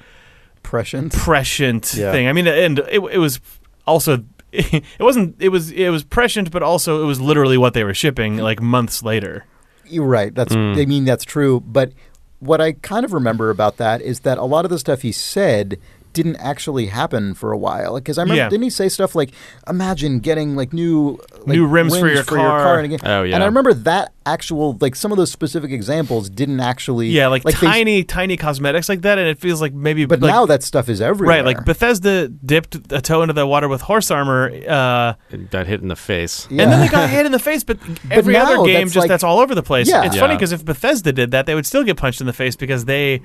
[0.63, 1.13] Prescient.
[1.13, 2.11] prescient Yeah.
[2.11, 2.27] thing.
[2.27, 3.39] I mean, and it, it was
[3.85, 7.83] also it wasn't it was it was prescient, but also it was literally what they
[7.83, 9.45] were shipping like months later.
[9.85, 10.33] You're right.
[10.33, 10.81] That's Mm.
[10.81, 11.59] I mean that's true.
[11.59, 11.93] But
[12.39, 15.11] what I kind of remember about that is that a lot of the stuff he
[15.11, 15.77] said
[16.15, 17.93] didn't actually happen for a while.
[17.95, 18.49] Because I remember, Yeah.
[18.49, 19.29] didn't he say stuff like,
[19.69, 23.35] "Imagine getting like new like, New rims for your car." in a game." Oh, yeah.
[23.35, 27.43] And I remember that actual like some of those specific examples didn't actually Yeah, like,
[27.43, 30.63] they- tiny tiny cosmetics like that, and it feels like maybe but like, now that
[30.63, 31.37] stuff is everywhere.
[31.37, 34.51] right like Bethesda dipped a toe into the water with horse armor.
[34.67, 36.47] Uh, It got hit in the face.
[36.49, 36.63] Yeah.
[36.63, 37.77] And then they got hit in the face, but
[38.09, 39.87] every now other game that's just like- that's all over the place.
[39.87, 40.05] Yeah.
[40.05, 42.55] It's funny because if Bethesda did that, they would still get punched in the face
[42.55, 43.21] because they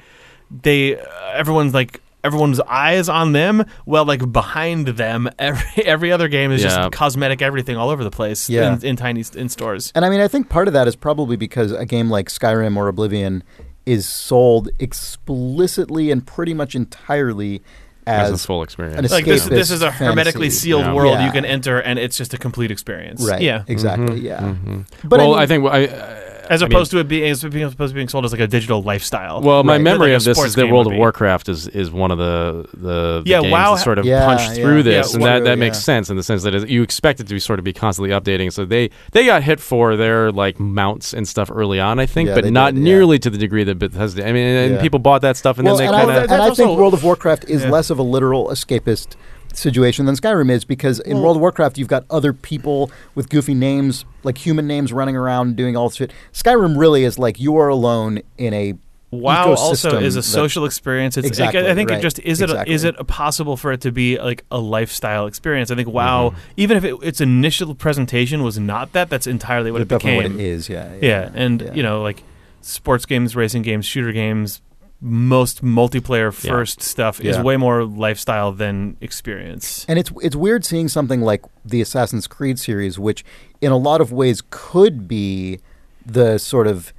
[0.62, 1.02] they uh,
[1.34, 3.64] everyone's like everyone's eyes on them.
[3.86, 6.68] Well, like behind them, every every other game is Yeah.
[6.76, 8.74] just cosmetic everything all over the place Yeah.
[8.74, 9.92] in, in tiny in stores.
[9.94, 12.76] And I mean, I think part of that is probably because a game like Skyrim
[12.76, 13.42] or Oblivion
[13.86, 17.62] is sold explicitly and pretty much entirely
[18.06, 19.10] As, as, a full experience.
[19.10, 20.68] Like this, this is a hermetically fantasy.
[20.68, 20.94] sealed Yeah.
[20.94, 21.26] world Yeah.
[21.26, 23.22] you can enter, and it's just a complete experience.
[23.26, 23.40] right.
[23.40, 23.64] Yeah.
[23.68, 24.20] exactly.
[24.20, 24.40] Mhm, Yeah.
[24.40, 24.86] mhm.
[25.04, 26.19] But well, I, I, mean, think I,
[26.50, 28.46] As I mean- opposed to it being as opposed to being sold as like a
[28.48, 29.40] digital lifestyle.
[29.40, 29.80] Well, my Right.
[29.82, 30.94] memory Like of this is that World of.
[30.94, 34.26] Warcraft is, is one of the the, the Yeah, games WoW that sort of Yeah,
[34.26, 34.64] punched yeah.
[34.64, 36.82] through this, Yeah, and that, true, that makes sense in the sense that it, you
[36.82, 38.52] expect it to be sort of be constantly updating.
[38.52, 42.28] So they they got hit for their like mounts and stuff early on, I think,
[42.28, 42.84] Yeah, but not did, yeah.
[42.84, 44.28] nearly to the degree that Bethesda.
[44.28, 44.80] I mean, and Yeah.
[44.82, 46.54] people bought that stuff, and well, then and they I, kind of that- and I
[46.54, 47.70] think World of Warcraft is Yeah.
[47.70, 49.14] less of a literal escapist
[49.54, 53.28] situation than Skyrim is because in Well- World of Warcraft you've got other people with
[53.28, 56.12] goofy names, like human names, running around doing all this shit.
[56.32, 58.74] Skyrim really is like you are alone in a
[59.12, 61.16] WoW also is a that- social experience.
[61.16, 62.72] It's Exactly, I, I think right, it just is it exactly.
[62.74, 65.72] is it possible for it to be like a lifestyle experience?
[65.72, 66.38] I think WoW, Mm-hmm.
[66.56, 70.32] even if it, its initial presentation was not that, that's entirely what it definitely became.
[70.36, 70.68] what it is.
[70.68, 71.74] Yeah, Yeah, and yeah.
[71.74, 72.22] you know like
[72.60, 74.60] sports games, racing games, shooter games,
[75.00, 76.50] most multiplayer Yeah.
[76.50, 77.42] first stuff is Yeah.
[77.42, 79.84] way more lifestyle than experience.
[79.88, 83.24] And it's it's weird seeing something like the Assassin's Creed series, which
[83.60, 85.58] in a lot of ways could be
[86.04, 86.92] the sort of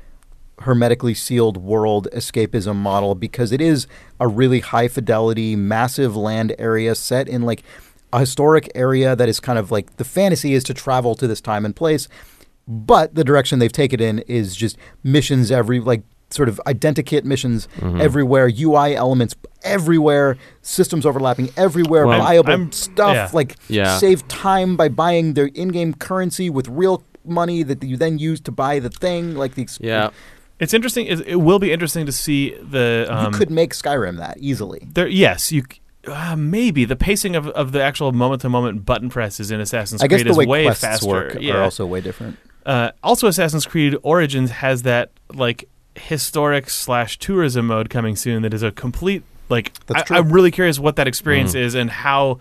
[0.61, 3.87] hermetically sealed world escapism model because it is
[4.19, 7.63] a really high fidelity, massive land area set in like
[8.13, 11.41] a historic area that is kind of like the fantasy is to travel to this
[11.41, 12.07] time and place.
[12.67, 17.67] But the direction they've taken in is just missions every like sort of identikit missions
[17.79, 18.01] Mm-hmm.
[18.01, 23.29] everywhere, UI elements everywhere, systems overlapping everywhere, Well, viable I'm- stuff yeah.
[23.33, 23.97] like Yeah.
[23.97, 28.51] save time by buying their in-game currency with real money that you then use to
[28.51, 30.09] buy the thing like the ex- yeah.
[30.59, 31.07] It's interesting.
[31.07, 33.07] It, it will be interesting to see the.
[33.09, 34.87] Um, you could make Skyrim that easily.
[34.93, 35.63] there, yes, you.
[35.71, 39.59] c- Uh, maybe the pacing of, of the actual moment to moment button presses in
[39.59, 41.07] Assassin's I guess Creed the is way way quests faster.
[41.07, 41.53] work yeah.
[41.55, 42.37] are also way different.
[42.65, 48.53] Uh, also, Assassin's Creed Origins has that like historic slash tourism mode coming soon that
[48.53, 50.17] is a complete like That's I, true.
[50.17, 51.59] I'm really curious what that experience Mhm.
[51.61, 52.39] is and how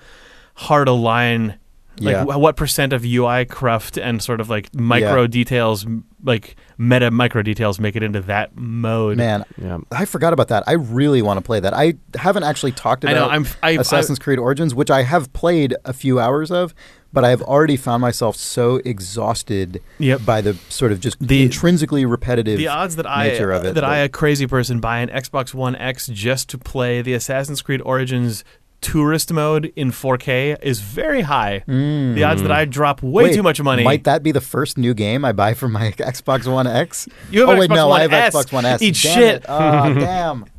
[0.54, 1.56] hard a line
[1.98, 2.22] like Yeah.
[2.24, 5.26] wh- what percent of UI cruft and sort of like micro Yeah.
[5.26, 5.86] details
[6.24, 9.16] like meta micro details make it into that mode.
[9.16, 9.78] Man, Yeah.
[9.90, 10.62] I forgot about that.
[10.66, 11.74] I really want to play that.
[11.74, 15.32] I haven't actually talked I about know I'm I, Assassin's Creed Origins, which I have
[15.32, 16.74] played a few hours of,
[17.12, 20.24] but I have already found myself so exhausted yep.
[20.24, 22.58] by the sort of just The- intrinsically repetitive.
[22.58, 25.08] the odds that I nature of it, that I, but- a crazy person, buy an
[25.08, 28.44] Xbox One X just to play the Assassin's Creed Origins
[28.80, 31.62] tourist mode in 4K is very high.
[31.68, 32.14] Mm.
[32.14, 33.84] The odds that I drop way Wait, too much money.
[33.84, 37.08] Might that be the first new game I buy for my Xbox One X?
[37.30, 38.34] you have oh an wait, Xbox no, One I have S.
[38.34, 38.82] Xbox One S.
[38.82, 39.44] Eat Damn shit.
[39.48, 40.44] Oh, damn.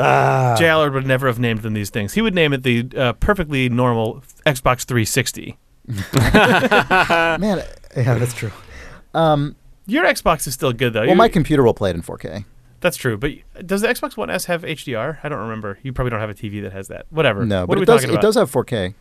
[0.00, 0.56] Ah.
[0.58, 2.14] J Allard would never have named them these things.
[2.14, 5.56] He would name it the uh, perfectly normal Xbox 360.
[7.40, 7.62] Man,
[7.96, 8.52] yeah, that's true.
[9.14, 9.56] Um,
[9.86, 11.00] Your Xbox is still good though.
[11.00, 12.44] well, You- my computer will play it in 4K.
[12.80, 13.16] that's true.
[13.16, 13.32] But
[13.66, 15.18] does the Xbox One S have HDR?
[15.22, 15.78] I don't remember.
[15.82, 17.06] You probably don't have a TV that has that.
[17.10, 17.44] Whatever.
[17.44, 18.00] No, what but are we it does.
[18.02, 18.22] talking It about?
[18.22, 18.94] does have 4K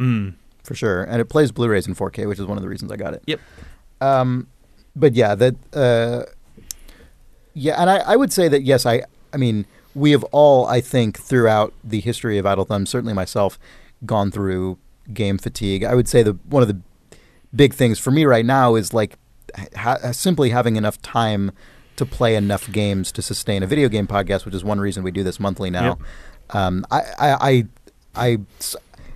[0.00, 0.34] Mm.
[0.64, 2.96] for sure, and it plays Blu-rays in 4K, which is one of the reasons I
[2.96, 3.22] got it.
[3.26, 3.40] Yep.
[4.00, 4.46] Um,
[4.96, 5.54] but yeah, that.
[5.74, 6.22] Uh,
[7.54, 9.02] yeah, and I, I would say that yes, I.
[9.32, 13.58] I mean, we have all, I think, throughout the history of Idle Thumb, certainly myself,
[14.06, 14.78] gone through
[15.14, 15.84] game fatigue.
[15.84, 16.80] I would say the one of the
[17.54, 19.16] big things for me right now is like
[19.76, 21.52] ha- simply having enough time
[21.96, 25.10] to play enough games to sustain a video game podcast, which is one reason we
[25.10, 25.98] do this monthly now.
[26.50, 27.64] Um, I, I, I,
[28.14, 28.38] I,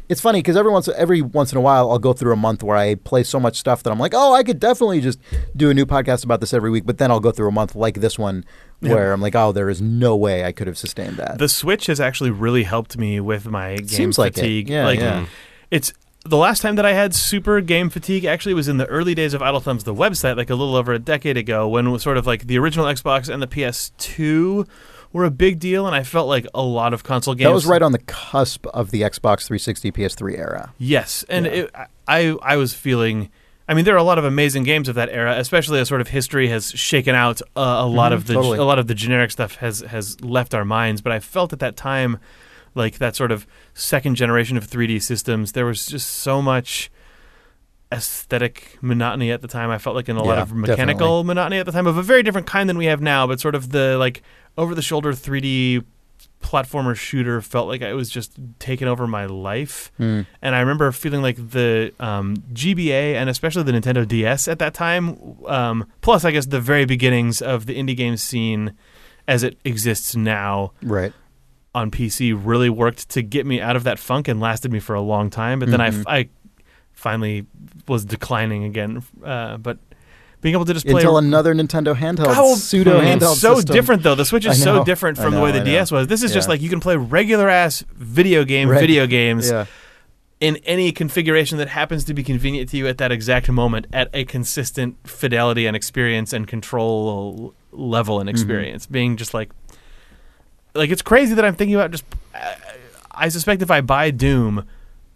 [0.08, 2.62] it's funny because every once every once in a while I'll go through a month
[2.62, 5.18] where I play so much stuff that I'm like, oh, I could definitely just
[5.56, 6.84] do a new podcast about this every week.
[6.84, 8.44] But then I'll go through a month like this one
[8.80, 11.38] where I'm like, oh, there is no way I could have sustained that.
[11.38, 14.40] The Switch has actually really helped me with my game Seems like it.
[14.40, 14.68] fatigue.
[14.68, 15.26] Yeah, like yeah.
[15.74, 15.92] It's
[16.24, 19.34] the last time that I had super game fatigue actually was in the early days
[19.34, 22.02] of Idle Thumbs, the website, like a little over a decade ago, when it was
[22.02, 24.66] sort of like the original Xbox and the PS2
[25.12, 27.48] were a big deal, and I felt like a lot of console games.
[27.48, 30.72] that was right on the cusp of the Xbox 360 PS3 era.
[30.78, 31.52] Yes, and Yeah.
[31.52, 31.70] it,
[32.08, 33.30] I I was feeling.
[33.68, 36.00] I mean, there are a lot of amazing games of that era, especially as sort
[36.02, 37.40] of history has shaken out.
[37.56, 38.58] Uh, a lot Mhm, of the totally.
[38.58, 41.00] a lot of the generic stuff has has left our minds.
[41.00, 42.18] But I felt at that time,
[42.74, 46.90] like that sort of second generation of 3D systems, there was just so much
[47.92, 49.70] aesthetic monotony at the time.
[49.70, 52.22] I felt like in a lot of mechanical monotony at the time of a very
[52.22, 53.26] different kind than we have now.
[53.26, 54.22] But sort of the like
[54.58, 55.84] over the shoulder 3D
[56.42, 60.22] platformer shooter felt like it was just taking over my life Hmm.
[60.42, 64.74] and I remember feeling like the um, GBA and especially the Nintendo DS at that
[64.74, 68.74] time, um, plus I guess the very beginnings of the indie game scene
[69.26, 71.14] as it exists now Right.
[71.74, 74.94] On PC, really worked to get me out of that funk and lasted me for
[74.94, 75.58] a long time.
[75.58, 76.00] But then I, Mhm.
[76.00, 76.28] f- I
[76.92, 77.46] finally
[77.88, 79.02] was declining again.
[79.24, 79.78] Uh, but
[80.40, 83.74] being able to just play Until another Nintendo handheld, pseudo it's handheld so system.
[83.74, 84.14] different though.
[84.14, 86.06] The Switch is I so different I from the way the DS was.
[86.06, 88.78] This is just like you can play regular ass video game Right.
[88.80, 89.64] video games Yeah.
[90.40, 94.10] in any configuration that happens to be convenient to you at that exact moment at
[94.12, 99.50] a consistent fidelity and experience and control level and experience being just like
[100.74, 102.56] like it's crazy that i'm thinking about just I-
[103.12, 104.64] i suspect if i buy doom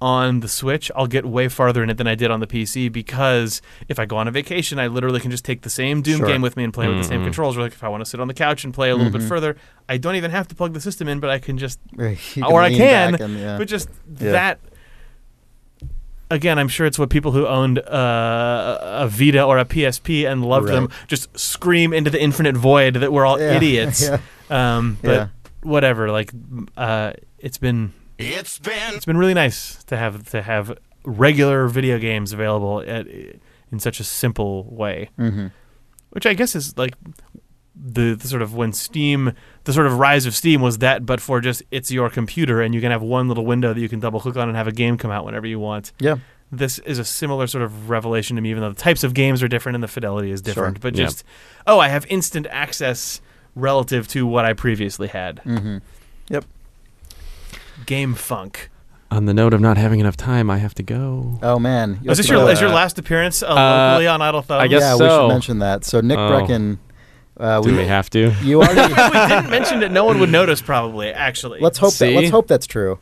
[0.00, 2.90] on the switch i'll get way farther in it than i did on the pc
[2.92, 6.18] because if i go on a vacation i literally can just take the same doom
[6.18, 6.28] Sure.
[6.28, 7.24] game with me and play with the same Mhm.
[7.24, 9.10] controls or like if i want to sit on the couch and play a little
[9.10, 9.28] bit Mhm.
[9.28, 9.56] further
[9.88, 11.80] i don't even have to plug the system in but i can just
[12.36, 13.58] You Or I can, and, yeah.
[13.58, 13.88] but just
[14.20, 14.30] Yeah.
[14.32, 14.60] that
[16.30, 20.44] again i'm sure it's what people who owned uh, a vita or a psp and
[20.44, 23.52] loved them just scream into the infinite void that we're all Yeah.
[23.56, 24.18] idiots Yeah.
[24.76, 25.26] um, but Yeah.
[25.68, 26.30] Whatever like
[26.76, 31.98] uh, it's been It's been it's been really nice to have to have regular video
[31.98, 33.06] games available at,
[33.72, 35.52] in such a simple way Mhm.
[36.10, 36.94] which I guess is like
[37.80, 39.32] the, the sort of when Steam,
[39.62, 42.74] the sort of rise of Steam was that, but for just it's your computer and
[42.74, 44.72] you can have one little window that you can double click on and have a
[44.72, 45.92] game come out whenever you want.
[46.00, 46.16] Yeah.
[46.50, 49.42] This is a similar sort of revelation to me, even though the types of games
[49.44, 50.78] are different and the fidelity is different.
[50.78, 50.80] Sure.
[50.90, 51.04] But Yeah.
[51.04, 51.22] just,
[51.68, 53.20] oh, I have instant access
[53.58, 55.40] relative to what I previously had.
[55.44, 55.82] Mhm.
[57.86, 58.70] Game funk.
[59.10, 61.38] On the note of not having enough time, I have to go.
[61.42, 61.98] Oh man.
[62.02, 64.62] You is this your, is your last appearance uh, Uh, locally on Idle Thumbs?
[64.62, 65.20] I guess yeah, we so.
[65.22, 65.84] should mention that.
[65.84, 66.28] So Nick Oh.
[66.30, 66.78] Breckon,
[67.38, 68.32] uh, Do we, we have to?
[68.42, 68.80] you already.
[68.92, 71.60] if we didn't mention it, no one would notice probably, actually.
[71.60, 72.08] let's hope that.
[72.08, 72.16] See?
[72.16, 72.98] Let's hope that's true.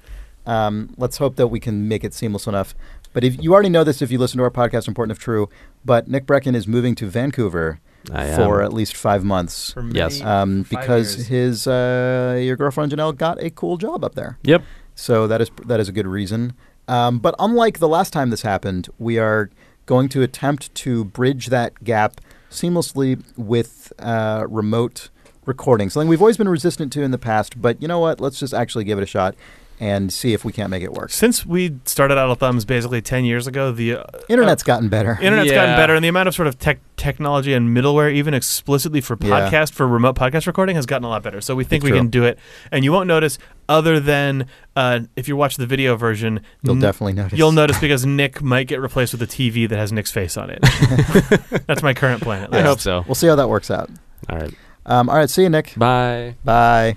[0.46, 2.74] Um, let's hope that we can make it seamless enough.
[3.12, 5.48] But if you already know this, if you listen to our podcast, important if true,
[5.84, 7.80] but Nick Breckon is moving to Vancouver
[8.12, 8.36] I am.
[8.36, 9.74] for at least five months.
[9.76, 10.20] Many- Yes.
[10.22, 11.26] Um, Five because years.
[11.28, 14.38] his uh, your girlfriend Janelle got a cool job up there.
[14.44, 14.62] Yep.
[14.94, 16.52] So that is that is a good reason.
[16.88, 19.50] Um, but unlike the last time this happened, we are
[19.86, 22.20] going to attempt to bridge that gap
[22.50, 25.10] seamlessly with uh, remote
[25.44, 25.90] recording.
[25.90, 28.20] Something we've always been resistant to in the past, but you know what?
[28.20, 29.34] Let's just actually give it a shot
[29.78, 31.10] and see if we can't make it work.
[31.10, 35.12] Since we started Idle Thumbs basically 10 years ago, the uh, Internet's gotten better.
[35.22, 39.00] internet's gotten better, and the amount of sort of tech technology and middleware, even explicitly
[39.02, 39.50] for Yeah.
[39.50, 41.40] podcast, for remote podcast recording, has gotten a lot better.
[41.40, 41.98] So we think It's we true.
[41.98, 42.38] can do it.
[42.72, 43.38] And you won't notice,
[43.68, 47.38] other than uh, if you watch the video version, You'll n- definitely notice.
[47.38, 50.48] You'll notice because Nick might get replaced with a TV that has Nick's face on
[50.50, 50.60] it.
[51.66, 52.44] That's my current plan.
[52.44, 53.04] At I hope so.
[53.06, 53.90] We'll see how that works out.
[54.30, 54.54] All right.
[54.86, 55.74] Um, all right, see you, Nick.
[55.76, 56.36] Bye.
[56.44, 56.96] Bye.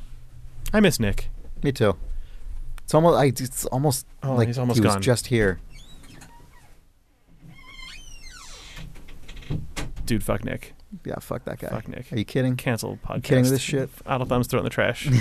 [0.72, 1.30] I miss Nick.
[1.64, 1.98] Me too.
[2.90, 3.20] It's almost.
[3.20, 5.02] I, it's almost Oh, like almost he was gone.
[5.04, 5.60] just here.
[10.08, 10.74] Dude, fuck Nick.
[11.06, 11.68] Yeah, fuck that guy.
[11.68, 12.12] Fuck Nick.
[12.12, 12.56] Are you kidding?
[12.56, 13.16] Cancel podcast.
[13.18, 13.92] You kidding with this shit?
[14.08, 15.08] Idle Thumbs, throw it in the trash.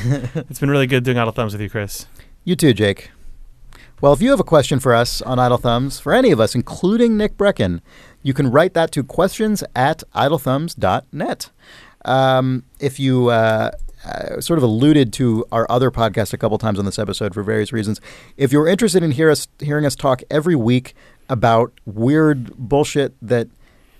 [0.49, 2.07] it's been really good doing Idle Thumbs with you, Chris.
[2.43, 3.11] You too, Jake.
[4.01, 6.55] Well, if you have a question for us on Idle Thumbs, for any of us,
[6.55, 7.83] including Nick Breckon,
[8.23, 11.51] you can write that to questions at idlethumbs.net.
[12.07, 13.73] Um, if you uh,
[14.05, 17.43] uh, sort of alluded to our other podcast a couple times on this episode for
[17.43, 18.01] various reasons,
[18.37, 20.95] if you're interested in hear us, hearing us talk every week
[21.29, 23.49] about weird bullshit that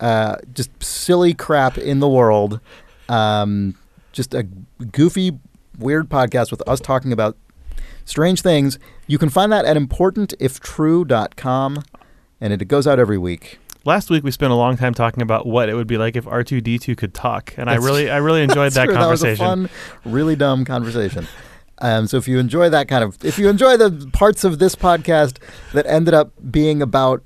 [0.01, 2.61] uh, just silly crap in the world,
[3.09, 3.75] um,
[4.13, 5.39] just a goofy,
[5.79, 7.37] weird podcast with us talking about
[8.05, 8.79] strange things.
[9.07, 11.83] You can find that at importantiftrue.com,
[12.41, 13.59] and it goes out every week.
[13.89, 16.27] Last week we spent a long time talking about what it would be like if
[16.27, 19.43] R two D two could talk, and I really, I really enjoyed that True, conversation.
[19.43, 21.27] That was a fun, really dumb conversation.
[21.79, 24.75] Um, so if you enjoy that kind of, if you enjoy the parts of this
[24.75, 25.39] podcast
[25.73, 27.23] that ended up being about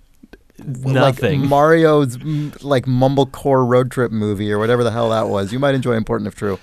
[0.64, 1.40] Nothing.
[1.40, 2.16] like Mario's
[2.62, 6.28] like mumblecore road trip movie or whatever the hell that was, you might enjoy Important
[6.28, 6.60] If True.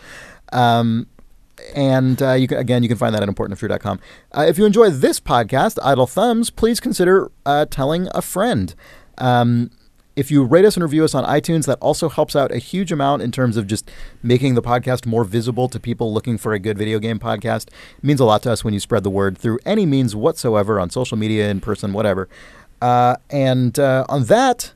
[0.53, 1.07] Um,
[1.75, 3.99] and uh, you can, again, you can find that at importantiftrue.com.
[4.31, 8.73] Uh, if you enjoy this podcast, Idle Thumbs, please consider uh, telling a friend.
[9.17, 9.71] Um,
[10.19, 12.91] if you rate us and review us on iTunes, that also helps out a huge
[12.91, 13.89] amount in terms of just
[14.21, 17.67] making the podcast more visible to people looking for a good video game podcast.
[17.67, 20.77] It means a lot to us when you spread the word through any means whatsoever
[20.77, 22.27] on social media, in person, whatever.
[22.81, 24.73] Uh, and uh, on that,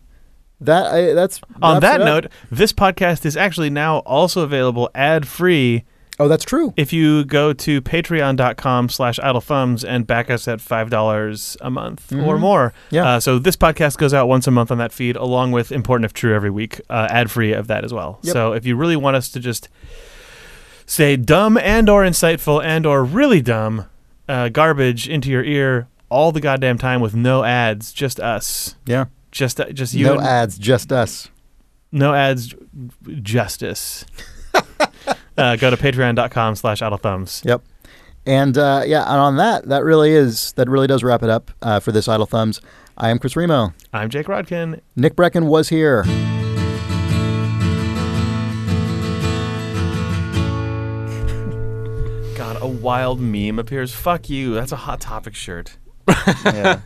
[0.62, 5.84] that I, that's On that note, this podcast is actually now also available ad free
[6.20, 6.74] oh, that's true.
[6.78, 12.12] if you go to patreon.com slash idle thumbs and back us at $5 a month
[12.12, 12.40] or Mhm.
[12.40, 12.74] more.
[12.92, 13.08] Yeah.
[13.16, 16.06] Uh, so this podcast goes out once a month on that feed, along with Important
[16.06, 18.20] If True every week, uh, ad free of that as well.
[18.24, 18.34] Yep.
[18.34, 19.70] So if you really want us to just
[20.86, 23.86] say dumb and or insightful and or really dumb
[24.30, 28.76] uh, garbage into your ear all the goddamn time with no ads, just us.
[28.86, 29.06] Yeah.
[29.32, 30.06] Just, uh, just you.
[30.06, 31.30] No ads, just us.
[31.92, 32.54] no ads,
[33.22, 34.06] justice.
[35.38, 37.42] Uh, go to patreon.com slash idle thumbs.
[37.46, 37.64] Yep.
[38.26, 41.52] And uh, yeah, and on that, that really is that really does wrap it up
[41.62, 42.62] uh, for this Idle Thumbs.
[42.98, 43.74] I am Chris Remo.
[43.92, 44.80] I'm Jake Rodkin.
[44.96, 46.04] Nick Breckon was here.
[52.38, 53.94] God, a wild meme appears.
[53.94, 54.54] Fuck you.
[54.54, 55.78] That's a Hot Topic shirt.
[56.46, 56.80] yeah.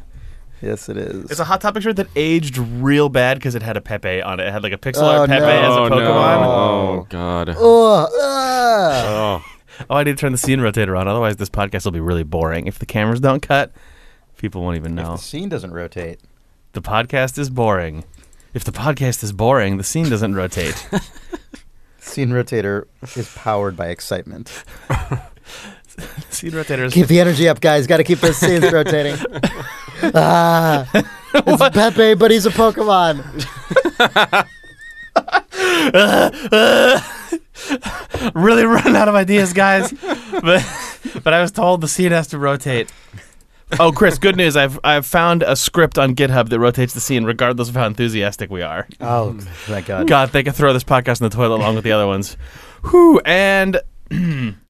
[0.61, 1.29] Yes, it is.
[1.29, 4.39] It's a Hot Topic shirt that aged real bad because it had a Pepe on
[4.39, 4.47] it.
[4.47, 5.47] It had like a pixel Oh, art Pepe no.
[5.47, 6.41] as a oh, Pokemon.
[6.41, 6.49] no.
[6.49, 7.49] Oh, God.
[7.49, 8.11] Ugh, ugh.
[8.19, 9.45] Oh.
[9.89, 11.07] Oh, I need to turn the scene rotator on.
[11.07, 12.65] Otherwise, this podcast will be really boring.
[12.65, 13.71] If the cameras don't cut,
[14.38, 15.11] people won't even If know.
[15.11, 16.19] the scene doesn't rotate.
[16.73, 18.03] The podcast is boring.
[18.55, 20.88] If the podcast is boring, the scene doesn't rotate.
[21.99, 22.85] Scene rotator
[23.17, 24.47] is powered by excitement.
[26.29, 27.85] scene rotator is Keep the energy up, guys.
[27.85, 29.17] Got to keep those scenes rotating.
[30.03, 30.90] Ah,
[31.34, 33.24] it's Pepe, but he's a Pokemon.
[38.36, 39.91] really running out of ideas, guys.
[39.91, 40.65] but
[41.24, 42.91] but I was told the scene has to rotate.
[43.80, 44.56] Oh, Chris, good news.
[44.56, 48.49] I've I've found a script on GitHub that rotates the scene regardless of how enthusiastic
[48.49, 48.88] we are.
[49.02, 49.34] Oh,
[49.65, 50.07] thank God.
[50.07, 52.38] God, they could throw this podcast in the toilet along with the other ones.
[52.90, 53.82] Whew, and